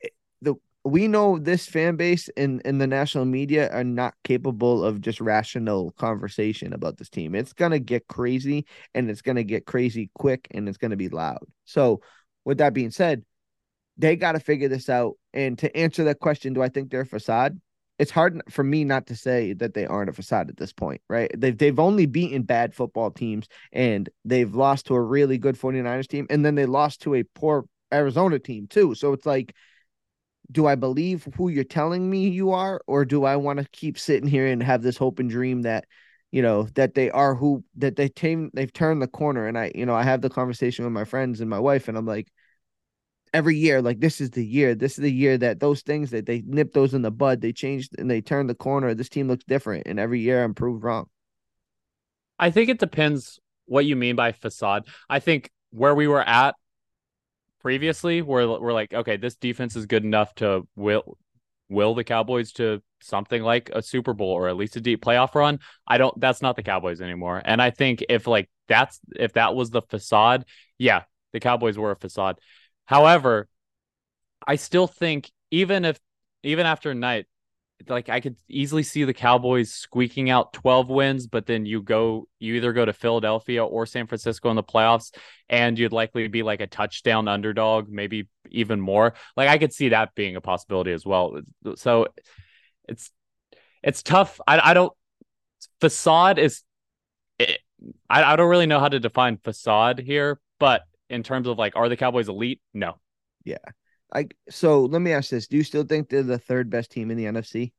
eh, 0.04 0.08
the 0.42 0.56
we 0.86 1.08
know 1.08 1.40
this 1.40 1.66
fan 1.66 1.96
base 1.96 2.30
and, 2.36 2.62
in 2.64 2.78
the 2.78 2.88
national 2.88 3.26
media 3.26 3.70
are 3.72 3.84
not 3.84 4.16
capable 4.24 4.84
of 4.84 5.00
just 5.00 5.22
rational 5.22 5.92
conversation 5.92 6.74
about 6.74 6.98
this 6.98 7.10
team. 7.10 7.36
It's 7.36 7.54
gonna 7.54 7.80
get 7.80 8.08
crazy 8.08 8.66
and 8.94 9.10
it's 9.10 9.22
gonna 9.22 9.44
get 9.44 9.66
crazy 9.66 10.10
quick 10.14 10.48
and 10.52 10.68
it's 10.68 10.78
gonna 10.78 10.98
be 10.98 11.08
loud. 11.08 11.46
So 11.64 12.02
with 12.44 12.58
that 12.58 12.74
being 12.74 12.92
said, 12.92 13.24
they 13.98 14.18
gotta 14.18 14.42
figure 14.42 14.68
this 14.68 14.90
out. 14.90 15.14
And 15.34 15.58
to 15.60 15.76
answer 15.76 16.04
that 16.06 16.20
question, 16.20 16.54
do 16.54 16.62
I 16.62 16.68
think 16.68 16.92
they're 16.92 17.06
facade? 17.06 17.60
It's 18.00 18.12
hard 18.12 18.42
for 18.50 18.64
me 18.64 18.84
not 18.84 19.08
to 19.08 19.16
say 19.16 19.54
that 19.54 19.74
they 19.74 19.86
aren't 19.86 20.10
a 20.10 20.14
facade 20.14 20.50
at 20.50 20.58
this 20.58 20.74
point, 20.74 21.02
right? 21.10 21.32
They've 21.38 21.58
they've 21.58 21.80
only 21.80 22.06
beaten 22.06 22.44
bad 22.44 22.74
football 22.74 23.12
teams 23.12 23.48
and 23.72 24.10
they've 24.26 24.54
lost 24.54 24.88
to 24.88 24.96
a 24.96 25.02
really 25.02 25.38
good 25.38 25.56
49ers 25.58 26.08
team, 26.08 26.28
and 26.30 26.46
then 26.46 26.56
they 26.56 26.66
lost 26.66 27.02
to 27.04 27.16
a 27.16 27.24
poor 27.24 27.66
Arizona 27.94 28.40
team 28.40 28.68
too. 28.68 28.96
So 28.96 29.14
it's 29.14 29.26
like 29.26 29.54
do 30.52 30.68
I 30.68 30.76
believe 30.76 31.28
who 31.38 31.50
you're 31.50 31.64
telling 31.64 32.10
me 32.10 32.30
you 32.30 32.52
are, 32.52 32.82
or 32.88 33.06
do 33.06 33.24
I 33.24 33.36
want 33.36 33.60
to 33.60 33.68
keep 33.72 33.98
sitting 33.98 34.30
here 34.30 34.48
and 34.48 34.62
have 34.62 34.82
this 34.82 34.98
hope 34.98 35.20
and 35.20 35.30
dream 35.30 35.64
that, 35.64 35.86
you 36.32 36.42
know, 36.42 36.64
that 36.76 36.94
they 36.94 37.10
are 37.10 37.36
who 37.36 37.64
that 37.78 37.96
they 37.96 38.10
came 38.10 38.52
they've 38.54 38.72
turned 38.72 39.02
the 39.02 39.08
corner. 39.08 39.48
And 39.48 39.58
I, 39.58 39.72
you 39.74 39.86
know, 39.86 39.96
I 39.96 40.04
have 40.04 40.22
the 40.22 40.30
conversation 40.30 40.86
with 40.86 40.94
my 40.94 41.06
friends 41.06 41.42
and 41.42 41.50
my 41.50 41.60
wife, 41.60 41.88
and 41.88 41.98
I'm 41.98 42.06
like, 42.06 42.28
every 43.34 43.58
year, 43.58 43.82
like 43.82 44.00
this 44.00 44.22
is 44.22 44.32
the 44.32 44.46
year, 44.46 44.76
this 44.76 44.94
is 44.94 45.02
the 45.02 45.12
year 45.12 45.38
that 45.38 45.60
those 45.60 45.82
things 45.82 46.12
that 46.12 46.26
they 46.26 46.44
nip 46.46 46.74
those 46.74 46.94
in 46.94 47.02
the 47.02 47.12
bud, 47.12 47.42
they 47.42 47.52
changed 47.52 47.98
and 47.98 48.10
they 48.10 48.22
turned 48.22 48.50
the 48.50 48.56
corner. 48.56 48.94
This 48.94 49.10
team 49.10 49.28
looks 49.28 49.44
different, 49.44 49.88
and 49.88 50.00
every 50.00 50.20
year 50.20 50.44
I'm 50.44 50.54
proved 50.54 50.84
wrong. 50.84 51.08
I 52.38 52.52
think 52.52 52.70
it 52.70 52.80
depends 52.80 53.40
what 53.66 53.86
you 53.86 53.96
mean 53.96 54.16
by 54.16 54.32
facade. 54.32 54.88
I 55.10 55.20
think 55.20 55.50
where 55.72 55.96
we 55.96 56.08
were 56.08 56.28
at 56.28 56.56
previously, 57.62 58.22
we're 58.22 58.60
we're 58.60 58.74
like, 58.74 58.94
okay, 58.94 59.18
this 59.18 59.36
defense 59.36 59.76
is 59.76 59.86
good 59.86 60.04
enough 60.04 60.34
to 60.36 60.68
will 60.76 61.18
will 61.70 61.96
the 61.96 62.04
Cowboys 62.04 62.52
to 62.54 62.82
something 63.02 63.42
like 63.42 63.70
a 63.74 63.82
Super 63.82 64.14
Bowl 64.14 64.30
or 64.30 64.48
at 64.48 64.56
least 64.56 64.76
a 64.76 64.82
deep 64.82 65.04
playoff 65.04 65.36
run. 65.36 65.60
I 65.88 65.98
don't. 65.98 66.18
That's 66.20 66.42
not 66.42 66.56
the 66.56 66.64
Cowboys 66.64 67.02
anymore. 67.02 67.42
And 67.44 67.62
I 67.62 67.72
think 67.72 68.04
if 68.10 68.28
like 68.28 68.50
that's 68.68 69.00
if 69.16 69.34
that 69.34 69.56
was 69.56 69.72
the 69.72 69.82
facade, 69.82 70.46
yeah, 70.78 71.04
the 71.32 71.40
Cowboys 71.40 71.78
were 71.78 71.92
a 71.92 71.96
facade. 71.96 72.40
However, 72.86 73.48
I 74.46 74.56
still 74.56 74.88
think 74.88 75.32
even 75.52 75.86
if 75.86 76.00
even 76.44 76.66
after 76.66 76.94
night, 76.94 77.26
like 77.88 78.10
I 78.10 78.20
could 78.20 78.36
easily 78.48 78.84
see 78.84 79.04
the 79.04 79.14
Cowboys 79.14 79.72
squeaking 79.72 80.30
out 80.30 80.54
12 80.54 80.90
wins, 80.90 81.28
but 81.28 81.46
then 81.46 81.66
you 81.66 81.82
go 81.82 82.28
you 82.40 82.56
either 82.56 82.74
go 82.74 82.86
to 82.86 82.94
Philadelphia 82.94 83.64
or 83.64 83.86
San 83.86 84.08
Francisco 84.08 84.50
in 84.50 84.56
the 84.56 84.64
playoffs 84.64 85.14
and 85.50 85.78
you'd 85.78 85.92
likely 85.94 86.28
be 86.28 86.44
like 86.44 86.62
a 86.62 86.68
touchdown 86.68 87.28
underdog, 87.28 87.90
maybe 87.90 88.28
even 88.50 88.80
more. 88.80 89.14
Like 89.36 89.50
I 89.50 89.58
could 89.58 89.74
see 89.74 89.90
that 89.90 90.16
being 90.16 90.36
a 90.36 90.42
possibility 90.42 90.92
as 90.92 91.06
well. 91.06 91.40
So 91.76 92.08
it's 92.88 93.12
it's 93.82 94.04
tough. 94.04 94.40
I 94.48 94.72
I 94.72 94.74
don't 94.74 94.94
facade 95.80 96.40
is 96.40 96.64
it, 97.40 97.60
I 98.10 98.24
I 98.24 98.36
don't 98.36 98.50
really 98.50 98.68
know 98.68 98.80
how 98.80 98.90
to 98.90 99.00
define 99.00 99.38
facade 99.38 100.00
here, 100.00 100.40
but 100.60 100.84
in 101.14 101.24
terms 101.24 101.48
of 101.48 101.58
like 101.58 101.76
are 101.76 101.90
the 101.90 101.98
Cowboys 101.98 102.30
elite? 102.30 102.62
No. 102.74 103.00
Yeah. 103.44 103.58
I 104.14 104.28
so 104.50 104.86
let 104.86 105.02
me 105.02 105.12
ask 105.12 105.30
this: 105.30 105.48
Do 105.48 105.58
you 105.58 105.64
still 105.64 105.84
think 105.84 106.10
they're 106.10 106.24
the 106.24 106.38
third 106.38 106.70
best 106.70 106.92
team 106.92 107.12
in 107.12 107.18
the 107.18 107.26
NFC? 107.26 107.74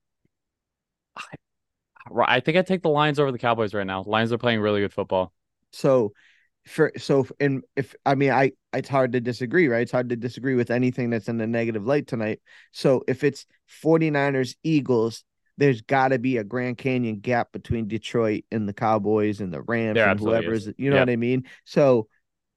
Right. 2.11 2.29
I 2.29 2.40
think 2.40 2.57
I 2.59 2.62
take 2.62 2.83
the 2.83 2.90
Lions 2.90 3.18
over 3.18 3.33
the 3.33 3.38
Cowboys 3.38 3.73
right 3.73 3.87
now. 3.87 4.03
Lions 4.07 4.33
are 4.33 4.38
playing 4.38 4.61
really 4.61 4.81
good 4.81 4.92
football. 4.92 5.33
So 5.73 6.12
for 6.66 6.92
so 6.97 7.27
and 7.40 7.62
if 7.77 7.94
I 8.07 8.14
mean 8.14 8.31
I 8.31 8.53
it's 8.73 8.88
hard 8.88 9.12
to 9.12 9.20
disagree, 9.20 9.68
right? 9.68 9.83
It's 9.83 9.92
hard 9.92 10.11
to 10.11 10.16
disagree 10.16 10.55
with 10.55 10.70
anything 10.70 11.11
that's 11.11 11.29
in 11.29 11.38
the 11.38 11.47
negative 11.47 11.87
light 11.87 12.07
tonight. 12.07 12.40
So 12.73 13.05
if 13.09 13.25
it's 13.25 13.47
49ers 13.83 14.57
Eagles, 14.62 15.25
there's 15.57 15.83
got 15.83 16.09
to 16.09 16.18
be 16.18 16.37
a 16.37 16.44
Grand 16.44 16.79
Canyon 16.79 17.20
gap 17.20 17.53
between 17.53 17.88
Detroit 17.88 18.44
and 18.51 18.68
the 18.68 18.73
Cowboys 18.75 19.40
and 19.40 19.53
the 19.53 19.62
Rams 19.62 19.94
There 19.97 20.09
and 20.09 20.18
whoever's, 20.18 20.66
is. 20.66 20.75
you 20.77 20.90
know 20.90 20.97
Yep. 20.97 21.07
what 21.07 21.12
I 21.12 21.16
mean? 21.16 21.44
So 21.64 22.09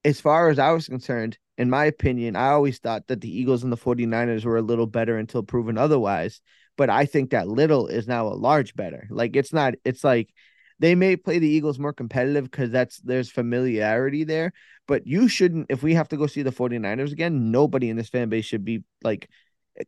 as 0.07 0.21
far 0.21 0.49
as 0.49 0.57
I 0.57 0.71
was 0.71 0.87
concerned, 0.87 1.37
in 1.57 1.69
my 1.69 1.83
opinion, 1.85 2.37
I 2.37 2.51
always 2.51 2.79
thought 2.79 3.07
that 3.07 3.19
the 3.19 3.29
Eagles 3.29 3.63
and 3.63 3.71
the 3.73 3.77
49ers 3.77 4.45
were 4.45 4.55
a 4.55 4.61
little 4.61 4.87
better 4.87 5.17
until 5.17 5.43
proven 5.43 5.77
otherwise. 5.77 6.39
But 6.77 6.89
I 6.89 7.05
think 7.05 7.31
that 7.31 7.49
little 7.49 7.87
is 7.87 8.07
now 8.07 8.27
a 8.27 8.29
large 8.47 8.73
better. 8.73 9.07
Like 9.09 9.35
it's 9.35 9.51
not, 9.51 9.73
it's 9.83 10.03
like 10.05 10.33
they 10.79 10.95
may 10.95 11.17
play 11.17 11.39
the 11.39 11.49
Eagles 11.49 11.77
more 11.77 11.91
competitive 11.91 12.45
because 12.45 12.71
that's 12.71 12.99
there's 12.99 13.29
familiarity 13.29 14.23
there. 14.23 14.53
But 14.87 15.05
you 15.05 15.27
shouldn't, 15.27 15.65
if 15.69 15.83
we 15.83 15.95
have 15.95 16.07
to 16.09 16.17
go 16.17 16.27
see 16.27 16.43
the 16.43 16.51
49ers 16.51 17.11
again, 17.11 17.51
nobody 17.51 17.89
in 17.89 17.97
this 17.97 18.09
fan 18.09 18.29
base 18.29 18.45
should 18.45 18.63
be 18.63 18.83
like 19.03 19.27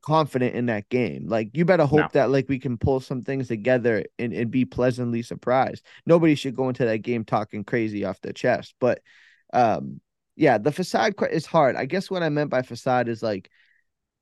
confident 0.01 0.55
in 0.55 0.65
that 0.65 0.89
game. 0.89 1.27
Like 1.29 1.51
you 1.53 1.63
better 1.63 1.86
hope 1.86 1.99
No. 2.01 2.10
that 2.13 2.29
like 2.29 2.49
we 2.49 2.60
can 2.60 2.77
pull 2.77 2.99
some 2.99 3.21
things 3.21 3.47
together 3.47 4.03
and, 4.17 4.34
and 4.34 4.51
be 4.51 4.65
pleasantly 4.65 5.21
surprised. 5.21 5.86
Nobody 6.05 6.36
should 6.36 6.55
go 6.55 6.67
into 6.67 6.86
that 6.86 6.97
game 7.03 7.23
talking 7.23 7.63
crazy 7.63 8.03
off 8.03 8.19
their 8.21 8.34
chest. 8.34 8.75
But 8.79 9.01
um 9.53 10.01
yeah, 10.39 10.58
the 10.58 10.71
facade 10.71 11.15
is 11.30 11.45
hard. 11.45 11.75
I 11.75 11.86
guess 11.86 12.10
what 12.10 12.23
I 12.23 12.30
meant 12.30 12.49
by 12.49 12.62
facade 12.62 13.10
is 13.10 13.21
like 13.21 13.49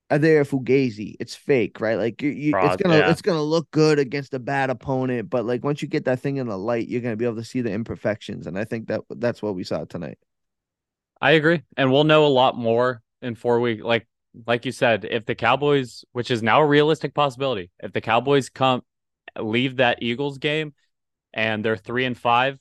are 0.10 0.18
they 0.18 0.38
a 0.38 0.46
fugazi? 0.46 1.16
It's 1.20 1.36
fake, 1.36 1.80
right? 1.80 1.98
Like 1.98 2.22
you, 2.22 2.30
you 2.30 2.54
it's 2.56 2.82
gonna 2.82 2.98
yeah. 2.98 3.12
it's 3.12 3.22
gonna 3.22 3.44
look 3.44 3.70
good 3.72 4.00
against 4.00 4.34
a 4.34 4.40
bad 4.40 4.70
opponent, 4.70 5.30
but 5.30 5.46
like 5.46 5.64
once 5.64 5.82
you 5.82 5.88
get 5.88 6.06
that 6.06 6.20
thing 6.20 6.38
in 6.38 6.48
the 6.48 6.58
light, 6.58 6.88
you're 6.88 7.02
gonna 7.02 7.18
be 7.18 7.26
able 7.26 7.36
to 7.36 7.44
see 7.44 7.62
the 7.62 7.72
imperfections, 7.72 8.48
and 8.48 8.58
I 8.58 8.64
think 8.64 8.88
that 8.88 9.02
that's 9.10 9.42
what 9.42 9.54
we 9.54 9.64
saw 9.64 9.84
tonight. 9.86 10.18
I 11.22 11.32
agree. 11.32 11.62
And 11.76 11.92
we'll 11.92 12.04
know 12.04 12.26
a 12.26 12.28
lot 12.28 12.58
more 12.58 13.02
in 13.22 13.36
four 13.36 13.60
weeks. 13.60 13.84
Like 13.84 14.08
like 14.48 14.66
you 14.66 14.72
said, 14.72 15.06
if 15.06 15.26
the 15.26 15.36
Cowboys, 15.36 16.04
which 16.14 16.32
is 16.32 16.42
now 16.42 16.62
a 16.62 16.66
realistic 16.66 17.14
possibility, 17.14 17.70
if 17.80 17.92
the 17.92 18.02
Cowboys 18.02 18.50
come 18.50 18.82
leave 19.38 19.78
that 19.78 20.02
Eagles 20.02 20.40
game 20.40 20.74
and 21.34 21.64
they're 21.64 21.78
three 21.78 22.06
and 22.06 22.18
five, 22.18 22.60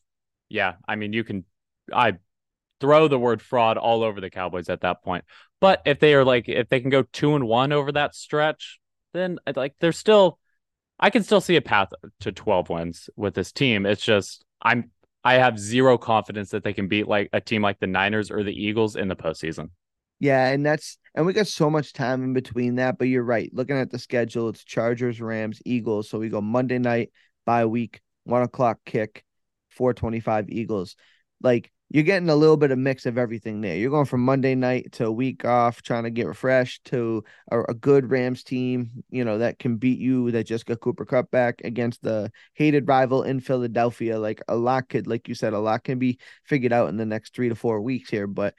yeah, 0.50 0.74
I 0.86 0.96
mean 0.96 1.12
you 1.12 1.24
can 1.24 1.44
I 1.90 2.14
throw 2.86 3.08
the 3.08 3.18
word 3.18 3.42
fraud 3.42 3.76
all 3.76 4.04
over 4.04 4.20
the 4.20 4.30
Cowboys 4.30 4.68
at 4.68 4.82
that 4.82 5.02
point. 5.02 5.24
But 5.60 5.82
if 5.84 5.98
they 5.98 6.14
are 6.14 6.24
like 6.24 6.48
if 6.48 6.68
they 6.68 6.78
can 6.78 6.90
go 6.90 7.02
two 7.02 7.34
and 7.34 7.48
one 7.48 7.72
over 7.72 7.90
that 7.90 8.14
stretch, 8.14 8.78
then 9.12 9.40
uh, 9.44 9.54
like 9.56 9.74
they're 9.80 9.90
still 9.90 10.38
I 11.00 11.10
can 11.10 11.24
still 11.24 11.40
see 11.40 11.56
a 11.56 11.60
path 11.60 11.88
to 12.20 12.30
12 12.30 12.68
wins 12.70 13.10
with 13.16 13.34
this 13.34 13.50
team. 13.50 13.86
It's 13.86 14.04
just 14.04 14.44
I'm 14.62 14.92
I 15.24 15.34
have 15.34 15.58
zero 15.58 15.98
confidence 15.98 16.50
that 16.50 16.62
they 16.62 16.72
can 16.72 16.86
beat 16.86 17.08
like 17.08 17.28
a 17.32 17.40
team 17.40 17.60
like 17.60 17.80
the 17.80 17.88
Niners 17.88 18.30
or 18.30 18.44
the 18.44 18.54
Eagles 18.54 18.94
in 18.94 19.08
the 19.08 19.16
postseason. 19.16 19.70
Yeah, 20.20 20.46
and 20.46 20.64
that's 20.64 20.96
and 21.16 21.26
we 21.26 21.32
got 21.32 21.48
so 21.48 21.68
much 21.68 21.92
time 21.92 22.22
in 22.22 22.34
between 22.34 22.76
that, 22.76 22.98
but 22.98 23.08
you're 23.08 23.24
right. 23.24 23.50
Looking 23.52 23.78
at 23.78 23.90
the 23.90 23.98
schedule, 23.98 24.48
it's 24.48 24.62
Chargers, 24.62 25.20
Rams, 25.20 25.60
Eagles. 25.64 26.08
So 26.08 26.20
we 26.20 26.28
go 26.28 26.40
Monday 26.40 26.78
night, 26.78 27.10
bye 27.44 27.66
week, 27.66 28.00
one 28.22 28.42
o'clock 28.42 28.78
kick, 28.86 29.24
425 29.70 30.50
Eagles. 30.50 30.94
Like 31.42 31.72
you're 31.88 32.02
getting 32.02 32.28
a 32.28 32.34
little 32.34 32.56
bit 32.56 32.72
of 32.72 32.78
mix 32.78 33.06
of 33.06 33.16
everything 33.16 33.60
there. 33.60 33.76
You're 33.76 33.90
going 33.90 34.06
from 34.06 34.24
Monday 34.24 34.54
night 34.56 34.92
to 34.92 35.06
a 35.06 35.12
week 35.12 35.44
off, 35.44 35.82
trying 35.82 36.02
to 36.02 36.10
get 36.10 36.26
refreshed 36.26 36.84
to 36.86 37.22
a, 37.50 37.60
a, 37.62 37.74
good 37.74 38.10
Rams 38.10 38.42
team, 38.42 39.04
you 39.08 39.24
know, 39.24 39.38
that 39.38 39.60
can 39.60 39.76
beat 39.76 40.00
you 40.00 40.32
that 40.32 40.44
just 40.44 40.66
got 40.66 40.80
Cooper 40.80 41.04
Kupp 41.04 41.30
back 41.30 41.60
against 41.62 42.02
the 42.02 42.32
hated 42.54 42.88
rival 42.88 43.22
in 43.22 43.38
Philadelphia. 43.38 44.18
Like 44.18 44.42
a 44.48 44.56
lot 44.56 44.88
could, 44.88 45.06
like 45.06 45.28
you 45.28 45.36
said, 45.36 45.52
a 45.52 45.60
lot 45.60 45.84
can 45.84 46.00
be 46.00 46.18
figured 46.44 46.72
out 46.72 46.88
in 46.88 46.96
the 46.96 47.06
next 47.06 47.34
three 47.34 47.50
to 47.50 47.54
four 47.54 47.80
weeks 47.80 48.10
here. 48.10 48.26
But 48.26 48.54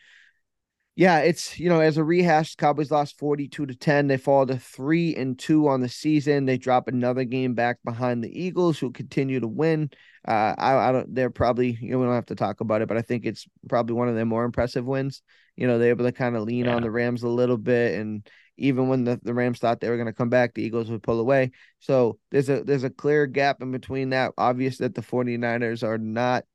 yeah, 0.98 1.20
it's 1.20 1.60
you 1.60 1.70
know, 1.70 1.80
as 1.80 1.98
a 1.98 2.04
rehash, 2.04 2.56
Cowboys 2.56 2.90
lost 2.90 3.20
42 3.20 3.68
to 3.68 3.76
10. 3.76 4.08
They 4.08 4.18
fall 4.18 4.48
to 4.48 4.58
three 4.58 5.16
and 5.16 5.38
two 5.38 5.68
on 5.68 5.80
the 5.80 5.88
season. 5.88 6.46
They 6.46 6.58
drop 6.58 6.88
another 6.88 7.24
game 7.24 7.54
back 7.54 7.78
behind 7.86 8.24
the 8.24 8.44
Eagles, 8.44 8.80
who 8.80 8.92
continue 8.92 9.40
to 9.40 9.48
win. 9.48 9.92
Uh, 10.28 10.56
I, 10.58 10.90
I 10.90 10.92
don't 10.92 11.14
they're 11.14 11.30
probably 11.30 11.78
you 11.80 11.92
know, 11.92 12.00
we 12.00 12.06
don't 12.06 12.16
have 12.16 12.26
to 12.26 12.36
talk 12.36 12.62
about 12.62 12.82
it, 12.82 12.88
but 12.88 12.98
I 12.98 13.04
think 13.04 13.28
it's 13.28 13.46
probably 13.70 13.94
one 13.94 14.10
of 14.10 14.16
their 14.16 14.26
more 14.26 14.44
impressive 14.44 14.88
wins. 14.88 15.22
You 15.56 15.68
know, 15.68 15.78
they're 15.78 15.92
able 15.92 16.06
to 16.06 16.12
kind 16.12 16.36
of 16.36 16.42
lean 16.42 16.66
yeah. 16.66 16.76
on 16.76 16.82
the 16.82 16.90
Rams 16.90 17.22
a 17.22 17.30
little 17.30 17.58
bit 17.58 18.00
and 18.00 18.28
even 18.58 18.88
when 18.88 19.04
the, 19.04 19.20
the 19.22 19.36
Rams 19.36 19.60
thought 19.60 19.80
they 19.80 19.90
were 19.90 19.98
going 19.98 20.08
to 20.08 20.14
come 20.14 20.30
back, 20.30 20.56
the 20.56 20.64
Eagles 20.64 20.90
would 20.90 21.04
pull 21.04 21.20
away. 21.20 21.52
So 21.78 22.18
there's 22.32 22.50
a 22.50 22.64
there's 22.64 22.84
a 22.84 22.90
clear 22.90 23.28
gap 23.28 23.62
in 23.62 23.72
between 23.72 24.10
that. 24.10 24.32
Obvious 24.36 24.80
that 24.80 24.96
the 24.96 25.04
49ers 25.04 25.84
are 25.84 26.00
not 26.00 26.46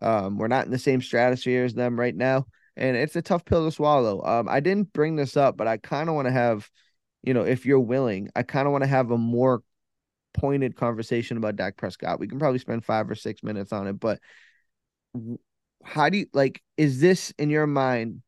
um 0.00 0.38
we're 0.38 0.48
not 0.48 0.64
in 0.64 0.70
the 0.70 0.78
same 0.78 1.02
stratosphere 1.02 1.66
as 1.66 1.74
them 1.74 2.00
right 2.00 2.16
now 2.16 2.46
and 2.76 2.96
it's 2.96 3.16
a 3.16 3.22
tough 3.22 3.44
pill 3.44 3.64
to 3.64 3.72
swallow. 3.72 4.22
Um, 4.24 4.48
I 4.48 4.60
didn't 4.60 4.92
bring 4.92 5.16
this 5.16 5.36
up, 5.36 5.56
but 5.56 5.66
I 5.66 5.76
kind 5.76 6.08
of 6.08 6.14
want 6.14 6.26
to 6.26 6.32
have, 6.32 6.68
you 7.22 7.34
know, 7.34 7.42
if 7.42 7.66
you're 7.66 7.80
willing, 7.80 8.30
I 8.34 8.42
kind 8.42 8.66
of 8.66 8.72
want 8.72 8.82
to 8.82 8.88
have 8.88 9.10
a 9.10 9.18
more 9.18 9.62
pointed 10.32 10.76
conversation 10.76 11.36
about 11.36 11.56
Dak 11.56 11.76
Prescott. 11.76 12.18
We 12.18 12.28
can 12.28 12.38
probably 12.38 12.58
spend 12.58 12.84
five 12.84 13.10
or 13.10 13.14
six 13.14 13.42
minutes 13.42 13.72
on 13.72 13.86
it, 13.86 14.00
but 14.00 14.20
how 15.84 16.08
do 16.08 16.18
you 16.18 16.26
like? 16.32 16.62
Is 16.76 17.00
this 17.00 17.32
in 17.38 17.50
your 17.50 17.66
mind? 17.66 18.22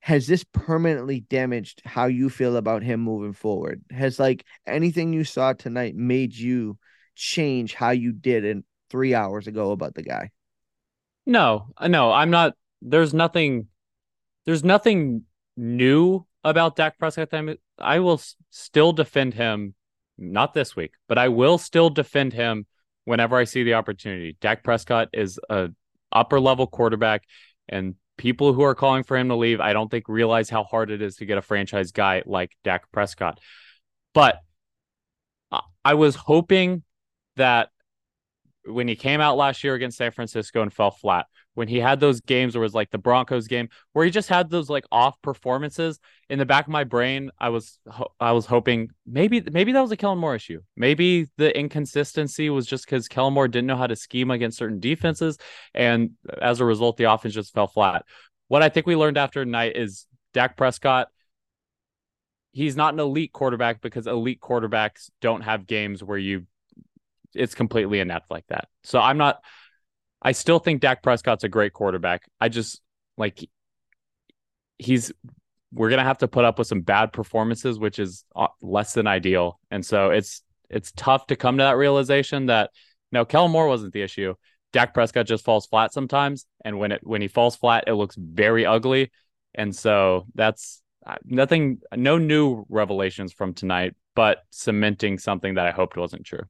Has 0.00 0.28
this 0.28 0.44
permanently 0.52 1.20
damaged 1.20 1.82
how 1.84 2.06
you 2.06 2.30
feel 2.30 2.56
about 2.56 2.84
him 2.84 3.00
moving 3.00 3.32
forward? 3.32 3.82
Has 3.90 4.20
like 4.20 4.44
anything 4.64 5.12
you 5.12 5.24
saw 5.24 5.52
tonight 5.52 5.96
made 5.96 6.34
you 6.34 6.78
change 7.16 7.74
how 7.74 7.90
you 7.90 8.12
did 8.12 8.44
in 8.44 8.62
three 8.88 9.14
hours 9.14 9.48
ago 9.48 9.72
about 9.72 9.94
the 9.94 10.02
guy? 10.02 10.30
No, 11.26 11.66
no, 11.84 12.12
I'm 12.12 12.30
not 12.30 12.54
there's 12.86 13.12
nothing 13.12 13.66
there's 14.46 14.64
nothing 14.64 15.22
new 15.56 16.24
about 16.44 16.76
Dak 16.76 16.98
Prescott. 16.98 17.28
I 17.78 17.98
will 17.98 18.20
still 18.50 18.92
defend 18.92 19.34
him, 19.34 19.74
not 20.16 20.54
this 20.54 20.76
week, 20.76 20.92
but 21.08 21.18
I 21.18 21.28
will 21.28 21.58
still 21.58 21.90
defend 21.90 22.32
him 22.32 22.66
whenever 23.04 23.36
I 23.36 23.44
see 23.44 23.64
the 23.64 23.74
opportunity. 23.74 24.36
Dak 24.40 24.62
Prescott 24.62 25.08
is 25.12 25.40
a 25.50 25.70
upper 26.12 26.38
level 26.38 26.68
quarterback, 26.68 27.24
and 27.68 27.96
people 28.16 28.52
who 28.52 28.62
are 28.62 28.76
calling 28.76 29.02
for 29.02 29.16
him 29.16 29.28
to 29.28 29.36
leave, 29.36 29.60
I 29.60 29.72
don't 29.72 29.90
think 29.90 30.08
realize 30.08 30.48
how 30.48 30.62
hard 30.62 30.90
it 30.90 31.02
is 31.02 31.16
to 31.16 31.26
get 31.26 31.38
a 31.38 31.42
franchise 31.42 31.90
guy 31.90 32.22
like 32.24 32.52
Dak 32.62 32.90
Prescott. 32.92 33.40
But 34.14 34.38
I 35.84 35.94
was 35.94 36.14
hoping 36.14 36.84
that 37.36 37.68
when 38.64 38.88
he 38.88 38.96
came 38.96 39.20
out 39.20 39.36
last 39.36 39.62
year 39.62 39.74
against 39.74 39.98
San 39.98 40.12
Francisco 40.12 40.62
and 40.62 40.72
fell 40.72 40.90
flat, 40.90 41.26
when 41.56 41.68
he 41.68 41.80
had 41.80 42.00
those 42.00 42.20
games 42.20 42.54
it 42.54 42.58
was 42.58 42.74
like 42.74 42.90
the 42.90 42.98
Broncos 42.98 43.48
game 43.48 43.68
where 43.92 44.04
he 44.04 44.10
just 44.10 44.28
had 44.28 44.50
those 44.50 44.68
like 44.68 44.84
off 44.92 45.20
performances 45.22 45.98
in 46.28 46.38
the 46.38 46.44
back 46.44 46.66
of 46.66 46.70
my 46.70 46.84
brain 46.84 47.30
I 47.40 47.48
was 47.48 47.78
I 48.20 48.32
was 48.32 48.44
hoping 48.44 48.90
maybe 49.06 49.40
maybe 49.40 49.72
that 49.72 49.80
was 49.80 49.90
a 49.90 49.96
Kellen 49.96 50.18
Moore 50.18 50.36
issue. 50.36 50.60
Maybe 50.76 51.28
the 51.38 51.56
inconsistency 51.58 52.50
was 52.50 52.66
just 52.66 52.84
because 52.84 53.08
Kellen 53.08 53.32
Moore 53.32 53.48
didn't 53.48 53.66
know 53.66 53.76
how 53.76 53.86
to 53.86 53.96
scheme 53.96 54.30
against 54.30 54.58
certain 54.58 54.80
defenses 54.80 55.38
and 55.74 56.10
as 56.40 56.60
a 56.60 56.64
result 56.64 56.98
the 56.98 57.04
offense 57.04 57.34
just 57.34 57.54
fell 57.54 57.66
flat. 57.66 58.04
What 58.48 58.62
I 58.62 58.68
think 58.68 58.86
we 58.86 58.94
learned 58.94 59.16
after 59.16 59.44
tonight 59.44 59.76
is 59.76 60.06
Dak 60.34 60.56
Prescott 60.56 61.08
he's 62.52 62.76
not 62.76 62.92
an 62.92 63.00
elite 63.00 63.32
quarterback 63.32 63.80
because 63.80 64.06
elite 64.06 64.40
quarterbacks 64.40 65.10
don't 65.20 65.40
have 65.40 65.66
games 65.66 66.04
where 66.04 66.18
you 66.18 66.46
it's 67.34 67.54
completely 67.54 68.00
inept 68.00 68.30
like 68.30 68.46
that. 68.48 68.68
So 68.82 68.98
I'm 69.00 69.18
not 69.18 69.40
I 70.26 70.32
still 70.32 70.58
think 70.58 70.80
Dak 70.80 71.04
Prescott's 71.04 71.44
a 71.44 71.48
great 71.48 71.72
quarterback. 71.72 72.24
I 72.40 72.48
just 72.48 72.82
like 73.16 73.48
he's 74.76 75.12
we're 75.72 75.88
gonna 75.88 76.02
have 76.02 76.18
to 76.18 76.26
put 76.26 76.44
up 76.44 76.58
with 76.58 76.66
some 76.66 76.80
bad 76.80 77.12
performances, 77.12 77.78
which 77.78 78.00
is 78.00 78.24
uh, 78.34 78.48
less 78.60 78.92
than 78.92 79.06
ideal. 79.06 79.60
And 79.70 79.86
so 79.86 80.10
it's 80.10 80.42
it's 80.68 80.90
tough 80.96 81.28
to 81.28 81.36
come 81.36 81.58
to 81.58 81.62
that 81.62 81.76
realization 81.76 82.46
that 82.46 82.70
no, 83.12 83.24
Kellen 83.24 83.52
Moore 83.52 83.68
wasn't 83.68 83.92
the 83.92 84.02
issue. 84.02 84.34
Dak 84.72 84.94
Prescott 84.94 85.26
just 85.26 85.44
falls 85.44 85.66
flat 85.66 85.92
sometimes, 85.92 86.44
and 86.64 86.76
when 86.76 86.90
it 86.90 87.06
when 87.06 87.22
he 87.22 87.28
falls 87.28 87.54
flat, 87.54 87.84
it 87.86 87.94
looks 87.94 88.16
very 88.16 88.66
ugly. 88.66 89.12
And 89.54 89.74
so 89.74 90.26
that's 90.34 90.82
uh, 91.06 91.14
nothing, 91.24 91.82
no 91.94 92.18
new 92.18 92.66
revelations 92.68 93.32
from 93.32 93.54
tonight, 93.54 93.94
but 94.16 94.38
cementing 94.50 95.18
something 95.18 95.54
that 95.54 95.68
I 95.68 95.70
hoped 95.70 95.96
wasn't 95.96 96.26
true. 96.26 96.42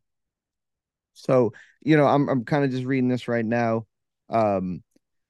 So, 1.16 1.52
you 1.82 1.96
know, 1.96 2.06
I'm 2.06 2.28
I'm 2.28 2.44
kind 2.44 2.64
of 2.64 2.70
just 2.70 2.84
reading 2.84 3.08
this 3.08 3.28
right 3.28 3.44
now. 3.44 3.86
Um, 4.28 4.82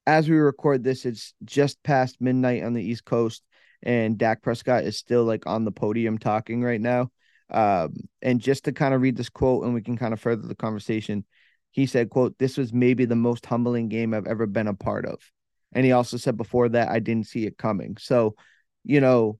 as 0.06 0.28
we 0.28 0.36
record 0.36 0.84
this, 0.84 1.04
it's 1.06 1.34
just 1.44 1.82
past 1.82 2.20
midnight 2.20 2.62
on 2.62 2.74
the 2.74 2.82
East 2.82 3.04
Coast, 3.04 3.42
and 3.82 4.18
Dak 4.18 4.42
Prescott 4.42 4.84
is 4.84 4.98
still 4.98 5.24
like 5.24 5.46
on 5.46 5.64
the 5.64 5.72
podium 5.72 6.18
talking 6.18 6.62
right 6.62 6.80
now. 6.80 7.10
Um, 7.50 7.94
and 8.22 8.40
just 8.40 8.64
to 8.64 8.72
kind 8.72 8.94
of 8.94 9.00
read 9.00 9.16
this 9.16 9.28
quote, 9.28 9.64
and 9.64 9.74
we 9.74 9.82
can 9.82 9.96
kind 9.96 10.12
of 10.12 10.20
further 10.20 10.46
the 10.46 10.54
conversation. 10.54 11.24
He 11.70 11.86
said, 11.86 12.10
"quote 12.10 12.36
This 12.38 12.56
was 12.56 12.72
maybe 12.72 13.04
the 13.04 13.16
most 13.16 13.46
humbling 13.46 13.88
game 13.88 14.14
I've 14.14 14.26
ever 14.26 14.46
been 14.46 14.68
a 14.68 14.74
part 14.74 15.06
of." 15.06 15.20
And 15.72 15.84
he 15.84 15.92
also 15.92 16.16
said 16.16 16.36
before 16.36 16.68
that, 16.70 16.88
"I 16.88 16.98
didn't 17.00 17.26
see 17.26 17.46
it 17.46 17.58
coming." 17.58 17.96
So, 17.98 18.34
you 18.84 19.00
know, 19.00 19.38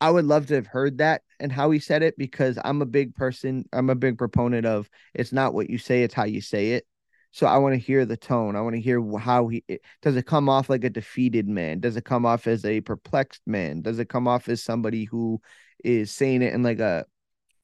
I 0.00 0.10
would 0.10 0.26
love 0.26 0.46
to 0.48 0.54
have 0.54 0.66
heard 0.66 0.98
that 0.98 1.22
and 1.40 1.52
how 1.52 1.70
he 1.70 1.78
said 1.78 2.02
it 2.02 2.16
because 2.16 2.58
I'm 2.64 2.82
a 2.82 2.86
big 2.86 3.14
person. 3.14 3.68
I'm 3.72 3.90
a 3.90 3.94
big 3.94 4.18
proponent 4.18 4.66
of 4.66 4.88
it's 5.14 5.32
not 5.32 5.54
what 5.54 5.70
you 5.70 5.78
say, 5.78 6.02
it's 6.02 6.14
how 6.14 6.24
you 6.24 6.40
say 6.40 6.72
it. 6.72 6.86
So 7.32 7.48
I 7.48 7.58
want 7.58 7.74
to 7.74 7.80
hear 7.80 8.06
the 8.06 8.16
tone. 8.16 8.54
I 8.54 8.60
want 8.60 8.76
to 8.76 8.80
hear 8.80 9.02
how 9.18 9.48
he 9.48 9.64
does 10.02 10.16
it 10.16 10.24
come 10.24 10.48
off 10.48 10.70
like 10.70 10.84
a 10.84 10.90
defeated 10.90 11.48
man? 11.48 11.80
Does 11.80 11.96
it 11.96 12.04
come 12.04 12.24
off 12.24 12.46
as 12.46 12.64
a 12.64 12.80
perplexed 12.80 13.42
man? 13.46 13.82
Does 13.82 13.98
it 13.98 14.08
come 14.08 14.28
off 14.28 14.48
as 14.48 14.62
somebody 14.62 15.04
who 15.04 15.40
is 15.82 16.12
saying 16.12 16.42
it 16.42 16.54
in 16.54 16.62
like 16.62 16.78
a 16.78 17.04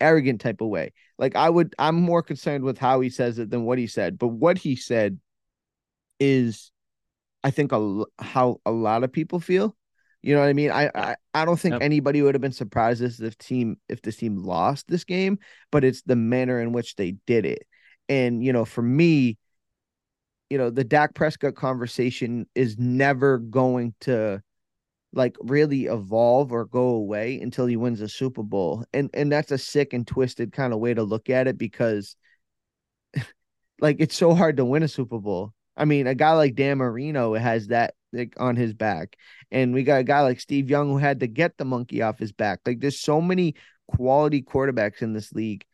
arrogant 0.01 0.41
type 0.41 0.61
of 0.61 0.69
way? 0.69 0.93
Like 1.19 1.37
I 1.37 1.49
would 1.49 1.75
I'm 1.79 1.95
more 1.95 2.23
concerned 2.23 2.65
with 2.65 2.79
how 2.79 3.01
he 3.01 3.11
says 3.11 3.39
it 3.39 3.51
than 3.51 3.65
what 3.65 3.79
he 3.79 3.87
said. 3.87 4.19
But 4.19 4.29
what 4.29 4.59
he 4.59 4.75
said 4.75 5.21
is 6.19 6.73
I 7.45 7.53
think 7.53 7.71
a, 7.73 8.05
how 8.19 8.61
a 8.67 8.73
lot 8.73 9.05
of 9.05 9.13
people 9.13 9.39
feel 9.39 9.77
you 10.23 10.35
know 10.35 10.41
what 10.41 10.49
I 10.49 10.53
mean? 10.53 10.71
I 10.71 10.91
I, 10.95 11.17
I 11.35 11.45
don't 11.45 11.59
think 11.59 11.75
yep. 11.75 11.83
anybody 11.83 12.23
would 12.23 12.35
have 12.35 12.43
been 12.43 12.53
surprised 12.53 13.03
if 13.03 13.17
the 13.17 13.31
team 13.31 13.79
if 13.89 14.03
this 14.03 14.17
team 14.17 14.37
lost 14.37 14.87
this 14.89 15.05
game, 15.05 15.39
but 15.71 15.85
it's 15.85 16.03
the 16.03 16.17
manner 16.17 16.61
in 16.61 16.73
which 16.73 16.97
they 16.97 17.13
did 17.27 17.47
it. 17.47 17.67
And 18.09 18.45
you 18.45 18.53
know, 18.53 18.65
for 18.65 18.83
me, 18.83 19.39
you 20.51 20.59
know, 20.59 20.69
the 20.71 20.85
Dak 20.85 21.15
Prescott 21.15 21.55
conversation 21.55 22.47
is 22.55 22.77
never 22.79 23.39
going 23.39 23.95
to 24.03 24.43
like 25.13 25.37
really 25.41 25.87
evolve 25.87 26.53
or 26.53 26.67
go 26.67 26.89
away 26.89 27.41
until 27.41 27.67
he 27.67 27.77
wins 27.77 28.01
a 28.01 28.09
Super 28.09 28.43
Bowl. 28.43 28.85
And 28.93 29.11
and 29.15 29.33
that's 29.33 29.53
a 29.53 29.59
sick 29.59 29.93
and 29.93 30.07
twisted 30.07 30.53
kind 30.53 30.73
of 30.73 30.81
way 30.81 30.93
to 30.93 31.03
look 31.03 31.31
at 31.31 31.49
it 31.49 31.57
because 31.57 32.17
like 33.81 33.97
it's 34.01 34.17
so 34.17 34.35
hard 34.35 34.59
to 34.59 34.65
win 34.65 34.83
a 34.83 34.89
Super 34.89 35.19
Bowl. 35.19 35.53
I 35.77 35.85
mean, 35.87 36.07
a 36.07 36.15
guy 36.15 36.33
like 36.33 36.57
Dan 36.57 36.79
Marino 36.79 37.35
has 37.35 37.69
that 37.69 37.95
like 38.13 38.35
on 38.39 38.57
his 38.57 38.75
back. 38.75 39.17
And 39.51 39.75
we 39.75 39.83
got 39.83 40.01
a 40.01 40.05
guy 40.05 40.21
like 40.23 40.41
Steve 40.41 40.71
Young 40.71 40.89
who 40.89 40.99
had 40.99 41.21
to 41.21 41.27
get 41.27 41.57
the 41.57 41.65
monkey 41.65 42.03
off 42.03 42.19
his 42.19 42.33
back. 42.33 42.61
Like 42.67 42.81
there's 42.81 43.01
so 43.01 43.21
many 43.21 43.55
quality 43.89 44.43
quarterbacks 44.43 45.03
in 45.03 45.13
this 45.13 45.33
league. 45.33 45.65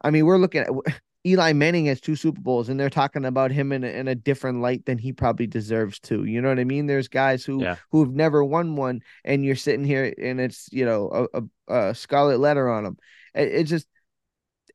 I 0.00 0.10
mean, 0.10 0.26
we're 0.26 0.38
looking 0.38 0.62
at 0.62 0.70
Eli 1.24 1.52
Manning 1.52 1.86
has 1.86 2.00
two 2.00 2.16
Super 2.16 2.40
Bowls, 2.40 2.68
and 2.68 2.78
they're 2.80 2.90
talking 2.90 3.24
about 3.24 3.52
him 3.52 3.70
in 3.70 3.84
a, 3.84 3.86
in 3.86 4.08
a 4.08 4.14
different 4.14 4.60
light 4.60 4.84
than 4.86 4.98
he 4.98 5.12
probably 5.12 5.46
deserves 5.46 6.00
to. 6.00 6.24
You 6.24 6.42
know 6.42 6.48
what 6.48 6.58
I 6.58 6.64
mean? 6.64 6.86
There's 6.86 7.06
guys 7.06 7.44
who 7.44 7.62
yeah. 7.62 7.76
who've 7.92 8.12
never 8.12 8.42
won 8.42 8.74
one, 8.74 9.02
and 9.24 9.44
you're 9.44 9.54
sitting 9.54 9.84
here, 9.84 10.12
and 10.20 10.40
it's 10.40 10.68
you 10.72 10.84
know 10.84 11.28
a, 11.32 11.38
a, 11.38 11.90
a 11.90 11.94
scarlet 11.94 12.40
letter 12.40 12.68
on 12.68 12.82
them. 12.82 12.96
It, 13.34 13.52
it 13.52 13.64
just 13.64 13.86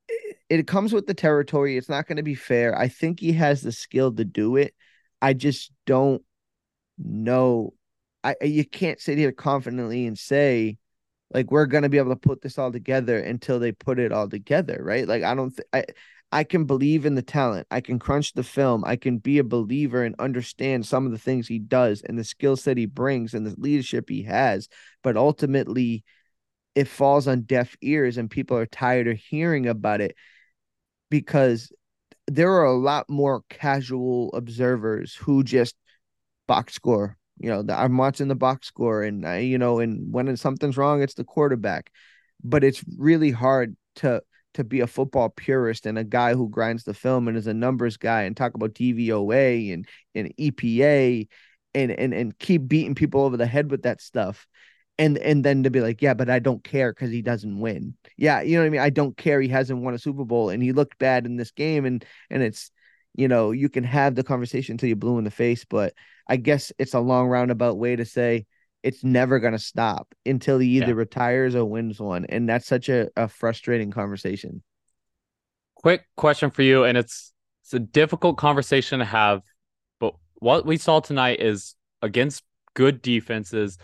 it, 0.07 0.37
it 0.49 0.67
comes 0.67 0.93
with 0.93 1.05
the 1.05 1.13
territory. 1.13 1.75
It's 1.75 1.89
not 1.89 2.07
going 2.07 2.17
to 2.17 2.23
be 2.23 2.35
fair. 2.35 2.77
I 2.77 2.87
think 2.87 3.19
he 3.19 3.33
has 3.33 3.61
the 3.61 3.73
skill 3.73 4.13
to 4.13 4.23
do 4.23 4.55
it. 4.55 4.73
I 5.21 5.33
just 5.33 5.73
don't 5.85 6.23
know 6.97 7.73
I 8.23 8.35
you 8.41 8.65
can't 8.65 8.99
sit 8.99 9.17
here 9.17 9.31
confidently 9.31 10.05
and 10.05 10.17
say 10.17 10.77
like 11.33 11.51
we're 11.51 11.65
gonna 11.65 11.89
be 11.89 11.97
able 11.97 12.11
to 12.11 12.15
put 12.15 12.41
this 12.41 12.57
all 12.57 12.71
together 12.71 13.19
until 13.19 13.59
they 13.59 13.71
put 13.71 13.99
it 13.99 14.11
all 14.11 14.29
together, 14.29 14.79
right? 14.81 15.07
Like 15.07 15.23
I 15.23 15.35
don't 15.35 15.55
th- 15.55 15.67
I 15.73 15.85
I 16.31 16.43
can 16.43 16.65
believe 16.65 17.05
in 17.05 17.15
the 17.15 17.21
talent. 17.21 17.67
I 17.71 17.79
can 17.81 17.99
crunch 17.99 18.33
the 18.33 18.43
film. 18.43 18.83
I 18.85 18.97
can 18.97 19.17
be 19.17 19.37
a 19.37 19.43
believer 19.43 20.03
and 20.03 20.15
understand 20.19 20.85
some 20.85 21.05
of 21.05 21.11
the 21.11 21.17
things 21.17 21.47
he 21.47 21.59
does 21.59 22.01
and 22.01 22.19
the 22.19 22.23
skill 22.23 22.57
set 22.57 22.77
he 22.77 22.85
brings 22.85 23.33
and 23.33 23.45
the 23.45 23.55
leadership 23.57 24.09
he 24.09 24.23
has. 24.23 24.67
But 25.03 25.15
ultimately, 25.15 26.03
it 26.75 26.87
falls 26.87 27.27
on 27.27 27.41
deaf 27.41 27.75
ears 27.81 28.17
and 28.17 28.29
people 28.29 28.57
are 28.57 28.65
tired 28.65 29.07
of 29.07 29.17
hearing 29.17 29.67
about 29.67 30.01
it 30.01 30.15
because 31.09 31.71
there 32.27 32.51
are 32.51 32.65
a 32.65 32.77
lot 32.77 33.09
more 33.09 33.43
casual 33.49 34.29
observers 34.33 35.15
who 35.15 35.43
just 35.43 35.75
box 36.47 36.73
score. 36.73 37.17
You 37.39 37.49
know, 37.49 37.73
I'm 37.73 37.97
watching 37.97 38.29
the 38.29 38.35
box 38.35 38.67
score 38.67 39.03
and 39.03 39.27
I, 39.27 39.39
you 39.39 39.57
know, 39.57 39.79
and 39.79 40.11
when 40.11 40.35
something's 40.37 40.77
wrong, 40.77 41.03
it's 41.03 41.13
the 41.13 41.23
quarterback. 41.23 41.91
But 42.43 42.63
it's 42.63 42.83
really 42.97 43.31
hard 43.31 43.75
to 43.97 44.21
to 44.57 44.63
be 44.63 44.79
a 44.79 44.87
football 44.87 45.29
purist 45.29 45.85
and 45.85 45.99
a 45.99 46.03
guy 46.03 46.33
who 46.33 46.49
grinds 46.49 46.83
the 46.83 46.93
film 46.93 47.27
and 47.27 47.37
is 47.37 47.45
a 47.45 47.53
numbers 47.53 47.95
guy 47.95 48.23
and 48.23 48.35
talk 48.35 48.55
about 48.55 48.73
DVOA 48.73 49.71
and, 49.71 49.87
and 50.15 50.33
EPA 50.35 51.27
and, 51.75 51.91
and, 51.91 52.11
and 52.11 52.39
keep 52.39 52.67
beating 52.67 52.95
people 52.95 53.21
over 53.21 53.37
the 53.37 53.45
head 53.45 53.69
with 53.69 53.83
that 53.83 54.01
stuff. 54.01 54.47
And, 54.97 55.19
and 55.19 55.45
then 55.45 55.61
to 55.61 55.69
be 55.69 55.79
like, 55.79 56.01
yeah, 56.01 56.15
but 56.15 56.27
I 56.27 56.39
don't 56.39 56.63
care 56.63 56.91
because 56.91 57.11
he 57.11 57.21
doesn't 57.21 57.59
win. 57.59 57.93
Yeah. 58.17 58.41
You 58.41 58.55
know 58.55 58.63
what 58.63 58.65
I 58.65 58.69
mean? 58.71 58.81
I 58.81 58.89
don't 58.89 59.15
care. 59.15 59.39
He 59.39 59.49
hasn't 59.49 59.83
won 59.83 59.93
a 59.93 59.99
Super 59.99 60.25
Bowl 60.25 60.49
and 60.49 60.63
he 60.63 60.71
looked 60.71 60.97
bad 60.97 61.27
in 61.27 61.37
this 61.37 61.51
game. 61.51 61.85
And, 61.85 62.03
and 62.31 62.41
it's, 62.41 62.71
you 63.13 63.27
know, 63.27 63.51
you 63.51 63.69
can 63.69 63.83
have 63.83 64.15
the 64.15 64.23
conversation 64.23 64.73
until 64.73 64.89
you 64.89 64.95
blue 64.95 65.19
in 65.19 65.23
the 65.23 65.29
face, 65.29 65.65
but 65.65 65.93
I 66.27 66.37
guess 66.37 66.71
it's 66.77 66.93
a 66.93 66.99
long 66.99 67.27
roundabout 67.27 67.77
way 67.77 67.95
to 67.95 68.05
say, 68.05 68.45
it's 68.83 69.03
never 69.03 69.39
going 69.39 69.53
to 69.53 69.59
stop 69.59 70.13
until 70.25 70.59
he 70.59 70.77
either 70.77 70.87
yeah. 70.87 70.93
retires 70.93 71.55
or 71.55 71.65
wins 71.65 71.99
one. 71.99 72.25
And 72.25 72.47
that's 72.47 72.67
such 72.67 72.89
a, 72.89 73.09
a 73.15 73.27
frustrating 73.27 73.91
conversation. 73.91 74.63
Quick 75.75 76.05
question 76.15 76.51
for 76.51 76.61
you. 76.61 76.83
And 76.83 76.97
it's, 76.97 77.33
it's 77.63 77.73
a 77.73 77.79
difficult 77.79 78.37
conversation 78.37 78.99
to 78.99 79.05
have, 79.05 79.41
but 79.99 80.13
what 80.35 80.65
we 80.65 80.77
saw 80.77 80.99
tonight 80.99 81.41
is 81.41 81.75
against 82.01 82.43
good 82.75 83.01
defenses, 83.01 83.77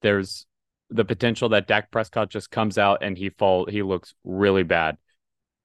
there's 0.00 0.46
the 0.90 1.04
potential 1.04 1.50
that 1.50 1.66
Dak 1.66 1.90
Prescott 1.90 2.30
just 2.30 2.50
comes 2.50 2.78
out 2.78 3.02
and 3.02 3.16
he 3.16 3.30
fall 3.30 3.66
he 3.66 3.82
looks 3.82 4.14
really 4.24 4.62
bad. 4.62 4.96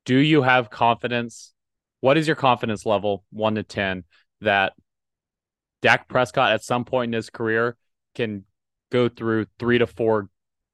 Do 0.06 0.18
you 0.18 0.42
have 0.42 0.70
confidence? 0.70 1.54
What 2.00 2.18
is 2.18 2.28
your 2.28 2.36
confidence 2.36 2.86
level, 2.86 3.24
one 3.32 3.56
to 3.56 3.64
ten, 3.64 4.04
that 4.42 4.74
Dak 5.82 6.08
Prescott 6.08 6.52
at 6.52 6.64
some 6.64 6.86
point 6.86 7.10
in 7.10 7.14
his 7.14 7.30
career 7.30 7.78
can 8.16 8.44
go 8.92 9.10
through 9.10 9.46
three 9.60 9.78
to 9.78 9.88
four 9.88 10.30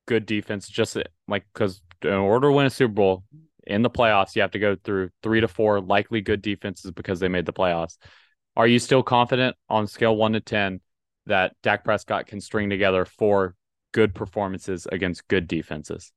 good 0.06 0.26
defense, 0.26 0.68
just 0.68 0.98
like 1.28 1.46
because 1.54 1.82
in 2.02 2.14
order 2.14 2.48
to 2.50 2.54
win 2.54 2.66
a 2.66 2.70
Super 2.70 2.94
Bowl 2.94 3.24
in 3.66 3.82
the 3.82 3.90
playoffs, 3.90 4.36
you 4.36 4.42
have 4.42 4.52
to 4.52 4.60
go 4.60 4.76
through 4.84 5.10
three 5.22 5.42
to 5.42 5.48
four 5.48 5.82
likely 5.82 6.22
good 6.22 6.42
defenses 6.42 6.92
because 6.92 7.20
they 7.20 7.30
made 7.30 7.46
the 7.46 7.54
playoffs. 7.54 7.98
Are 8.56 8.68
you 8.68 8.80
still 8.80 9.04
confident 9.04 9.56
on 9.70 9.88
scale 9.88 10.16
one 10.16 10.34
to 10.34 10.40
10 10.40 10.80
that 11.26 11.56
Dak 11.64 11.84
Prescott 11.84 12.28
can 12.28 12.42
string 12.42 12.70
together 12.70 13.06
four 13.06 13.56
good 13.94 14.14
performances 14.14 14.88
against 14.92 15.28
good 15.28 15.48
defenses? 15.48 16.12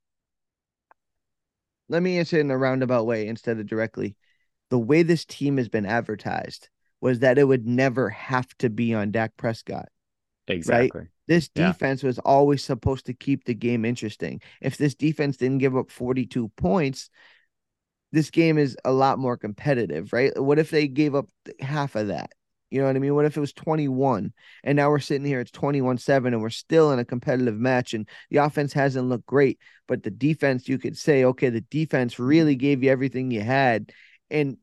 Let 1.89 2.03
me 2.03 2.19
answer 2.19 2.41
in 2.41 2.51
a 2.51 2.59
roundabout 2.59 3.07
way 3.07 3.29
instead 3.29 3.59
of 3.59 3.67
directly. 3.67 4.17
The 4.71 4.79
way 4.79 5.05
this 5.05 5.25
team 5.25 5.57
has 5.59 5.69
been 5.69 5.87
advertised 5.87 6.69
was 7.07 7.21
that 7.21 7.39
it 7.39 7.45
would 7.45 7.69
never 7.69 8.11
have 8.11 8.49
to 8.59 8.69
be 8.69 8.93
on 8.93 9.13
Dak 9.13 9.37
Prescott. 9.37 9.89
Exactly. 10.49 11.03
Right? 11.03 11.09
This 11.29 11.49
defense 11.49 12.03
yeah. 12.03 12.09
was 12.09 12.19
always 12.19 12.65
supposed 12.65 13.07
to 13.07 13.15
keep 13.15 13.45
the 13.45 13.55
game 13.55 13.85
interesting. 13.85 14.41
If 14.61 14.77
this 14.77 14.97
defense 14.97 15.37
didn't 15.37 15.59
give 15.59 15.77
up 15.77 15.93
42 15.93 16.49
points, 16.57 17.09
this 18.11 18.31
game 18.31 18.59
is 18.59 18.77
a 18.85 18.91
lot 18.91 19.21
more 19.21 19.37
competitive, 19.37 20.13
right? 20.13 20.33
What 20.37 20.59
if 20.59 20.71
they 20.71 20.89
gave 20.89 21.15
up 21.15 21.29
half 21.61 21.95
of 21.95 22.09
that? 22.09 22.31
You 22.71 22.81
know 22.81 22.89
what 22.89 22.97
I 22.97 22.99
mean? 22.99 23.15
What 23.15 23.25
if 23.25 23.37
it 23.37 23.41
was 23.41 23.53
21 23.53 24.33
and 24.65 24.77
now 24.77 24.91
we're 24.91 24.99
sitting 24.99 25.25
here, 25.25 25.39
it's 25.39 25.53
21 25.53 25.99
7 25.99 26.35
and 26.35 26.43
we're 26.43 26.51
still 26.51 26.91
in 26.91 26.99
a 26.99 27.05
competitive 27.05 27.57
match 27.57 27.95
and 27.95 28.09
the 28.31 28.39
offense 28.39 28.73
hasn't 28.73 29.09
looked 29.09 29.27
great, 29.27 29.61
but 29.87 30.03
the 30.03 30.11
defense, 30.11 30.69
you 30.69 30.77
could 30.77 30.99
say, 30.99 31.23
okay, 31.23 31.51
the 31.51 31.61
defense 31.61 32.19
really 32.19 32.57
gave 32.57 32.83
you 32.83 32.91
everything 32.91 33.31
you 33.31 33.43
had. 33.43 33.93
And 34.29 34.57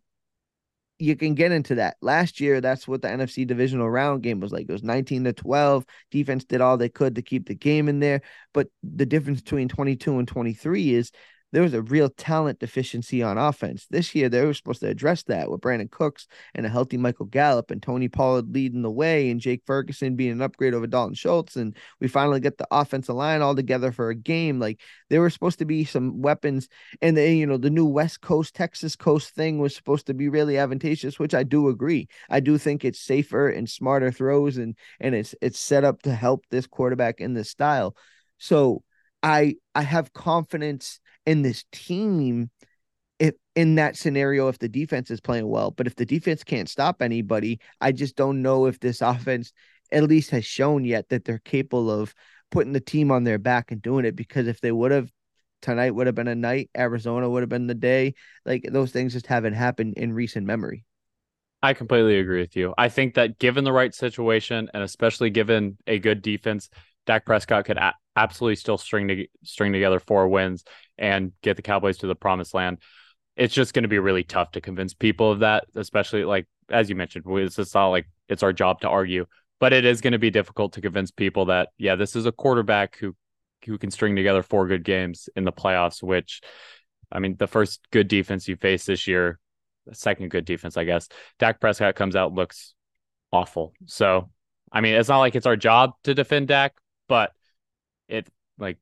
you 1.04 1.18
can 1.18 1.36
get 1.36 1.52
into 1.52 1.76
that. 1.76 1.98
Last 2.02 2.40
year, 2.40 2.62
that's 2.62 2.88
what 2.88 3.02
the 3.02 3.10
NFC 3.10 3.46
divisional 3.46 3.90
round 3.90 4.24
game 4.24 4.40
was 4.40 4.54
like. 4.54 4.68
It 4.70 4.72
was 4.72 4.84
19 4.84 5.26
to 5.26 5.34
12. 5.34 5.86
Defense 6.12 6.46
did 6.46 6.62
all 6.62 6.78
they 6.78 6.88
could 6.88 7.16
to 7.16 7.22
keep 7.22 7.48
the 7.48 7.56
game 7.56 7.90
in 7.90 8.00
there. 8.00 8.22
But 8.54 8.70
the 8.84 9.06
difference 9.06 9.42
between 9.42 9.68
22 9.68 10.18
and 10.18 10.28
23 10.28 10.94
is 10.94 11.12
there 11.54 11.62
was 11.62 11.76
a 11.76 11.84
real 11.84 12.10
talent 12.10 12.60
deficiency 12.60 13.22
on 13.22 13.38
offense. 13.38 13.86
This 13.92 14.16
year, 14.16 14.28
they 14.28 14.44
were 14.44 14.56
supposed 14.56 14.82
to 14.82 14.88
address 14.88 15.22
that 15.24 15.52
with 15.52 15.62
Brandin 15.62 15.92
Cooks 15.92 16.28
and 16.56 16.66
a 16.66 16.70
healthy 16.70 16.98
Michael 16.98 17.28
Gallup 17.28 17.70
and 17.70 17.82
Tony 17.82 18.10
Pollard 18.10 18.52
leading 18.52 18.82
the 18.82 18.90
way 18.90 19.30
and 19.30 19.40
Jake 19.40 19.62
Ferguson 19.68 20.16
being 20.16 20.32
an 20.32 20.42
upgrade 20.42 20.74
over 20.74 20.88
Dalton 20.88 21.14
Schultz. 21.14 21.56
And 21.56 21.78
we 22.02 22.08
finally 22.08 22.40
get 22.40 22.58
the 22.58 22.68
offensive 22.72 23.14
line 23.14 23.44
all 23.44 23.56
together 23.56 23.92
for 23.92 24.10
a 24.10 24.16
game. 24.16 24.60
Like 24.60 24.82
there 25.12 25.22
were 25.22 25.30
supposed 25.30 25.60
to 25.60 25.66
be 25.66 25.86
some 25.86 26.24
weapons. 26.24 26.68
And 27.04 27.16
then, 27.16 27.38
you 27.38 27.46
know, 27.46 27.58
the 27.58 27.70
new 27.70 27.86
West 27.86 28.22
Coast, 28.22 28.56
Texas 28.56 28.96
Coast 28.96 29.36
thing 29.36 29.60
was 29.60 29.76
supposed 29.76 30.08
to 30.08 30.16
be 30.16 30.30
really 30.30 30.58
advantageous, 30.58 31.20
which 31.20 31.36
I 31.36 31.44
do 31.44 31.70
agree. 31.70 32.08
I 32.32 32.40
do 32.40 32.58
think 32.58 32.84
it's 32.84 33.00
safer 33.00 33.48
and 33.48 33.70
smarter 33.70 34.12
throws 34.12 34.58
and 34.58 34.76
and 35.00 35.14
it's 35.14 35.36
it's 35.40 35.60
set 35.60 35.84
up 35.84 36.02
to 36.02 36.16
help 36.16 36.46
this 36.50 36.66
quarterback 36.66 37.22
in 37.22 37.36
this 37.36 37.52
style. 37.52 37.96
So 38.40 38.82
I 39.22 39.56
I 39.76 39.84
have 39.84 40.14
confidence 40.14 41.00
in 41.26 41.42
this 41.42 41.66
team 41.72 42.50
if 43.20 43.36
in 43.56 43.76
that 43.76 43.96
scenario 43.96 44.48
if 44.48 44.60
the 44.60 44.68
defense 44.68 45.12
is 45.12 45.22
playing 45.22 45.48
well. 45.48 45.72
But 45.72 45.88
if 45.88 45.96
the 45.96 46.06
defense 46.06 46.44
can't 46.44 46.70
stop 46.70 47.02
anybody 47.02 47.60
i 47.80 47.92
just 47.92 48.16
don't 48.16 48.42
know 48.42 48.66
if 48.66 48.80
this 48.80 49.02
offense 49.02 49.54
at 49.92 50.04
least 50.04 50.32
has 50.32 50.46
shown 50.46 50.84
yet 50.84 51.10
that 51.10 51.24
they're 51.24 51.40
capable 51.40 51.90
of 51.92 52.14
putting 52.52 52.74
the 52.74 52.80
team 52.80 53.12
on 53.12 53.24
their 53.24 53.38
back 53.38 53.72
and 53.72 53.82
doing 53.82 54.06
it. 54.06 54.16
Because 54.16 54.48
if 54.48 54.60
they 54.62 54.72
would 54.72 54.92
have 54.92 55.12
tonight 55.62 55.92
would 55.92 56.08
have 56.08 56.16
been 56.16 56.28
a 56.28 56.36
night 56.36 56.70
arizona 56.78 57.30
would 57.30 57.42
have 57.42 57.48
been 57.48 57.68
the 57.68 57.74
day 57.74 58.14
like 58.46 58.68
those 58.70 58.92
things 58.92 59.14
just 59.14 59.28
haven't 59.28 59.54
happened 59.54 59.94
in 59.96 60.12
recent 60.12 60.46
memory. 60.46 60.84
I 61.62 61.74
completely 61.74 62.20
agree 62.20 62.42
with 62.42 62.58
you. 62.58 62.74
I 62.78 62.90
think 62.90 63.14
that 63.14 63.40
given 63.40 63.64
the 63.64 63.72
right 63.72 63.96
situation 63.96 64.70
and 64.74 64.84
especially 64.84 65.30
given 65.30 65.78
a 65.88 65.98
good 65.98 66.22
defense, 66.22 66.70
Dak 67.06 67.26
Prescott 67.26 67.64
could 67.64 67.78
a- 67.78 67.96
absolutely 68.18 68.58
still 68.58 68.78
string 68.78 69.08
to, 69.08 69.28
string 69.44 69.72
together 69.72 70.02
four 70.02 70.28
wins 70.28 70.66
and 71.04 71.34
get 71.42 71.58
the 71.58 71.62
Cowboys 71.62 71.98
to 71.98 72.08
the 72.08 72.16
promised 72.16 72.54
land. 72.54 72.78
It's 73.36 73.54
just 73.54 73.74
going 73.74 73.84
to 73.84 73.90
be 73.90 74.00
really 74.00 74.24
tough 74.24 74.52
to 74.52 74.62
convince 74.62 74.94
people 74.94 75.32
of 75.32 75.40
that, 75.40 75.66
especially 75.76 76.24
like 76.24 76.48
as 76.70 76.90
you 76.90 76.96
mentioned, 76.96 77.26
it's 77.28 77.58
just 77.58 77.76
not 77.76 77.90
like 77.90 78.08
it's 78.30 78.42
our 78.42 78.54
job 78.54 78.80
to 78.82 78.90
argue, 78.90 79.26
but 79.60 79.74
it 79.74 79.84
is 79.84 80.00
going 80.00 80.14
to 80.14 80.20
be 80.20 80.32
difficult 80.32 80.74
to 80.74 80.82
convince 80.82 81.12
people 81.12 81.46
that 81.46 81.70
yeah, 81.78 81.96
this 81.96 82.16
is 82.16 82.26
a 82.26 82.32
quarterback 82.32 82.98
who 82.98 83.16
who 83.66 83.78
can 83.78 83.92
string 83.92 84.16
together 84.16 84.44
four 84.44 84.66
good 84.66 84.86
games 84.86 85.28
in 85.36 85.44
the 85.44 85.52
playoffs. 85.52 86.02
Which, 86.02 86.40
I 87.12 87.20
mean, 87.20 87.36
the 87.38 87.48
first 87.48 87.82
good 87.92 88.08
defense 88.08 88.48
you 88.48 88.56
face 88.56 88.86
this 88.86 89.06
year, 89.06 89.40
the 89.86 89.96
second 89.96 90.30
good 90.30 90.46
defense, 90.46 90.78
I 90.78 90.86
guess. 90.86 91.10
Dak 91.38 91.60
Prescott 91.60 91.96
comes 91.96 92.16
out 92.16 92.34
looks 92.34 92.76
awful. 93.30 93.74
So, 93.88 94.30
I 94.72 94.80
mean, 94.80 94.94
it's 94.94 95.10
not 95.10 95.20
like 95.20 95.36
it's 95.36 95.48
our 95.48 95.58
job 95.58 95.92
to 96.06 96.14
defend 96.14 96.48
Dak, 96.48 96.76
but 97.10 97.34
it 98.08 98.26
like 98.58 98.78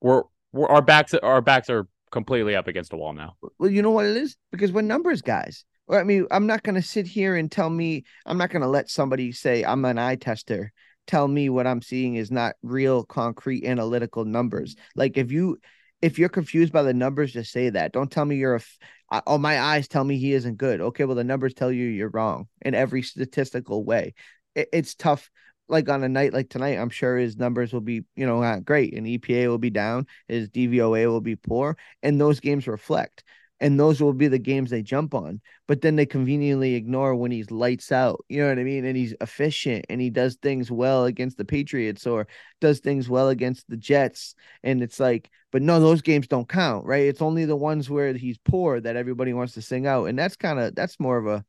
we're, 0.00 0.22
we're 0.56 0.68
our 0.68 0.82
backs 0.82 1.14
our 1.14 1.40
backs 1.40 1.70
are 1.70 1.86
completely 2.10 2.56
up 2.56 2.68
against 2.68 2.92
a 2.92 2.96
wall 2.96 3.12
now. 3.12 3.36
Well, 3.58 3.70
you 3.70 3.82
know 3.82 3.90
what 3.90 4.06
it 4.06 4.16
is 4.16 4.36
because 4.50 4.72
we're 4.72 4.82
numbers 4.82 5.22
guys. 5.22 5.64
I 5.88 6.02
mean, 6.02 6.26
I'm 6.32 6.46
not 6.46 6.64
going 6.64 6.74
to 6.74 6.82
sit 6.82 7.06
here 7.06 7.36
and 7.36 7.50
tell 7.50 7.70
me 7.70 8.04
I'm 8.24 8.38
not 8.38 8.50
going 8.50 8.62
to 8.62 8.68
let 8.68 8.90
somebody 8.90 9.30
say 9.30 9.64
I'm 9.64 9.84
an 9.84 9.98
eye 9.98 10.16
tester 10.16 10.72
tell 11.06 11.28
me 11.28 11.48
what 11.48 11.66
I'm 11.66 11.82
seeing 11.82 12.16
is 12.16 12.30
not 12.30 12.56
real 12.62 13.04
concrete 13.04 13.64
analytical 13.64 14.24
numbers. 14.24 14.76
Like 14.94 15.16
if 15.16 15.30
you 15.30 15.58
if 16.02 16.18
you're 16.18 16.28
confused 16.28 16.72
by 16.72 16.82
the 16.82 16.92
numbers, 16.92 17.32
just 17.32 17.52
say 17.52 17.70
that. 17.70 17.92
Don't 17.92 18.10
tell 18.10 18.24
me 18.24 18.36
you're 18.36 18.56
a 18.56 19.22
oh 19.26 19.38
my 19.38 19.60
eyes 19.60 19.88
tell 19.88 20.04
me 20.04 20.18
he 20.18 20.32
isn't 20.32 20.56
good. 20.56 20.80
Okay, 20.80 21.04
well 21.04 21.16
the 21.16 21.24
numbers 21.24 21.54
tell 21.54 21.70
you 21.70 21.86
you're 21.86 22.10
wrong 22.10 22.48
in 22.62 22.74
every 22.74 23.02
statistical 23.02 23.84
way. 23.84 24.14
It, 24.54 24.68
it's 24.72 24.94
tough 24.94 25.30
like 25.68 25.88
on 25.88 26.04
a 26.04 26.08
night 26.08 26.32
like 26.32 26.48
tonight, 26.48 26.78
I'm 26.78 26.90
sure 26.90 27.16
his 27.16 27.36
numbers 27.36 27.72
will 27.72 27.80
be, 27.80 28.04
you 28.14 28.26
know, 28.26 28.42
uh, 28.42 28.60
great 28.60 28.94
and 28.94 29.06
EPA 29.06 29.48
will 29.48 29.58
be 29.58 29.70
down, 29.70 30.06
his 30.28 30.48
DVOA 30.48 31.06
will 31.08 31.20
be 31.20 31.36
poor, 31.36 31.76
and 32.02 32.20
those 32.20 32.40
games 32.40 32.66
reflect. 32.66 33.24
And 33.58 33.80
those 33.80 34.02
will 34.02 34.12
be 34.12 34.28
the 34.28 34.38
games 34.38 34.68
they 34.68 34.82
jump 34.82 35.14
on. 35.14 35.40
But 35.66 35.80
then 35.80 35.96
they 35.96 36.04
conveniently 36.04 36.74
ignore 36.74 37.14
when 37.14 37.30
he's 37.30 37.50
lights 37.50 37.90
out. 37.90 38.22
You 38.28 38.42
know 38.42 38.50
what 38.50 38.58
I 38.58 38.64
mean? 38.64 38.84
And 38.84 38.94
he's 38.94 39.14
efficient 39.18 39.86
and 39.88 39.98
he 39.98 40.10
does 40.10 40.36
things 40.36 40.70
well 40.70 41.06
against 41.06 41.38
the 41.38 41.46
Patriots 41.46 42.06
or 42.06 42.26
does 42.60 42.80
things 42.80 43.08
well 43.08 43.30
against 43.30 43.66
the 43.70 43.78
Jets. 43.78 44.34
And 44.62 44.82
it's 44.82 45.00
like, 45.00 45.30
but 45.52 45.62
no, 45.62 45.80
those 45.80 46.02
games 46.02 46.28
don't 46.28 46.46
count, 46.46 46.84
right? 46.84 47.04
It's 47.04 47.22
only 47.22 47.46
the 47.46 47.56
ones 47.56 47.88
where 47.88 48.12
he's 48.12 48.36
poor 48.36 48.78
that 48.78 48.96
everybody 48.96 49.32
wants 49.32 49.54
to 49.54 49.62
sing 49.62 49.86
out. 49.86 50.04
And 50.04 50.18
that's 50.18 50.36
kind 50.36 50.58
of 50.58 50.74
that's 50.74 51.00
more 51.00 51.16
of 51.16 51.26
a 51.26 51.42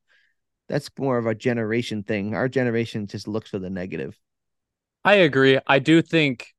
that's 0.68 0.90
more 0.98 1.18
of 1.18 1.26
a 1.26 1.36
generation 1.36 2.04
thing. 2.04 2.36
Our 2.36 2.50
generation 2.50 3.08
just 3.08 3.28
looks 3.28 3.50
for 3.50 3.60
the 3.60 3.70
negative. 3.70 4.20
I 5.04 5.16
agree. 5.16 5.60
I 5.66 5.80
do 5.80 6.02
think 6.02 6.54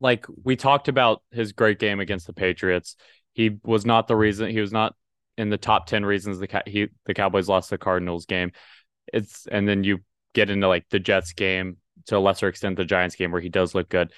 like 0.00 0.26
we 0.42 0.56
talked 0.56 0.88
about 0.88 1.22
his 1.30 1.52
great 1.52 1.78
game 1.78 2.00
against 2.00 2.26
the 2.26 2.32
Patriots. 2.32 2.96
He 3.32 3.58
was 3.64 3.86
not 3.86 4.08
the 4.08 4.16
reason. 4.16 4.50
He 4.50 4.60
was 4.60 4.72
not 4.72 4.94
in 5.38 5.50
the 5.50 5.58
top 5.58 5.86
ten 5.86 6.04
reasons 6.04 6.38
the 6.38 6.62
he 6.66 6.88
the 7.06 7.14
Cowboys 7.14 7.48
lost 7.48 7.70
the 7.70 7.78
Cardinals 7.78 8.26
game. 8.26 8.52
It's 9.12 9.46
and 9.46 9.68
then 9.68 9.84
you 9.84 10.00
get 10.34 10.50
into 10.50 10.68
like 10.68 10.88
the 10.90 10.98
Jets 10.98 11.32
game 11.32 11.76
to 12.06 12.16
a 12.16 12.18
lesser 12.18 12.48
extent 12.48 12.76
the 12.76 12.84
Giants 12.84 13.16
game 13.16 13.30
where 13.30 13.40
he 13.40 13.48
does 13.48 13.74
look 13.74 13.88
good. 13.88 14.12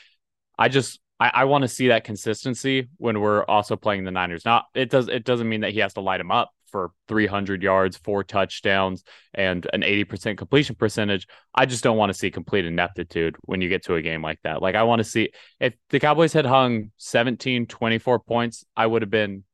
I 0.58 0.68
just 0.68 1.00
I, 1.20 1.30
I 1.34 1.44
want 1.44 1.62
to 1.62 1.68
see 1.68 1.88
that 1.88 2.04
consistency 2.04 2.88
when 2.96 3.20
we're 3.20 3.44
also 3.44 3.76
playing 3.76 4.04
the 4.04 4.10
Niners. 4.10 4.44
Not 4.44 4.64
it 4.74 4.88
does 4.88 5.08
it 5.08 5.24
doesn't 5.24 5.48
mean 5.48 5.60
that 5.60 5.72
he 5.72 5.80
has 5.80 5.94
to 5.94 6.00
light 6.00 6.20
him 6.20 6.30
up 6.30 6.52
for 6.72 6.90
300 7.06 7.62
yards, 7.62 7.96
four 7.98 8.24
touchdowns, 8.24 9.04
and 9.32 9.66
an 9.72 9.82
80% 9.82 10.36
completion 10.36 10.74
percentage. 10.74 11.28
I 11.54 11.66
just 11.66 11.84
don't 11.84 11.96
want 11.96 12.10
to 12.10 12.18
see 12.18 12.30
complete 12.30 12.64
ineptitude 12.64 13.36
when 13.42 13.60
you 13.60 13.68
get 13.68 13.84
to 13.84 13.94
a 13.94 14.02
game 14.02 14.22
like 14.22 14.40
that. 14.42 14.62
Like, 14.62 14.74
I 14.74 14.82
want 14.82 15.00
to 15.00 15.04
see 15.04 15.30
if 15.60 15.74
the 15.90 16.00
Cowboys 16.00 16.32
had 16.32 16.46
hung 16.46 16.90
17, 16.96 17.66
24 17.66 18.18
points, 18.20 18.64
I 18.76 18.86
would 18.86 19.02
have 19.02 19.10
been 19.10 19.44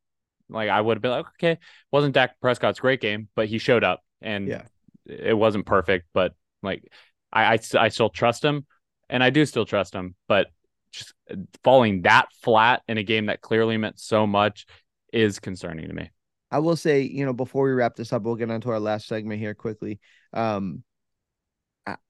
like, 0.48 0.70
I 0.70 0.80
would 0.80 0.96
have 0.96 1.02
been 1.02 1.10
like, 1.10 1.26
okay, 1.34 1.58
wasn't 1.92 2.14
Dak 2.14 2.40
Prescott's 2.40 2.80
great 2.80 3.00
game, 3.00 3.28
but 3.34 3.48
he 3.48 3.58
showed 3.58 3.84
up 3.84 4.02
and 4.22 4.48
yeah. 4.48 4.62
it 5.04 5.36
wasn't 5.36 5.66
perfect, 5.66 6.06
but 6.14 6.34
like, 6.62 6.90
I, 7.30 7.54
I, 7.54 7.58
I 7.78 7.88
still 7.88 8.08
trust 8.08 8.42
him 8.44 8.64
and 9.10 9.22
I 9.22 9.30
do 9.30 9.44
still 9.44 9.66
trust 9.66 9.94
him, 9.94 10.14
but 10.26 10.46
just 10.92 11.12
uh, 11.30 11.36
falling 11.64 12.02
that 12.02 12.28
flat 12.42 12.82
in 12.88 12.98
a 12.98 13.02
game 13.02 13.26
that 13.26 13.40
clearly 13.40 13.76
meant 13.76 13.98
so 13.98 14.26
much 14.26 14.66
is 15.12 15.38
concerning 15.38 15.88
to 15.88 15.94
me. 15.94 16.10
I 16.51 16.61
will 16.61 16.76
say, 16.76 17.03
you 17.03 17.24
know, 17.24 17.32
before 17.32 17.64
we 17.64 17.72
wrap 17.72 17.96
this 17.96 18.12
up, 18.12 18.22
we'll 18.22 18.36
get 18.36 18.51
onto 18.51 18.70
our 18.70 18.80
last 18.80 19.07
segment 19.07 19.40
here 19.40 19.55
quickly. 19.55 20.01
Um, 20.32 20.82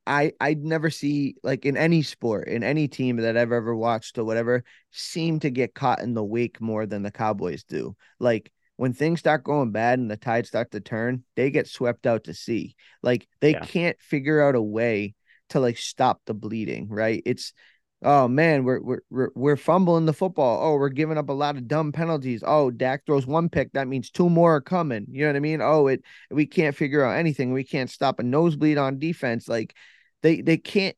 I 0.06 0.32
I 0.40 0.54
never 0.54 0.90
see 0.90 1.36
like 1.42 1.64
in 1.64 1.76
any 1.76 2.02
sport, 2.02 2.48
in 2.48 2.62
any 2.62 2.88
team 2.88 3.16
that 3.18 3.36
I've 3.36 3.52
ever 3.52 3.76
watched 3.76 4.18
or 4.18 4.24
whatever, 4.24 4.64
seem 4.90 5.40
to 5.40 5.50
get 5.50 5.74
caught 5.74 6.00
in 6.00 6.14
the 6.14 6.24
wake 6.24 6.60
more 6.60 6.86
than 6.86 7.02
the 7.02 7.10
Cowboys 7.10 7.64
do. 7.64 7.96
Like 8.18 8.52
when 8.76 8.92
things 8.92 9.20
start 9.20 9.44
going 9.44 9.72
bad 9.72 9.98
and 9.98 10.10
the 10.10 10.16
tides 10.16 10.48
start 10.48 10.70
to 10.70 10.80
turn, 10.80 11.24
they 11.36 11.50
get 11.50 11.68
swept 11.68 12.06
out 12.06 12.24
to 12.24 12.34
sea. 12.34 12.74
Like 13.02 13.28
they 13.40 13.52
yeah. 13.52 13.64
can't 13.64 14.00
figure 14.00 14.40
out 14.40 14.54
a 14.54 14.62
way 14.62 15.14
to 15.50 15.60
like 15.60 15.78
stop 15.78 16.20
the 16.26 16.34
bleeding, 16.34 16.88
right? 16.88 17.22
It's 17.24 17.52
Oh 18.02 18.28
man, 18.28 18.62
we're 18.62 19.00
we're 19.10 19.30
we're 19.34 19.56
fumbling 19.56 20.06
the 20.06 20.12
football. 20.12 20.60
Oh, 20.62 20.76
we're 20.76 20.88
giving 20.88 21.18
up 21.18 21.30
a 21.30 21.32
lot 21.32 21.56
of 21.56 21.66
dumb 21.66 21.90
penalties. 21.90 22.44
Oh, 22.46 22.70
Dak 22.70 23.04
throws 23.04 23.26
one 23.26 23.48
pick. 23.48 23.72
That 23.72 23.88
means 23.88 24.10
two 24.10 24.30
more 24.30 24.56
are 24.56 24.60
coming. 24.60 25.06
You 25.10 25.22
know 25.22 25.30
what 25.30 25.36
I 25.36 25.40
mean? 25.40 25.60
Oh, 25.60 25.88
it 25.88 26.04
we 26.30 26.46
can't 26.46 26.76
figure 26.76 27.04
out 27.04 27.16
anything. 27.16 27.52
We 27.52 27.64
can't 27.64 27.90
stop 27.90 28.20
a 28.20 28.22
nosebleed 28.22 28.78
on 28.78 29.00
defense. 29.00 29.48
Like 29.48 29.74
they 30.22 30.42
they 30.42 30.58
can't 30.58 30.96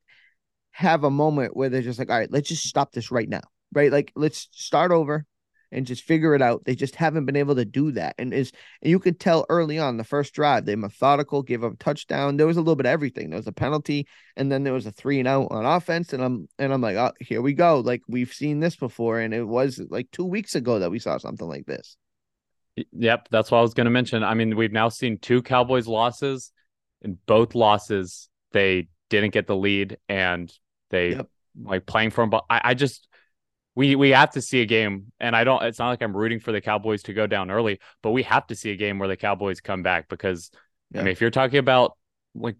have 0.72 1.04
a 1.04 1.10
moment 1.10 1.56
where 1.56 1.70
they're 1.70 1.80
just 1.80 1.98
like, 1.98 2.10
all 2.10 2.18
right, 2.18 2.30
let's 2.30 2.48
just 2.48 2.64
stop 2.64 2.92
this 2.92 3.10
right 3.10 3.28
now. 3.28 3.42
Right? 3.72 3.90
Like 3.90 4.12
let's 4.14 4.48
start 4.52 4.92
over 4.92 5.24
and 5.72 5.86
just 5.86 6.02
figure 6.02 6.34
it 6.34 6.42
out. 6.42 6.64
They 6.64 6.74
just 6.74 6.96
haven't 6.96 7.26
been 7.26 7.36
able 7.36 7.54
to 7.56 7.64
do 7.64 7.92
that. 7.92 8.14
And 8.18 8.32
is 8.32 8.52
and 8.82 8.90
you 8.90 8.98
could 8.98 9.20
tell 9.20 9.46
early 9.48 9.78
on 9.78 9.96
the 9.96 10.04
first 10.04 10.34
drive, 10.34 10.64
they 10.64 10.76
methodical, 10.76 11.42
gave 11.42 11.64
up 11.64 11.74
a 11.74 11.76
touchdown. 11.76 12.36
There 12.36 12.46
was 12.46 12.56
a 12.56 12.60
little 12.60 12.76
bit 12.76 12.86
of 12.86 12.90
everything. 12.90 13.30
There 13.30 13.38
was 13.38 13.46
a 13.46 13.52
penalty, 13.52 14.06
and 14.36 14.50
then 14.50 14.64
there 14.64 14.72
was 14.72 14.86
a 14.86 14.92
three 14.92 15.18
and 15.18 15.28
out 15.28 15.48
on 15.50 15.66
offense. 15.66 16.12
And 16.12 16.22
I'm 16.22 16.48
and 16.58 16.72
I'm 16.72 16.80
like, 16.80 16.96
oh, 16.96 17.12
here 17.20 17.42
we 17.42 17.52
go. 17.52 17.80
Like 17.80 18.02
we've 18.08 18.32
seen 18.32 18.60
this 18.60 18.76
before. 18.76 19.20
And 19.20 19.32
it 19.32 19.44
was 19.44 19.80
like 19.90 20.10
two 20.10 20.24
weeks 20.24 20.54
ago 20.54 20.78
that 20.78 20.90
we 20.90 20.98
saw 20.98 21.18
something 21.18 21.48
like 21.48 21.66
this. 21.66 21.96
Yep, 22.92 23.28
that's 23.30 23.50
what 23.50 23.58
I 23.58 23.62
was 23.62 23.74
gonna 23.74 23.90
mention. 23.90 24.22
I 24.22 24.34
mean, 24.34 24.56
we've 24.56 24.72
now 24.72 24.88
seen 24.88 25.18
two 25.18 25.42
Cowboys 25.42 25.86
losses. 25.86 26.52
In 27.02 27.16
both 27.26 27.54
losses, 27.54 28.28
they 28.52 28.88
didn't 29.08 29.32
get 29.32 29.46
the 29.46 29.56
lead 29.56 29.98
and 30.08 30.52
they 30.90 31.10
yep. 31.10 31.28
like 31.62 31.86
playing 31.86 32.10
from 32.10 32.32
I, 32.48 32.60
I 32.64 32.74
just 32.74 33.08
we 33.74 33.94
we 33.94 34.10
have 34.10 34.30
to 34.30 34.42
see 34.42 34.60
a 34.62 34.66
game 34.66 35.12
and 35.20 35.34
i 35.36 35.44
don't 35.44 35.62
it's 35.62 35.78
not 35.78 35.88
like 35.88 36.02
i'm 36.02 36.16
rooting 36.16 36.40
for 36.40 36.52
the 36.52 36.60
cowboys 36.60 37.02
to 37.02 37.12
go 37.12 37.26
down 37.26 37.50
early 37.50 37.78
but 38.02 38.10
we 38.10 38.22
have 38.22 38.46
to 38.46 38.54
see 38.54 38.70
a 38.70 38.76
game 38.76 38.98
where 38.98 39.08
the 39.08 39.16
cowboys 39.16 39.60
come 39.60 39.82
back 39.82 40.08
because 40.08 40.50
yeah. 40.90 41.00
i 41.00 41.04
mean 41.04 41.12
if 41.12 41.20
you're 41.20 41.30
talking 41.30 41.58
about 41.58 41.96
like 42.34 42.56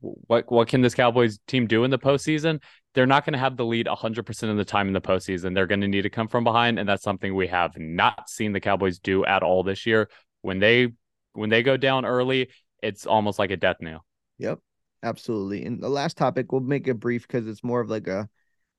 what 0.00 0.50
what 0.50 0.68
can 0.68 0.80
this 0.80 0.94
cowboys 0.94 1.38
team 1.46 1.66
do 1.66 1.84
in 1.84 1.90
the 1.90 1.98
postseason? 1.98 2.60
They're 2.94 3.06
not 3.06 3.24
going 3.24 3.34
to 3.34 3.38
have 3.38 3.56
the 3.56 3.64
lead 3.64 3.86
100% 3.86 4.50
of 4.50 4.56
the 4.56 4.64
time 4.64 4.88
in 4.88 4.92
the 4.92 5.00
postseason. 5.00 5.54
They're 5.54 5.66
going 5.66 5.82
to 5.82 5.88
need 5.88 6.02
to 6.02 6.10
come 6.10 6.26
from 6.26 6.42
behind 6.42 6.78
and 6.78 6.88
that's 6.88 7.02
something 7.02 7.34
we 7.34 7.46
have 7.48 7.76
not 7.78 8.28
seen 8.28 8.52
the 8.52 8.60
cowboys 8.60 8.98
do 8.98 9.24
at 9.24 9.42
all 9.42 9.62
this 9.62 9.86
year. 9.86 10.08
When 10.42 10.58
they 10.58 10.88
when 11.32 11.50
they 11.50 11.62
go 11.62 11.76
down 11.76 12.04
early 12.04 12.48
it's 12.82 13.06
almost 13.06 13.38
like 13.38 13.50
a 13.50 13.56
death 13.56 13.76
nail 13.80 14.04
yep 14.38 14.58
absolutely. 15.02 15.64
And 15.64 15.82
the 15.82 15.88
last 15.88 16.16
topic 16.16 16.52
we'll 16.52 16.60
make 16.60 16.88
it 16.88 16.94
brief 16.94 17.26
because 17.26 17.46
it's 17.46 17.62
more 17.62 17.80
of 17.80 17.90
like 17.90 18.06
a 18.06 18.28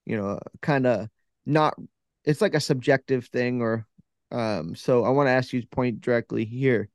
you 0.05 0.17
know 0.17 0.39
kind 0.61 0.87
of 0.87 1.09
not 1.45 1.75
it's 2.25 2.41
like 2.41 2.53
a 2.53 2.59
subjective 2.59 3.25
thing 3.27 3.61
or 3.61 3.85
um 4.31 4.75
so 4.75 5.03
I 5.03 5.09
want 5.09 5.27
to 5.27 5.31
ask 5.31 5.53
you 5.53 5.61
to 5.61 5.67
point 5.67 6.01
directly 6.01 6.45
here. 6.45 6.89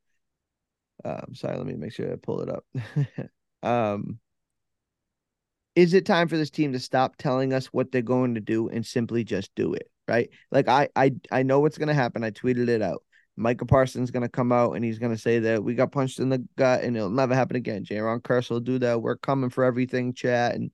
Um 1.04 1.34
sorry, 1.34 1.56
let 1.56 1.66
me 1.66 1.74
make 1.74 1.92
sure 1.92 2.12
I 2.12 2.16
pull 2.16 2.40
it 2.40 2.48
up. 2.48 2.64
um 3.62 4.18
is 5.74 5.94
it 5.94 6.06
time 6.06 6.28
for 6.28 6.36
this 6.36 6.50
team 6.50 6.72
to 6.72 6.78
stop 6.78 7.16
telling 7.16 7.52
us 7.52 7.66
what 7.66 7.90
they're 7.90 8.02
going 8.02 8.34
to 8.34 8.40
do 8.40 8.68
and 8.68 8.86
simply 8.86 9.24
just 9.24 9.52
do 9.54 9.74
it? 9.74 9.90
Right? 10.06 10.30
Like 10.50 10.68
I 10.68 10.88
I 10.94 11.12
I 11.32 11.42
know 11.42 11.60
what's 11.60 11.78
gonna 11.78 11.94
happen. 11.94 12.22
I 12.22 12.30
tweeted 12.30 12.68
it 12.68 12.82
out. 12.82 13.02
Micah 13.36 13.66
Parsons 13.66 14.10
gonna 14.10 14.28
come 14.28 14.52
out 14.52 14.74
and 14.74 14.84
he's 14.84 14.98
gonna 14.98 15.18
say 15.18 15.40
that 15.40 15.64
we 15.64 15.74
got 15.74 15.92
punched 15.92 16.20
in 16.20 16.28
the 16.28 16.44
gut 16.56 16.84
and 16.84 16.96
it'll 16.96 17.10
never 17.10 17.34
happen 17.34 17.56
again. 17.56 17.84
Jayron 17.84 18.20
Kearse 18.20 18.50
will 18.50 18.60
do 18.60 18.78
that. 18.80 19.02
We're 19.02 19.16
coming 19.16 19.50
for 19.50 19.64
everything, 19.64 20.12
chat, 20.12 20.54
and 20.54 20.70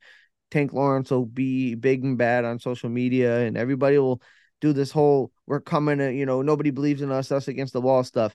Tank 0.51 0.72
Lawrence 0.72 1.11
will 1.11 1.26
be 1.26 1.74
big 1.74 2.05
and 2.05 2.18
bad 2.18 2.44
on 2.44 2.59
social 2.59 2.88
media, 2.88 3.40
and 3.40 3.57
everybody 3.57 3.98
will 3.98 4.22
do 4.61 4.72
this 4.72 4.90
whole 4.90 5.32
"we're 5.46 5.61
coming," 5.61 6.01
you 6.16 6.26
know, 6.26 6.42
nobody 6.42 6.70
believes 6.70 7.03
in 7.03 7.11
us, 7.11 7.32
us 7.32 7.48
against 7.48 7.72
the 7.72 7.80
wall 7.80 8.05
stuff. 8.05 8.34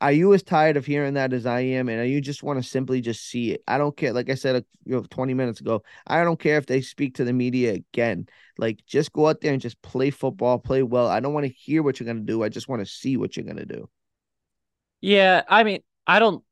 Are 0.00 0.10
you 0.10 0.34
as 0.34 0.42
tired 0.42 0.76
of 0.76 0.84
hearing 0.84 1.14
that 1.14 1.32
as 1.32 1.46
I 1.46 1.60
am, 1.60 1.88
and 1.88 2.10
you 2.10 2.20
just 2.20 2.42
want 2.42 2.60
to 2.60 2.68
simply 2.68 3.00
just 3.00 3.24
see 3.24 3.52
it? 3.52 3.62
I 3.68 3.78
don't 3.78 3.96
care. 3.96 4.12
Like 4.12 4.30
I 4.30 4.34
said, 4.34 4.64
you 4.84 4.96
know, 4.96 5.04
20 5.08 5.32
minutes 5.32 5.60
ago, 5.60 5.84
I 6.08 6.24
don't 6.24 6.40
care 6.40 6.58
if 6.58 6.66
they 6.66 6.80
speak 6.80 7.14
to 7.14 7.24
the 7.24 7.32
media 7.32 7.74
again. 7.74 8.26
Like, 8.58 8.84
just 8.84 9.12
go 9.12 9.28
out 9.28 9.40
there 9.40 9.52
and 9.52 9.62
just 9.62 9.80
play 9.80 10.10
football, 10.10 10.58
play 10.58 10.82
well. 10.82 11.06
I 11.06 11.20
don't 11.20 11.34
want 11.34 11.46
to 11.46 11.52
hear 11.52 11.84
what 11.84 12.00
you're 12.00 12.06
gonna 12.08 12.20
do. 12.20 12.42
I 12.42 12.48
just 12.48 12.68
want 12.68 12.80
to 12.80 12.86
see 12.86 13.16
what 13.16 13.36
you're 13.36 13.46
gonna 13.46 13.64
do. 13.64 13.88
Yeah, 15.00 15.42
I 15.48 15.62
mean, 15.62 15.82
I 16.04 16.18
don't, 16.18 16.44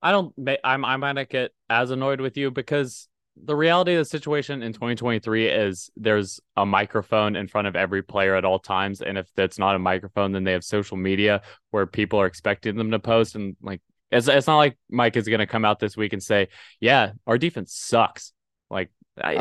I 0.00 0.12
don't, 0.12 0.32
I'm, 0.62 0.84
I 0.84 0.96
might 0.98 1.12
not 1.12 1.28
get 1.28 1.52
as 1.68 1.90
annoyed 1.90 2.20
with 2.20 2.36
you 2.36 2.52
because 2.52 3.08
the 3.44 3.56
reality 3.56 3.94
of 3.94 3.98
the 3.98 4.04
situation 4.04 4.62
in 4.62 4.72
2023 4.72 5.48
is 5.48 5.90
there's 5.96 6.40
a 6.56 6.66
microphone 6.66 7.36
in 7.36 7.48
front 7.48 7.66
of 7.66 7.76
every 7.76 8.02
player 8.02 8.34
at 8.34 8.44
all 8.44 8.58
times 8.58 9.00
and 9.00 9.18
if 9.18 9.28
that's 9.34 9.58
not 9.58 9.74
a 9.74 9.78
microphone 9.78 10.32
then 10.32 10.44
they 10.44 10.52
have 10.52 10.64
social 10.64 10.96
media 10.96 11.42
where 11.70 11.86
people 11.86 12.20
are 12.20 12.26
expecting 12.26 12.76
them 12.76 12.90
to 12.90 12.98
post 12.98 13.34
and 13.34 13.56
like 13.62 13.80
it's, 14.10 14.28
it's 14.28 14.46
not 14.46 14.56
like 14.56 14.76
mike 14.90 15.16
is 15.16 15.28
going 15.28 15.40
to 15.40 15.46
come 15.46 15.64
out 15.64 15.78
this 15.78 15.96
week 15.96 16.12
and 16.12 16.22
say 16.22 16.48
yeah 16.80 17.12
our 17.26 17.38
defense 17.38 17.74
sucks. 17.74 18.32
Like 18.70 18.90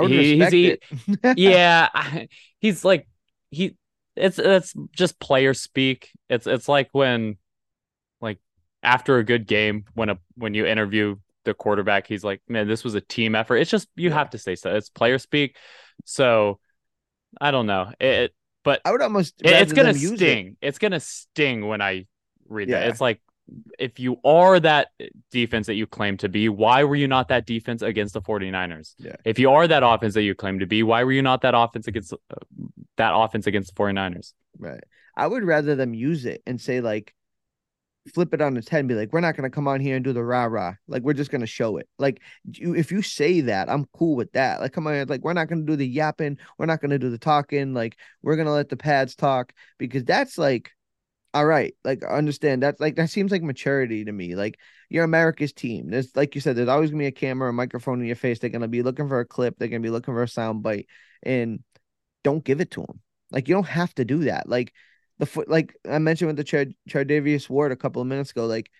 he, 0.08 0.40
he's 0.40 0.52
he, 0.52 0.78
yeah 1.36 1.90
he's 2.60 2.86
like 2.86 3.08
he 3.52 3.76
it's 4.18 4.40
it's 4.40 4.74
just 4.92 5.20
player 5.20 5.54
speak. 5.54 6.12
It's 6.30 6.48
it's 6.48 6.68
like 6.68 6.90
when 6.92 7.38
like 8.20 8.40
after 8.84 9.18
a 9.18 9.24
good 9.24 9.48
game 9.48 9.86
when 9.94 10.10
a 10.10 10.18
when 10.36 10.54
you 10.54 10.66
interview 10.66 11.18
the 11.48 11.54
quarterback, 11.54 12.08
he's 12.08 12.24
like, 12.24 12.42
man, 12.48 12.68
this 12.68 12.84
was 12.84 12.94
a 12.94 13.02
team 13.02 13.36
effort. 13.36 13.58
It's 13.58 13.72
just 13.72 13.88
you 13.96 14.10
yeah. 14.10 14.16
have 14.16 14.30
to 14.32 14.38
say 14.38 14.56
so. 14.56 14.74
It's 14.76 14.90
player 14.90 15.18
speak. 15.18 15.56
So 16.06 16.60
I 17.42 17.52
don't 17.52 17.66
know. 17.66 17.92
It, 18.00 18.34
but 18.64 18.82
I 18.86 18.92
would 18.92 19.02
almost 19.02 19.42
it, 19.42 19.52
it's 19.52 19.74
gonna 19.74 19.94
sting. 19.94 20.58
It. 20.62 20.68
It's 20.68 20.78
gonna 20.78 21.00
sting 21.00 21.68
when 21.68 21.82
I 21.82 22.06
read 22.48 22.70
yeah. 22.70 22.80
that. 22.80 22.90
It's 22.90 23.02
like 23.02 23.22
if 23.80 24.00
you 24.00 24.18
are 24.24 24.60
that 24.60 24.90
defense 25.32 25.68
that 25.68 25.76
you 25.76 25.88
claim 25.88 26.18
to 26.18 26.30
be, 26.30 26.50
why 26.50 26.84
were 26.84 26.96
you 26.96 27.08
not 27.08 27.30
that 27.30 27.46
defense 27.46 27.82
against 27.82 28.14
the 28.14 28.22
49ers? 28.22 28.94
Yeah. 28.98 29.16
If 29.24 29.40
you 29.40 29.52
are 29.52 29.68
that 29.68 29.84
offense 29.84 30.14
that 30.16 30.24
you 30.24 30.36
claim 30.36 30.60
to 30.60 30.66
be, 30.66 30.84
why 30.84 31.04
were 31.04 31.12
you 31.12 31.22
not 31.22 31.42
that 31.42 31.54
offense 31.56 31.88
against 31.88 32.14
uh, 32.14 32.18
that 32.98 33.12
offense 33.16 33.48
against 33.48 33.74
the 33.74 33.82
49ers? 33.82 34.34
Right. 34.58 34.84
I 35.16 35.28
would 35.28 35.44
rather 35.44 35.76
them 35.76 35.94
use 35.94 36.26
it 36.26 36.44
and 36.46 36.60
say 36.60 36.82
like 36.82 37.14
flip 38.14 38.34
it 38.34 38.42
on 38.42 38.58
its 38.58 38.70
head 38.70 38.80
and 38.80 38.90
be 38.90 38.96
like, 38.96 39.14
we're 39.14 39.22
not 39.22 39.36
going 39.36 39.50
to 39.50 39.54
come 39.54 39.68
on 39.68 39.80
here 39.80 39.96
and 39.96 40.04
do 40.04 40.14
the 40.14 40.24
rah 40.24 40.46
rah. 40.46 40.74
Like, 40.88 41.04
we're 41.04 41.14
just 41.14 41.32
going 41.32 41.42
to 41.42 41.48
show 41.48 41.78
it. 41.78 41.88
Like, 41.98 42.22
you, 42.52 42.76
if 42.76 42.92
you 42.92 43.02
say 43.02 43.42
that, 43.42 43.70
I'm 43.70 43.86
cool 43.94 44.16
with 44.16 44.32
that. 44.34 44.60
Like, 44.60 44.74
come 44.74 44.88
on, 44.88 45.08
like, 45.08 45.22
we're 45.22 45.34
not 45.34 45.48
going 45.48 45.66
to 45.66 45.72
do 45.72 45.76
the 45.76 45.88
yapping. 45.88 46.38
We're 46.58 46.66
not 46.66 46.82
going 46.82 46.92
to 46.92 47.00
do 47.00 47.10
the 47.10 47.18
talking. 47.18 47.74
Like, 47.74 47.98
we're 48.22 48.36
going 48.36 48.48
to 48.48 48.52
let 48.52 48.70
the 48.70 48.78
pads 48.78 49.16
talk 49.16 49.54
because 49.78 50.04
that's 50.04 50.38
like, 50.38 50.72
all 51.34 51.46
right. 51.46 51.76
Like, 51.84 52.04
understand 52.04 52.64
that's 52.64 52.80
like, 52.80 52.96
that 52.96 53.10
seems 53.10 53.32
like 53.32 53.44
maturity 53.44 54.06
to 54.06 54.12
me. 54.12 54.36
Like, 54.36 54.60
you're 54.90 55.04
America's 55.04 55.54
team. 55.54 55.90
There's, 55.90 56.16
like 56.16 56.34
you 56.36 56.42
said, 56.42 56.56
there's 56.56 56.70
always 56.70 56.90
going 56.90 57.00
to 57.00 57.04
be 57.04 57.08
a 57.08 57.12
camera, 57.12 57.50
a 57.50 57.54
microphone 57.54 58.00
in 58.00 58.08
your 58.08 58.16
face. 58.16 58.40
They're 58.40 58.50
going 58.50 58.62
to 58.62 58.68
be 58.68 58.84
looking 58.84 59.08
for 59.08 59.20
a 59.20 59.26
clip. 59.26 59.58
They're 59.58 59.68
going 59.68 59.82
to 59.82 59.88
be 59.88 59.92
looking 59.92 60.14
for 60.14 60.24
a 60.24 60.28
sound 60.28 60.64
bite. 60.64 60.88
And 61.24 61.64
don't 62.24 62.44
give 62.44 62.62
it 62.62 62.72
to 62.72 62.82
them. 62.82 63.02
Like, 63.30 63.48
you 63.48 63.56
don't 63.56 63.68
have 63.68 63.94
to 63.96 64.06
do 64.06 64.26
that. 64.26 64.48
Like, 64.48 64.74
the 65.20 65.26
foot 65.26 65.50
like 65.50 65.76
I 65.90 66.00
mentioned 66.00 66.28
with 66.28 66.38
the 66.38 66.44
Char- 66.44 66.66
Charvarius 66.90 67.50
Ward 67.50 67.72
a 67.72 67.76
couple 67.76 68.02
of 68.02 68.08
minutes 68.08 68.32
ago, 68.32 68.46
like 68.46 68.72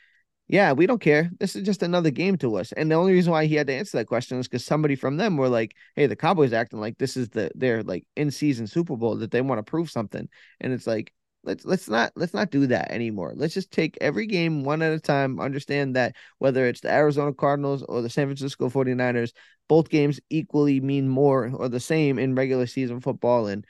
Yeah, 0.48 0.74
we 0.74 0.88
don't 0.88 1.02
care. 1.02 1.32
This 1.40 1.56
is 1.58 1.64
just 1.66 1.84
another 1.84 2.12
game 2.12 2.38
to 2.40 2.56
us. 2.58 2.72
And 2.74 2.90
the 2.92 2.96
only 2.96 3.14
reason 3.14 3.32
why 3.32 3.46
he 3.48 3.56
had 3.56 3.68
to 3.68 3.74
answer 3.74 3.98
that 3.98 4.08
question 4.08 4.40
is 4.40 4.48
because 4.48 4.66
somebody 4.66 4.96
from 4.96 5.18
them 5.18 5.38
were 5.38 5.50
like, 5.50 5.76
"Hey, 5.96 6.08
the 6.08 6.16
Cowboys 6.16 6.54
acting 6.54 6.80
like 6.80 6.98
this 6.98 7.18
is 7.18 7.30
the 7.30 7.52
their 7.56 7.84
like 7.84 8.06
in 8.16 8.32
season 8.32 8.68
Super 8.68 8.96
Bowl 8.98 9.18
that 9.18 9.32
they 9.32 9.42
want 9.42 9.60
to 9.60 9.64
prove 9.64 9.90
something." 9.92 10.30
And 10.62 10.74
it's 10.74 10.88
like, 10.88 11.14
let's 11.44 11.66
let's 11.66 11.90
not 11.90 12.12
let's 12.16 12.34
not 12.34 12.52
do 12.52 12.68
that 12.68 12.92
anymore. 12.92 13.34
Let's 13.36 13.54
just 13.54 13.72
take 13.72 13.98
every 14.02 14.26
game 14.28 14.64
one 14.64 14.82
at 14.82 14.94
a 14.94 15.00
time. 15.00 15.40
Understand 15.40 15.96
that 15.96 16.16
whether 16.40 16.66
it's 16.66 16.82
the 16.82 16.92
Arizona 16.92 17.34
Cardinals 17.34 17.84
or 17.84 18.02
the 18.02 18.10
San 18.10 18.28
Francisco 18.28 18.70
49ers, 18.70 19.34
both 19.68 19.90
games 19.90 20.20
equally 20.30 20.80
mean 20.82 21.08
more 21.08 21.52
or 21.54 21.70
the 21.70 21.80
same 21.80 22.20
in 22.20 22.36
regular 22.36 22.68
season 22.68 23.02
football. 23.02 23.48
And 23.48 23.66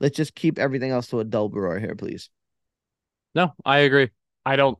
let's 0.00 0.16
just 0.16 0.34
keep 0.34 0.58
everything 0.58 0.90
else 0.90 1.08
to 1.08 1.20
a 1.20 1.24
dull 1.24 1.48
roar 1.50 1.78
here, 1.78 1.94
please. 1.94 2.30
No, 3.34 3.52
I 3.64 3.78
agree. 3.80 4.10
I 4.44 4.56
don't 4.56 4.78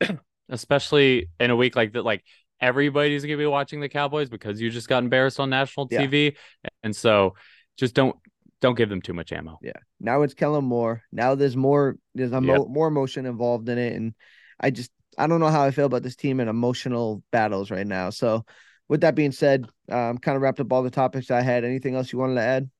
especially 0.48 1.28
in 1.40 1.50
a 1.50 1.56
week 1.56 1.76
like 1.76 1.92
that, 1.92 2.04
like 2.04 2.24
everybody's 2.60 3.24
gonna 3.24 3.36
be 3.36 3.46
watching 3.46 3.80
the 3.80 3.88
Cowboys 3.88 4.28
because 4.28 4.60
you 4.60 4.70
just 4.70 4.88
got 4.88 5.02
embarrassed 5.02 5.40
on 5.40 5.50
national 5.50 5.88
Yeah. 5.90 6.06
TV. 6.06 6.36
And 6.82 6.94
so 6.94 7.34
just 7.76 7.94
don't 7.94 8.16
don't 8.60 8.76
give 8.76 8.88
them 8.88 9.02
too 9.02 9.12
much 9.12 9.32
ammo. 9.32 9.58
Yeah. 9.62 9.72
Now 10.00 10.22
it's 10.22 10.34
Kellen 10.34 10.64
Moore. 10.64 11.02
Now 11.10 11.34
there's 11.34 11.56
more 11.56 11.96
there's 12.14 12.32
a 12.32 12.40
mo- 12.40 12.66
more 12.66 12.88
emotion 12.88 13.26
involved 13.26 13.68
in 13.68 13.78
it. 13.78 13.94
And 13.94 14.14
I 14.60 14.70
just 14.70 14.90
I 15.18 15.26
don't 15.26 15.40
know 15.40 15.48
how 15.48 15.62
I 15.62 15.70
feel 15.70 15.86
about 15.86 16.02
this 16.02 16.16
team 16.16 16.40
in 16.40 16.48
emotional 16.48 17.22
battles 17.30 17.70
right 17.70 17.86
now. 17.86 18.10
So 18.10 18.44
with 18.88 19.00
that 19.02 19.14
being 19.14 19.32
said, 19.32 19.66
um 19.90 20.18
kind 20.18 20.36
of 20.36 20.42
wrapped 20.42 20.60
up 20.60 20.72
all 20.72 20.82
the 20.82 20.90
topics 20.90 21.30
I 21.30 21.42
had. 21.42 21.64
Anything 21.64 21.94
else 21.94 22.12
you 22.12 22.18
wanted 22.18 22.36
to 22.36 22.42
add? 22.42 22.70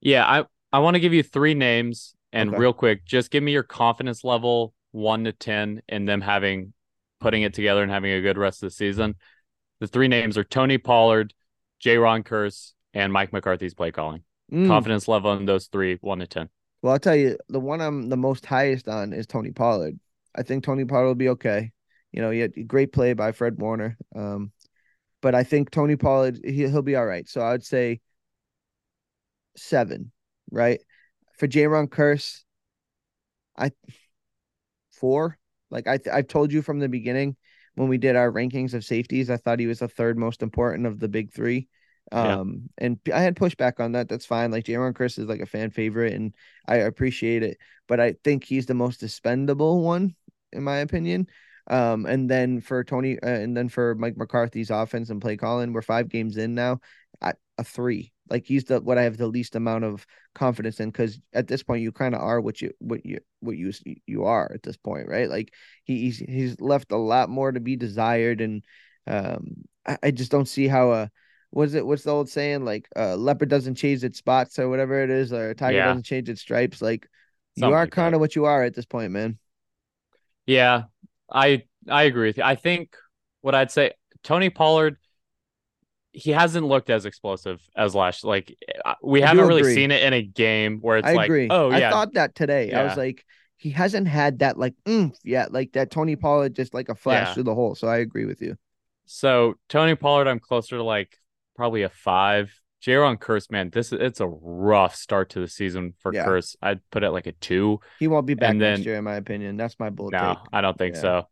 Yeah, 0.00 0.24
I 0.26 0.44
I 0.72 0.78
want 0.78 0.94
to 0.94 1.00
give 1.00 1.12
you 1.12 1.22
three 1.22 1.54
names 1.54 2.14
and 2.32 2.50
Okay. 2.50 2.58
real 2.58 2.72
quick, 2.72 3.04
just 3.04 3.30
give 3.30 3.42
me 3.42 3.52
your 3.52 3.62
confidence 3.62 4.22
level 4.24 4.72
one 4.92 5.24
to 5.24 5.32
ten 5.32 5.82
in 5.88 6.04
them 6.04 6.20
having 6.20 6.72
putting 7.20 7.42
it 7.42 7.54
together 7.54 7.82
and 7.82 7.90
having 7.92 8.12
a 8.12 8.20
good 8.20 8.38
rest 8.38 8.62
of 8.62 8.68
the 8.68 8.74
season. 8.74 9.14
The 9.80 9.86
three 9.86 10.08
names 10.08 10.38
are 10.38 10.44
Tony 10.44 10.78
Pollard, 10.78 11.34
Jayron 11.82 12.24
Kearse, 12.24 12.72
and 12.94 13.12
Mike 13.12 13.32
McCarthy's 13.32 13.74
play 13.74 13.90
calling. 13.92 14.22
Mm. 14.52 14.66
Confidence 14.66 15.06
level 15.06 15.32
in 15.34 15.44
those 15.44 15.66
three, 15.66 15.98
one 16.00 16.18
to 16.20 16.26
ten. 16.26 16.48
Well, 16.82 16.92
I'll 16.94 16.98
tell 16.98 17.16
you, 17.16 17.38
the 17.48 17.60
one 17.60 17.80
I'm 17.80 18.08
the 18.08 18.16
most 18.16 18.46
highest 18.46 18.88
on 18.88 19.12
is 19.12 19.26
Tony 19.26 19.50
Pollard. 19.50 19.98
I 20.34 20.42
think 20.42 20.64
Tony 20.64 20.84
Pollard 20.84 21.06
will 21.06 21.14
be 21.14 21.28
okay. 21.30 21.72
You 22.12 22.22
know, 22.22 22.30
he 22.30 22.40
had 22.40 22.52
a 22.56 22.62
great 22.62 22.92
play 22.92 23.12
by 23.12 23.32
Fred 23.32 23.60
Warner. 23.60 23.96
Um, 24.14 24.52
but 25.20 25.34
I 25.34 25.44
think 25.44 25.70
Tony 25.70 25.96
Pollard 25.96 26.40
he, 26.42 26.68
he'll 26.68 26.82
be 26.82 26.96
all 26.96 27.06
right. 27.06 27.28
So 27.28 27.40
I 27.40 27.52
would 27.52 27.64
say 27.64 28.00
seven, 29.56 30.12
right? 30.50 30.80
For 31.38 31.48
Jayron 31.48 31.88
Kearse, 31.88 32.42
I 33.56 33.72
four. 34.92 35.38
Like 35.70 35.86
I 35.86 35.98
I've 36.12 36.28
told 36.28 36.52
you 36.52 36.62
from 36.62 36.78
the 36.78 36.88
beginning 36.88 37.36
when 37.74 37.88
we 37.88 37.98
did 37.98 38.16
our 38.16 38.30
rankings 38.30 38.74
of 38.74 38.84
safeties, 38.84 39.30
I 39.30 39.36
thought 39.36 39.60
he 39.60 39.66
was 39.66 39.78
the 39.78 39.88
third 39.88 40.18
most 40.18 40.42
important 40.42 40.86
of 40.86 40.98
the 40.98 41.08
big 41.08 41.32
three. 41.32 41.68
Yeah. 42.12 42.40
Um, 42.40 42.70
and 42.76 42.98
I 43.12 43.20
had 43.20 43.36
pushback 43.36 43.78
on 43.78 43.92
that. 43.92 44.08
That's 44.08 44.26
fine. 44.26 44.50
Like 44.50 44.64
Jayron 44.64 44.94
Kearse 44.94 45.18
is 45.18 45.26
like 45.26 45.40
a 45.40 45.46
fan 45.46 45.70
favorite, 45.70 46.12
and 46.12 46.34
I 46.66 46.76
appreciate 46.76 47.42
it. 47.42 47.58
But 47.86 48.00
I 48.00 48.16
think 48.24 48.44
he's 48.44 48.66
the 48.66 48.74
most 48.74 49.02
expendable 49.02 49.82
one, 49.82 50.14
in 50.52 50.62
my 50.62 50.78
opinion. 50.78 51.28
Um, 51.68 52.04
and 52.06 52.28
then 52.28 52.60
for 52.60 52.82
Tony, 52.82 53.18
uh, 53.20 53.28
and 53.28 53.56
then 53.56 53.68
for 53.68 53.94
Mike 53.94 54.16
McCarthy's 54.16 54.70
offense 54.70 55.10
and 55.10 55.20
play 55.20 55.36
calling, 55.36 55.72
we're 55.72 55.82
five 55.82 56.08
games 56.08 56.36
in 56.36 56.54
now. 56.54 56.80
A 57.60 57.64
three, 57.64 58.10
like 58.30 58.46
he's 58.46 58.64
the 58.64 58.80
what 58.80 58.96
I 58.98 59.02
have 59.02 59.18
the 59.18 59.26
least 59.26 59.54
amount 59.54 59.84
of 59.84 60.06
confidence 60.34 60.80
in 60.80 60.88
because 60.90 61.20
at 61.34 61.46
this 61.46 61.62
point 61.62 61.82
you 61.82 61.92
kind 61.92 62.14
of 62.14 62.22
are 62.22 62.40
what 62.40 62.62
you 62.62 62.72
what 62.78 63.04
you 63.04 63.20
what 63.40 63.56
you 63.56 63.70
you 64.06 64.24
are 64.24 64.50
at 64.54 64.62
this 64.62 64.78
point, 64.78 65.08
right? 65.08 65.28
Like 65.28 65.52
he, 65.84 66.04
he's 66.04 66.18
he's 66.18 66.60
left 66.60 66.92
a 66.92 66.96
lot 66.96 67.28
more 67.28 67.52
to 67.52 67.60
be 67.60 67.76
desired, 67.76 68.40
and 68.40 68.64
um, 69.06 69.64
I, 69.86 69.98
I 70.04 70.10
just 70.10 70.30
don't 70.30 70.48
see 70.48 70.68
how 70.68 70.92
a 70.92 71.10
was 71.52 71.74
it 71.74 71.84
what's 71.84 72.04
the 72.04 72.10
old 72.12 72.28
saying 72.30 72.64
like 72.64 72.88
uh 72.96 73.16
leopard 73.16 73.48
doesn't 73.48 73.74
change 73.74 74.04
its 74.04 74.18
spots 74.18 74.58
or 74.58 74.68
whatever 74.68 75.02
it 75.02 75.10
is 75.10 75.32
or 75.32 75.50
a 75.50 75.54
tiger 75.54 75.78
Yeah. 75.78 75.88
doesn't 75.88 76.04
change 76.04 76.28
its 76.28 76.40
stripes 76.40 76.80
like 76.80 77.08
you 77.56 77.72
are 77.72 77.82
like 77.82 77.90
kind 77.90 78.14
of 78.14 78.20
what 78.20 78.36
you 78.36 78.44
are 78.44 78.62
at 78.62 78.74
this 78.74 78.86
point 78.86 79.10
man 79.12 79.38
Yeah, 80.46 80.84
I 81.30 81.64
I 81.88 82.04
agree 82.04 82.28
with 82.28 82.38
you. 82.38 82.42
I 82.42 82.54
think 82.56 82.96
what 83.40 83.54
I'd 83.54 83.70
say, 83.70 83.92
Tony 84.22 84.50
Pollard, 84.50 84.98
he 86.12 86.30
hasn't 86.32 86.66
looked 86.66 86.90
as 86.90 87.06
explosive 87.06 87.60
as 87.76 87.94
last. 87.94 88.24
Like 88.24 88.56
uh, 88.84 88.94
we 89.02 89.22
I 89.22 89.28
haven't 89.28 89.46
really 89.46 89.60
agree. 89.60 89.74
seen 89.74 89.90
it 89.90 90.02
in 90.02 90.12
a 90.12 90.22
game 90.22 90.78
where 90.80 90.98
it's 90.98 91.06
i 91.08 91.12
like, 91.14 91.26
agree 91.26 91.48
oh 91.50 91.70
yeah, 91.70 91.88
i 91.88 91.90
thought 91.90 92.14
that 92.14 92.34
today 92.34 92.72
i 92.72 92.82
was 92.84 92.96
like 92.96 93.24
he 93.56 93.70
hasn't 93.70 94.08
had 94.08 94.40
that 94.40 94.58
like 94.58 94.74
oomph 94.88 95.16
yet 95.22 95.52
like 95.52 95.72
that 95.72 95.90
tony 95.90 96.16
pollard 96.16 96.54
just 96.54 96.72
like 96.74 96.88
a 96.88 96.94
flash 96.94 97.28
Yeah. 97.28 97.34
through 97.34 97.42
the 97.44 97.54
hole 97.54 97.74
so 97.74 97.86
i 97.88 97.98
agree 97.98 98.24
with 98.24 98.40
you 98.42 98.56
So 99.06 99.54
Tony 99.68 99.94
Pollard, 99.96 100.28
I'm 100.28 100.38
closer 100.40 100.76
to 100.76 100.82
like 100.84 101.16
probably 101.56 101.82
a 101.82 101.88
five. 101.88 102.52
Jayron 102.80 103.18
Kearse, 103.18 103.50
man, 103.50 103.68
this 103.70 103.92
is 103.92 103.98
it's 104.00 104.20
a 104.20 104.28
rough 104.28 104.94
start 104.94 105.30
to 105.30 105.40
the 105.40 105.48
season 105.48 105.92
for 106.00 106.14
Yeah. 106.14 106.24
Kearse. 106.24 106.56
I'd 106.62 106.80
put 106.90 107.02
it 107.02 107.10
like 107.10 107.26
a 107.26 107.32
two. 107.32 107.80
he 107.98 108.08
won't 108.08 108.24
be 108.26 108.34
back 108.34 108.50
And 108.50 108.58
next 108.60 108.78
then- 108.78 108.84
year 108.86 108.96
in 108.96 109.04
my 109.04 109.16
opinion 109.16 109.56
that's 109.56 109.78
my 109.78 109.90
bold 109.90 110.12
No, 110.12 110.18
take 110.34 110.38
I 110.52 110.60
don't 110.62 110.78
think 110.78 110.94
Yeah. 110.94 111.00
so. 111.02 111.28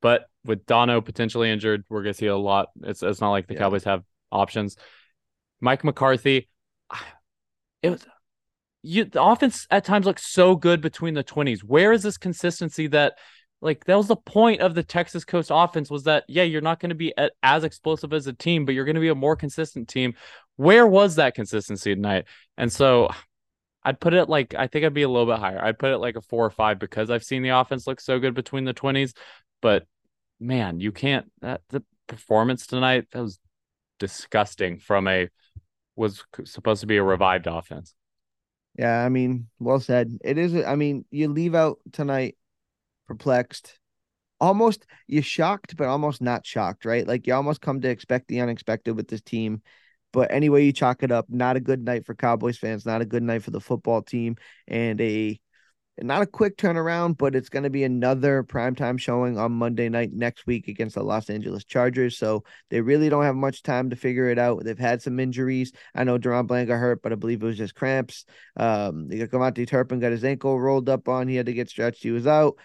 But 0.00 0.24
with 0.44 0.66
Dono 0.66 1.00
potentially 1.00 1.50
injured, 1.50 1.84
we're 1.88 2.02
gonna 2.02 2.14
see 2.14 2.26
a 2.26 2.36
lot. 2.36 2.68
It's 2.82 3.02
it's 3.02 3.20
not 3.20 3.30
like 3.30 3.46
the 3.46 3.54
Yeah. 3.54 3.60
Cowboys 3.60 3.84
have 3.84 4.04
options. 4.32 4.76
Mike 5.60 5.84
McCarthy, 5.84 6.48
it 7.82 7.90
was 7.90 8.06
you 8.82 9.04
the 9.04 9.22
offense 9.22 9.66
at 9.70 9.84
times 9.84 10.06
looks 10.06 10.32
so 10.32 10.56
good 10.56 10.80
between 10.80 11.14
the 11.14 11.24
20s. 11.24 11.60
Where 11.62 11.92
is 11.92 12.02
this 12.02 12.16
consistency 12.18 12.86
that 12.88 13.14
like 13.60 13.84
that 13.84 13.96
was 13.96 14.08
the 14.08 14.16
point 14.16 14.62
of 14.62 14.74
the 14.74 14.82
Texas 14.82 15.24
Coast 15.24 15.50
offense 15.52 15.90
was 15.90 16.04
that 16.04 16.24
yeah, 16.28 16.44
you're 16.44 16.62
not 16.62 16.80
going 16.80 16.90
to 16.90 16.94
be 16.94 17.12
a- 17.18 17.30
as 17.42 17.64
explosive 17.64 18.12
as 18.14 18.26
a 18.26 18.32
team, 18.32 18.64
but 18.64 18.74
you're 18.74 18.86
going 18.86 18.94
to 18.94 19.00
be 19.00 19.08
a 19.08 19.14
more 19.14 19.36
consistent 19.36 19.88
team. 19.88 20.14
Where 20.56 20.86
was 20.86 21.16
that 21.16 21.34
consistency 21.34 21.94
tonight? 21.94 22.24
And 22.56 22.72
so 22.72 23.10
I'd 23.82 24.00
put 24.00 24.14
it 24.14 24.28
like 24.28 24.54
I 24.54 24.66
think 24.66 24.84
I'd 24.84 24.94
be 24.94 25.02
a 25.02 25.08
little 25.08 25.26
bit 25.26 25.38
higher. 25.38 25.62
I'd 25.62 25.78
put 25.78 25.92
it 25.92 25.98
like 25.98 26.16
a 26.16 26.22
4 26.22 26.46
or 26.46 26.50
5 26.50 26.78
because 26.78 27.10
I've 27.10 27.24
seen 27.24 27.42
the 27.42 27.50
offense 27.50 27.86
look 27.86 28.00
so 28.00 28.18
good 28.18 28.34
between 28.34 28.64
the 28.64 28.74
20s, 28.74 29.12
but 29.62 29.86
man, 30.40 30.80
you 30.80 30.90
can't 30.92 31.30
that 31.40 31.60
the 31.68 31.84
performance 32.06 32.66
tonight 32.66 33.06
that 33.12 33.22
was 33.22 33.38
disgusting 33.98 34.78
from 34.78 35.06
a 35.06 35.28
was 35.94 36.24
supposed 36.44 36.80
to 36.80 36.86
be 36.86 36.96
a 36.96 37.02
revived 37.02 37.46
offense. 37.46 37.94
Yeah, 38.78 39.04
I 39.04 39.08
mean, 39.08 39.48
well 39.58 39.80
said. 39.80 40.18
It 40.24 40.38
is. 40.38 40.54
I 40.54 40.74
mean, 40.76 41.04
you 41.10 41.28
leave 41.28 41.54
out 41.54 41.78
tonight 41.92 42.36
perplexed, 43.06 43.78
almost 44.40 44.86
you're 45.06 45.22
shocked, 45.22 45.76
but 45.76 45.88
almost 45.88 46.22
not 46.22 46.46
shocked, 46.46 46.84
right? 46.84 47.06
Like 47.06 47.26
you 47.26 47.34
almost 47.34 47.60
come 47.60 47.80
to 47.82 47.88
expect 47.90 48.28
the 48.28 48.40
unexpected 48.40 48.96
with 48.96 49.08
this 49.08 49.20
team. 49.20 49.62
But 50.12 50.32
anyway, 50.32 50.64
you 50.64 50.72
chalk 50.72 51.02
it 51.02 51.12
up. 51.12 51.26
Not 51.28 51.56
a 51.56 51.60
good 51.60 51.84
night 51.84 52.06
for 52.06 52.14
Cowboys 52.14 52.58
fans. 52.58 52.86
Not 52.86 53.02
a 53.02 53.06
good 53.06 53.22
night 53.22 53.42
for 53.42 53.50
the 53.50 53.60
football 53.60 54.02
team, 54.02 54.36
and 54.66 55.00
a 55.00 55.38
not 55.98 56.22
a 56.22 56.26
quick 56.26 56.56
turnaround, 56.56 57.18
but 57.18 57.34
it's 57.34 57.48
going 57.48 57.64
to 57.64 57.70
be 57.70 57.84
another 57.84 58.42
primetime 58.42 58.98
showing 58.98 59.38
on 59.38 59.52
Monday 59.52 59.88
night 59.88 60.12
next 60.12 60.46
week 60.46 60.68
against 60.68 60.94
the 60.94 61.02
Los 61.02 61.28
Angeles 61.28 61.64
Chargers. 61.64 62.16
So 62.16 62.44
they 62.70 62.80
really 62.80 63.08
don't 63.08 63.24
have 63.24 63.34
much 63.36 63.62
time 63.62 63.90
to 63.90 63.96
figure 63.96 64.28
it 64.28 64.38
out. 64.38 64.64
They've 64.64 64.78
had 64.78 65.02
some 65.02 65.20
injuries. 65.20 65.72
I 65.94 66.04
know 66.04 66.18
DaRon 66.18 66.46
Bland 66.46 66.68
got 66.68 66.78
hurt, 66.78 67.02
but 67.02 67.12
I 67.12 67.16
believe 67.16 67.42
it 67.42 67.46
was 67.46 67.58
just 67.58 67.74
cramps. 67.74 68.24
Um, 68.56 69.08
KaVontae 69.10 69.68
Turpin 69.68 70.00
got 70.00 70.12
his 70.12 70.24
ankle 70.24 70.58
rolled 70.58 70.88
up 70.88 71.08
on. 71.08 71.28
He 71.28 71.36
had 71.36 71.46
to 71.46 71.52
get 71.52 71.68
stretched. 71.68 72.02
He 72.02 72.10
was 72.10 72.26
out. 72.26 72.56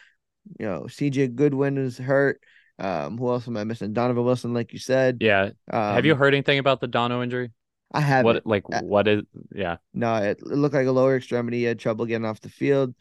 You 0.60 0.68
know, 0.68 0.82
CJ 0.84 1.36
Goodwin 1.36 1.78
is 1.78 1.98
hurt. 1.98 2.40
Um, 2.78 3.18
who 3.18 3.30
else 3.30 3.48
am 3.48 3.58
I 3.58 3.64
missing? 3.64 3.94
Donovan 3.94 4.24
Wilson, 4.24 4.54
like 4.54 4.74
you 4.74 4.80
said. 4.80 5.18
Yeah. 5.22 5.52
Um, 5.72 5.96
Have 5.96 6.06
you 6.06 6.16
heard 6.16 6.34
anything 6.34 6.60
about 6.60 6.82
the 6.82 6.88
Dono 6.88 7.24
injury? 7.24 7.52
I 7.92 8.02
haven't. 8.02 8.26
What 8.26 8.46
like 8.46 8.64
Uh, 8.72 8.82
what 8.82 9.08
is 9.08 9.24
yeah. 9.54 9.78
No, 9.94 10.16
it, 10.16 10.40
it 10.40 10.44
looked 10.44 10.76
like 10.76 10.88
a 10.88 10.92
lower 10.92 11.16
extremity. 11.16 11.60
He 11.60 11.64
had 11.64 11.80
trouble 11.80 12.06
getting 12.06 12.26
off 12.26 12.42
the 12.42 12.50
field, 12.50 12.94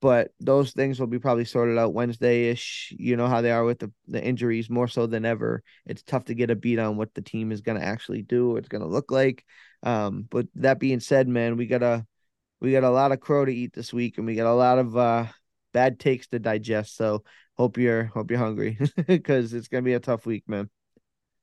but 0.00 0.30
those 0.40 0.72
things 0.72 0.98
will 0.98 1.06
be 1.06 1.18
probably 1.18 1.44
sorted 1.44 1.76
out 1.78 1.92
Wednesday 1.92 2.48
ish. 2.48 2.92
You 2.98 3.16
know 3.16 3.26
how 3.26 3.42
they 3.42 3.50
are 3.50 3.64
with 3.64 3.80
the, 3.80 3.92
the 4.08 4.22
injuries 4.22 4.70
more 4.70 4.88
so 4.88 5.06
than 5.06 5.24
ever. 5.24 5.62
It's 5.86 6.02
tough 6.02 6.24
to 6.26 6.34
get 6.34 6.50
a 6.50 6.56
beat 6.56 6.78
on 6.78 6.96
what 6.96 7.12
the 7.14 7.22
team 7.22 7.52
is 7.52 7.60
going 7.60 7.78
to 7.78 7.86
actually 7.86 8.22
do, 8.22 8.56
it's 8.56 8.68
going 8.68 8.82
to 8.82 8.88
look 8.88 9.10
like. 9.10 9.44
Um, 9.82 10.26
but 10.30 10.46
that 10.56 10.78
being 10.78 11.00
said, 11.00 11.28
man, 11.28 11.56
we 11.56 11.66
got 11.66 11.82
a 11.82 12.06
we 12.60 12.72
got 12.72 12.84
a 12.84 12.90
lot 12.90 13.12
of 13.12 13.20
crow 13.20 13.44
to 13.44 13.54
eat 13.54 13.72
this 13.72 13.92
week, 13.92 14.18
and 14.18 14.26
we 14.26 14.34
got 14.34 14.50
a 14.50 14.54
lot 14.54 14.78
of 14.78 14.96
uh 14.96 15.26
bad 15.72 16.00
takes 16.00 16.28
to 16.28 16.38
digest. 16.38 16.96
So 16.96 17.24
hope 17.56 17.78
you're 17.78 18.04
hope 18.04 18.30
you're 18.30 18.40
hungry 18.40 18.78
because 19.06 19.52
it's 19.54 19.68
gonna 19.68 19.82
be 19.82 19.94
a 19.94 20.00
tough 20.00 20.26
week, 20.26 20.44
man. 20.48 20.70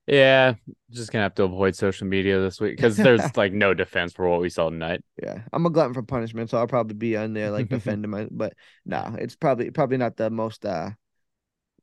Yeah, 0.07 0.53
just 0.89 1.11
gonna 1.11 1.23
have 1.23 1.35
to 1.35 1.43
avoid 1.43 1.75
social 1.75 2.07
media 2.07 2.39
this 2.39 2.61
week 2.61 2.77
because 2.77 2.95
there's 2.95 3.21
like 3.37 3.51
no 3.51 3.73
defense 3.73 4.13
for 4.13 4.27
what 4.29 4.39
we 4.39 4.47
saw 4.47 4.69
tonight. 4.69 5.03
Yeah, 5.21 5.41
I'm 5.51 5.65
a 5.65 5.69
glutton 5.69 5.93
for 5.93 6.01
punishment, 6.01 6.49
so 6.49 6.57
I'll 6.57 6.67
probably 6.67 6.95
be 6.95 7.17
on 7.17 7.33
there 7.33 7.51
like 7.51 7.67
defending 7.69 8.09
my. 8.09 8.27
But 8.31 8.53
no, 8.85 9.15
it's 9.19 9.35
probably 9.35 9.69
probably 9.71 9.97
not 9.97 10.15
the 10.15 10.29
most 10.29 10.65
uh 10.65 10.91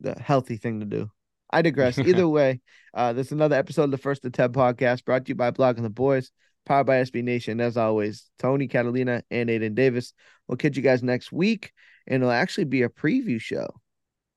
the 0.01 0.19
healthy 0.19 0.57
thing 0.57 0.81
to 0.81 0.87
do. 0.87 1.11
I 1.51 1.61
digress. 1.61 1.99
Either 2.01 2.27
way, 2.27 2.63
uh, 2.95 3.13
this 3.13 3.27
is 3.27 3.33
another 3.33 3.57
episode 3.57 3.85
of 3.85 3.91
the 3.91 3.99
First 3.99 4.23
to 4.23 4.31
Ten 4.31 4.53
podcast 4.53 5.05
brought 5.05 5.27
to 5.27 5.29
you 5.29 5.35
by 5.35 5.51
Blogging 5.51 5.83
the 5.83 5.91
Boys, 5.91 6.31
powered 6.65 6.87
by 6.87 7.03
SB 7.03 7.23
Nation. 7.23 7.61
As 7.61 7.77
always, 7.77 8.31
Tony 8.39 8.69
Catalina 8.69 9.23
and 9.31 9.51
Aidan 9.51 9.75
Davis. 9.75 10.15
We'll 10.49 10.57
catch 10.57 10.79
you 10.79 10.83
guys 10.83 11.03
next 11.03 11.31
week, 11.31 11.73
and 12.07 12.23
it'll 12.23 12.33
actually 12.33 12.65
be 12.65 12.83
a 12.83 12.89
preview 12.89 13.39
show 13.39 13.69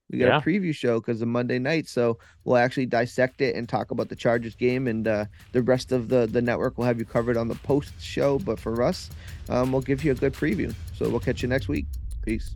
We 0.10 0.20
got 0.20 0.28
Yeah. 0.28 0.38
a 0.38 0.42
preview 0.42 0.74
show 0.74 1.00
because 1.00 1.22
of 1.22 1.28
Monday 1.28 1.60
night, 1.60 1.88
so 1.88 2.18
we'll 2.46 2.58
actually 2.58 2.86
dissect 2.86 3.42
it 3.42 3.56
and 3.56 3.68
talk 3.68 3.92
about 3.92 4.08
the 4.08 4.16
Chargers 4.16 4.56
game, 4.56 4.88
and 4.88 5.06
uh, 5.08 5.26
the 5.52 5.62
rest 5.62 5.92
of 5.92 6.08
the 6.08 6.28
the 6.28 6.42
network 6.42 6.78
will 6.78 6.86
have 6.86 6.98
you 7.00 7.06
covered 7.06 7.36
on 7.36 7.48
the 7.50 7.56
post 7.56 7.94
show. 8.00 8.40
But 8.40 8.60
for 8.60 8.82
us, 8.82 9.10
um, 9.50 9.72
we'll 9.72 9.82
give 9.82 10.04
you 10.06 10.12
a 10.14 10.16
good 10.16 10.34
preview. 10.34 10.74
So 10.96 11.10
we'll 11.10 11.20
catch 11.20 11.42
you 11.42 11.50
next 11.50 11.68
week. 11.68 11.86
Peace. 12.24 12.56